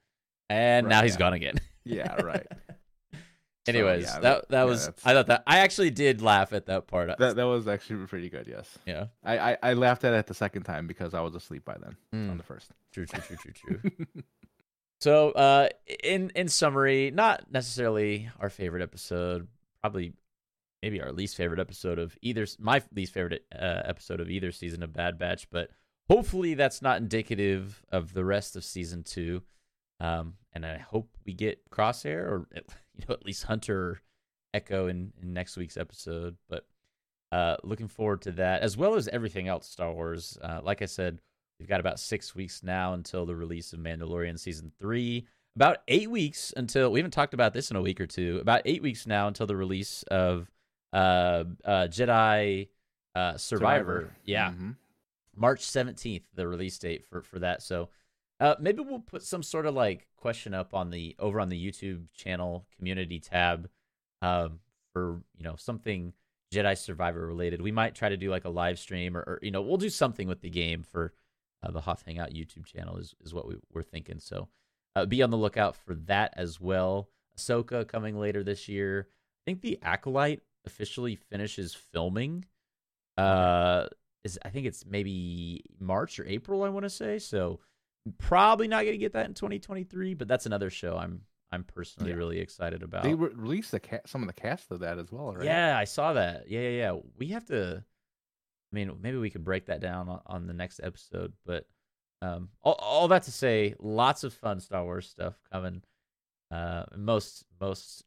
and 0.49 0.87
Right, 0.87 0.91
now 0.91 1.03
he's 1.03 1.13
yeah. 1.15 1.19
gone 1.19 1.33
again. 1.35 1.61
yeah, 1.85 2.15
right. 2.23 2.47
So, 3.69 3.79
Anyways, 3.79 4.05
yeah, 4.05 4.13
that 4.15 4.23
that- 4.23 4.49
that 4.49 4.59
yeah, 4.59 4.65
was 4.65 4.87
that's- 4.87 5.07
I 5.07 5.13
thought 5.13 5.27
that 5.27 5.43
I 5.47 5.59
actually 5.59 5.91
did 5.91 6.23
laugh 6.23 6.53
at 6.53 6.67
that 6.67 6.87
part. 6.87 7.09
That 7.19 7.37
that 7.37 7.45
was 7.45 7.69
actually 7.69 8.07
pretty 8.07 8.29
good. 8.31 8.47
Yes, 8.47 8.79
yeah. 8.87 9.07
I 9.23 9.39
I, 9.53 9.57
I 9.63 9.73
laughed 9.75 10.05
at 10.05 10.15
it 10.15 10.27
the 10.27 10.35
second 10.35 10.63
time 10.63 10.87
because 10.87 11.13
I 11.15 11.21
was 11.21 11.35
asleep 11.35 11.65
by 11.65 11.77
then 11.79 11.97
Mm. 12.15 12.31
on 12.31 12.37
the 12.39 12.45
first. 12.45 12.71
True, 12.93 13.07
true, 13.07 13.21
true, 13.21 13.37
true, 13.37 13.53
true. 13.79 14.05
so, 15.01 15.31
uh, 15.33 15.69
in 16.03 16.31
in 16.35 16.49
summary, 16.49 17.11
not 17.11 17.51
necessarily 17.53 18.31
our 18.41 18.51
favorite 18.51 18.83
episode, 18.83 19.47
probably 19.81 20.15
maybe 20.83 21.01
our 21.03 21.13
least 21.13 21.37
favorite 21.37 21.61
episode 21.61 21.99
of 21.99 22.17
either 22.23 22.47
my 22.59 22.83
least 22.95 23.13
favorite 23.13 23.45
uh, 23.55 23.83
episode 23.85 24.21
of 24.21 24.31
either 24.31 24.53
season 24.53 24.83
of 24.83 24.93
Bad 24.93 25.19
Batch, 25.19 25.51
but 25.51 25.71
hopefully 26.09 26.55
that's 26.55 26.81
not 26.83 26.99
indicative 26.99 27.85
of 27.91 28.13
the 28.15 28.25
rest 28.25 28.57
of 28.57 28.65
season 28.65 29.03
two. 29.03 29.43
Um, 30.01 30.35
and 30.53 30.65
I 30.65 30.79
hope 30.79 31.17
we 31.27 31.33
get 31.35 31.69
Crosshair 31.71 32.23
or 32.23 32.47
you 32.99 33.05
know 33.09 33.15
at 33.15 33.25
least 33.25 33.45
Hunter 33.45 34.01
Echo 34.53 34.89
in, 34.89 35.13
in 35.23 35.33
next 35.33 35.57
week's 35.57 35.77
episode. 35.77 36.37
But 36.49 36.67
uh, 37.33 37.57
looking 37.63 37.89
forward 37.89 38.23
to 38.23 38.33
that 38.33 38.63
as 38.63 38.77
well 38.77 38.95
as 38.95 39.09
everything 39.09 39.49
else 39.49 39.69
Star 39.69 39.93
Wars. 39.93 40.37
Uh, 40.43 40.61
like 40.63 40.83
I 40.83 40.87
said, 40.87 41.21
we've 41.59 41.69
got 41.69 41.81
about 41.81 42.01
six 42.01 42.35
weeks 42.35 42.63
now 42.63 42.95
until 42.95 43.27
the 43.27 43.37
release 43.37 43.73
of 43.73 43.81
Mandalorian 43.81 44.39
season 44.39 44.73
three. 44.79 45.27
about 45.59 45.79
eight 45.89 46.09
weeks 46.09 46.53
until 46.57 46.93
we 46.93 47.01
haven't 47.01 47.11
talked 47.11 47.35
about 47.35 47.53
this 47.53 47.73
in 47.73 47.77
a 47.77 47.83
week 47.83 48.01
or 48.01 48.07
two. 48.07 48.39
About 48.41 48.63
eight 48.65 48.81
weeks 48.81 49.09
now 49.09 49.27
until 49.27 49.47
the 49.47 49.57
release 49.57 50.05
of 50.05 50.49
uh, 50.93 51.43
uh, 51.65 51.89
Jedi 51.89 52.69
uh, 53.17 53.37
Survivor. 53.37 54.03
Survivor. 54.03 54.17
Yeah, 54.25 54.51
mm-hmm. 54.51 54.71
March 55.35 55.63
seventeenth, 55.63 56.29
the 56.35 56.47
release 56.47 56.79
date 56.79 57.05
for 57.05 57.23
for 57.23 57.41
that. 57.41 57.63
So 57.63 57.89
uh, 58.41 58.55
maybe 58.61 58.83
we'll 58.83 59.01
put 59.01 59.23
some 59.23 59.43
sort 59.43 59.67
of 59.67 59.75
like 59.75 60.07
question 60.17 60.55
up 60.55 60.75
on 60.75 60.91
the 60.91 61.17
over 61.19 61.41
on 61.41 61.49
the 61.49 61.67
YouTube 61.67 62.07
channel 62.15 62.67
community 62.77 63.19
tab 63.19 63.69
um, 64.23 64.61
for 64.93 65.21
you 65.37 65.45
know 65.45 65.57
something 65.57 66.13
Jedi 66.53 66.77
Survivor 66.77 67.27
related. 67.27 67.61
We 67.61 67.73
might 67.73 67.95
try 67.95 68.09
to 68.09 68.17
do 68.17 68.31
like 68.31 68.45
a 68.45 68.51
live 68.51 68.79
stream 68.79 69.17
or, 69.17 69.21
or 69.21 69.39
you 69.43 69.51
know 69.51 69.63
we'll 69.63 69.77
do 69.77 69.91
something 69.91 70.29
with 70.29 70.41
the 70.41 70.51
game 70.51 70.83
for 70.83 71.13
uh, 71.63 71.71
the 71.71 71.81
Hoth 71.81 72.05
Hangout 72.07 72.31
YouTube 72.31 72.65
channel 72.65 72.97
is 72.97 73.15
is 73.25 73.35
what 73.35 73.47
we, 73.47 73.57
we're 73.73 73.83
thinking. 73.83 74.19
So 74.21 74.49
uh, 74.95 75.07
be 75.07 75.23
on 75.23 75.31
the 75.31 75.37
lookout 75.37 75.77
for 75.77 75.95
that 76.07 76.35
as 76.37 76.61
well. 76.61 77.09
Ahsoka 77.37 77.87
coming 77.87 78.19
later 78.19 78.43
this 78.43 78.69
year. 78.69 79.09
I 79.11 79.43
think 79.45 79.63
the 79.63 79.79
Acolyte 79.83 80.43
officially 80.65 81.17
finishes 81.17 81.75
filming. 81.75 82.45
Uh, 83.17 83.87
is 84.25 84.39
I 84.45 84.51
think 84.51 84.67
it's 84.67 84.85
maybe 84.87 85.65
March 85.81 86.19
or 86.21 86.27
April. 86.27 86.63
I 86.63 86.69
want 86.69 86.85
to 86.85 86.91
say 86.91 87.19
so. 87.19 87.61
Probably 88.19 88.69
not 88.69 88.83
going 88.83 88.95
to 88.95 88.99
get 88.99 89.13
that 89.13 89.27
in 89.27 89.35
2023, 89.35 90.15
but 90.15 90.29
that's 90.29 90.47
another 90.47 90.71
show 90.71 90.97
I'm 90.97 91.23
I'm 91.51 91.65
personally 91.65 92.11
yeah. 92.11 92.17
really 92.17 92.41
excited 92.41 92.83
about. 92.83 93.03
They 93.03 93.15
re- 93.15 93.31
released 93.35 93.71
the 93.71 93.81
ca- 93.81 94.01
some 94.07 94.23
of 94.23 94.27
the 94.27 94.35
cast 94.35 94.71
of 94.71 94.81
that 94.81 94.99
as 94.99 95.11
well, 95.11 95.33
right? 95.33 95.45
Yeah, 95.45 95.79
I 95.79 95.85
saw 95.85 96.13
that. 96.13 96.51
Yeah, 96.51 96.61
yeah, 96.61 96.69
yeah. 96.69 97.01
We 97.17 97.29
have 97.29 97.47
to. 97.47 97.83
I 97.83 98.75
mean, 98.75 98.99
maybe 99.01 99.17
we 99.17 99.31
could 99.31 99.45
break 99.45 99.67
that 99.67 99.81
down 99.81 100.11
on, 100.11 100.21
on 100.27 100.47
the 100.47 100.53
next 100.53 100.81
episode. 100.83 101.33
But 101.47 101.67
um, 102.21 102.51
all, 102.63 102.75
all 102.75 103.09
that 103.09 103.23
to 103.25 103.33
say, 103.33 103.75
lots 103.79 104.25
of 104.25 104.35
fun 104.35 104.61
Star 104.61 104.85
Wars 104.85 105.09
stuff 105.09 105.39
coming. 105.51 105.83
Uh, 106.51 106.85
most 106.97 107.45
most, 107.61 108.05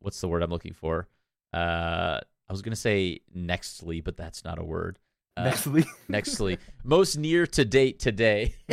what's 0.00 0.20
the 0.20 0.28
word 0.28 0.42
I'm 0.42 0.50
looking 0.50 0.74
for? 0.74 1.08
Uh, 1.52 2.18
I 2.48 2.52
was 2.52 2.62
gonna 2.62 2.76
say 2.76 3.20
nextly, 3.36 4.02
but 4.02 4.16
that's 4.16 4.42
not 4.44 4.58
a 4.58 4.64
word. 4.64 4.98
Uh, 5.36 5.44
nextly, 5.44 5.86
nextly, 6.10 6.58
most 6.84 7.16
near 7.16 7.46
to 7.46 7.64
date 7.64 7.98
today. 7.98 8.54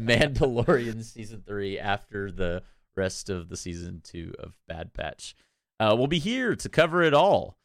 Mandalorian 0.00 1.04
season 1.04 1.42
three 1.46 1.78
after 1.78 2.32
the 2.32 2.62
rest 2.96 3.30
of 3.30 3.48
the 3.48 3.56
season 3.56 4.00
two 4.02 4.32
of 4.38 4.54
Bad 4.66 4.92
Batch. 4.92 5.36
Uh, 5.78 5.94
we'll 5.96 6.08
be 6.08 6.18
here 6.18 6.56
to 6.56 6.68
cover 6.68 7.02
it 7.02 7.14
all. 7.14 7.56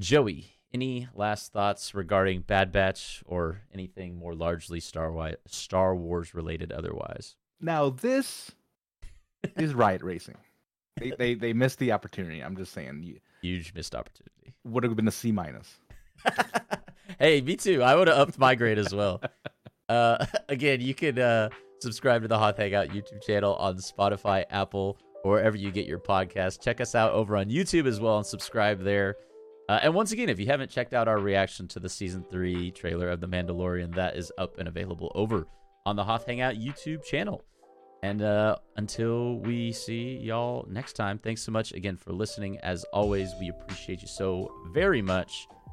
Joey, 0.00 0.52
any 0.74 1.08
last 1.14 1.52
thoughts 1.52 1.94
regarding 1.94 2.42
Bad 2.42 2.72
Batch 2.72 3.22
or 3.26 3.62
anything 3.72 4.18
more 4.18 4.34
largely 4.34 4.80
Star 4.80 5.12
Wars, 5.12 5.36
Star 5.46 5.94
Wars 5.94 6.34
related 6.34 6.72
otherwise? 6.72 7.36
Now 7.60 7.90
this 7.90 8.50
is 9.56 9.72
droid 9.72 10.02
racing. 10.02 10.36
They, 10.98 11.12
they 11.18 11.34
they 11.34 11.52
missed 11.52 11.78
the 11.78 11.92
opportunity. 11.92 12.40
I'm 12.40 12.56
just 12.56 12.72
saying. 12.72 13.20
Huge 13.40 13.72
missed 13.74 13.94
opportunity. 13.94 14.54
Would 14.64 14.84
have 14.84 14.94
been 14.96 15.08
a 15.08 15.12
C 15.12 15.32
minus. 15.32 15.78
hey, 17.18 17.40
me 17.40 17.56
too. 17.56 17.82
I 17.82 17.94
would 17.94 18.08
have 18.08 18.18
upped 18.18 18.38
my 18.38 18.54
grade 18.54 18.78
as 18.78 18.94
well. 18.94 19.20
Uh, 19.88 20.24
again, 20.48 20.80
you 20.80 20.94
can 20.94 21.18
uh, 21.18 21.48
subscribe 21.80 22.22
to 22.22 22.28
the 22.28 22.38
Hoth 22.38 22.56
Hangout 22.56 22.88
YouTube 22.88 23.22
channel 23.22 23.54
on 23.56 23.76
Spotify, 23.76 24.44
Apple, 24.50 24.98
or 25.24 25.32
wherever 25.32 25.56
you 25.56 25.70
get 25.70 25.86
your 25.86 25.98
podcast. 25.98 26.60
Check 26.62 26.80
us 26.80 26.94
out 26.94 27.12
over 27.12 27.36
on 27.36 27.46
YouTube 27.46 27.86
as 27.86 28.00
well 28.00 28.16
and 28.16 28.26
subscribe 28.26 28.82
there. 28.82 29.16
Uh, 29.68 29.80
and 29.82 29.94
once 29.94 30.12
again, 30.12 30.28
if 30.28 30.40
you 30.40 30.46
haven't 30.46 30.70
checked 30.70 30.92
out 30.92 31.08
our 31.08 31.18
reaction 31.18 31.68
to 31.68 31.80
the 31.80 31.88
season 31.88 32.24
three 32.30 32.70
trailer 32.72 33.08
of 33.08 33.20
The 33.20 33.28
Mandalorian, 33.28 33.94
that 33.94 34.16
is 34.16 34.32
up 34.38 34.58
and 34.58 34.68
available 34.68 35.12
over 35.14 35.46
on 35.86 35.96
the 35.96 36.04
Hoth 36.04 36.26
Hangout 36.26 36.54
YouTube 36.54 37.04
channel. 37.04 37.44
And 38.02 38.20
uh, 38.20 38.56
until 38.76 39.38
we 39.38 39.70
see 39.70 40.16
y'all 40.16 40.66
next 40.68 40.94
time, 40.94 41.18
thanks 41.18 41.42
so 41.42 41.52
much 41.52 41.72
again 41.72 41.96
for 41.96 42.12
listening. 42.12 42.58
As 42.58 42.84
always, 42.92 43.32
we 43.38 43.48
appreciate 43.48 44.02
you 44.02 44.08
so 44.08 44.52
very 44.72 45.00
much. 45.00 45.46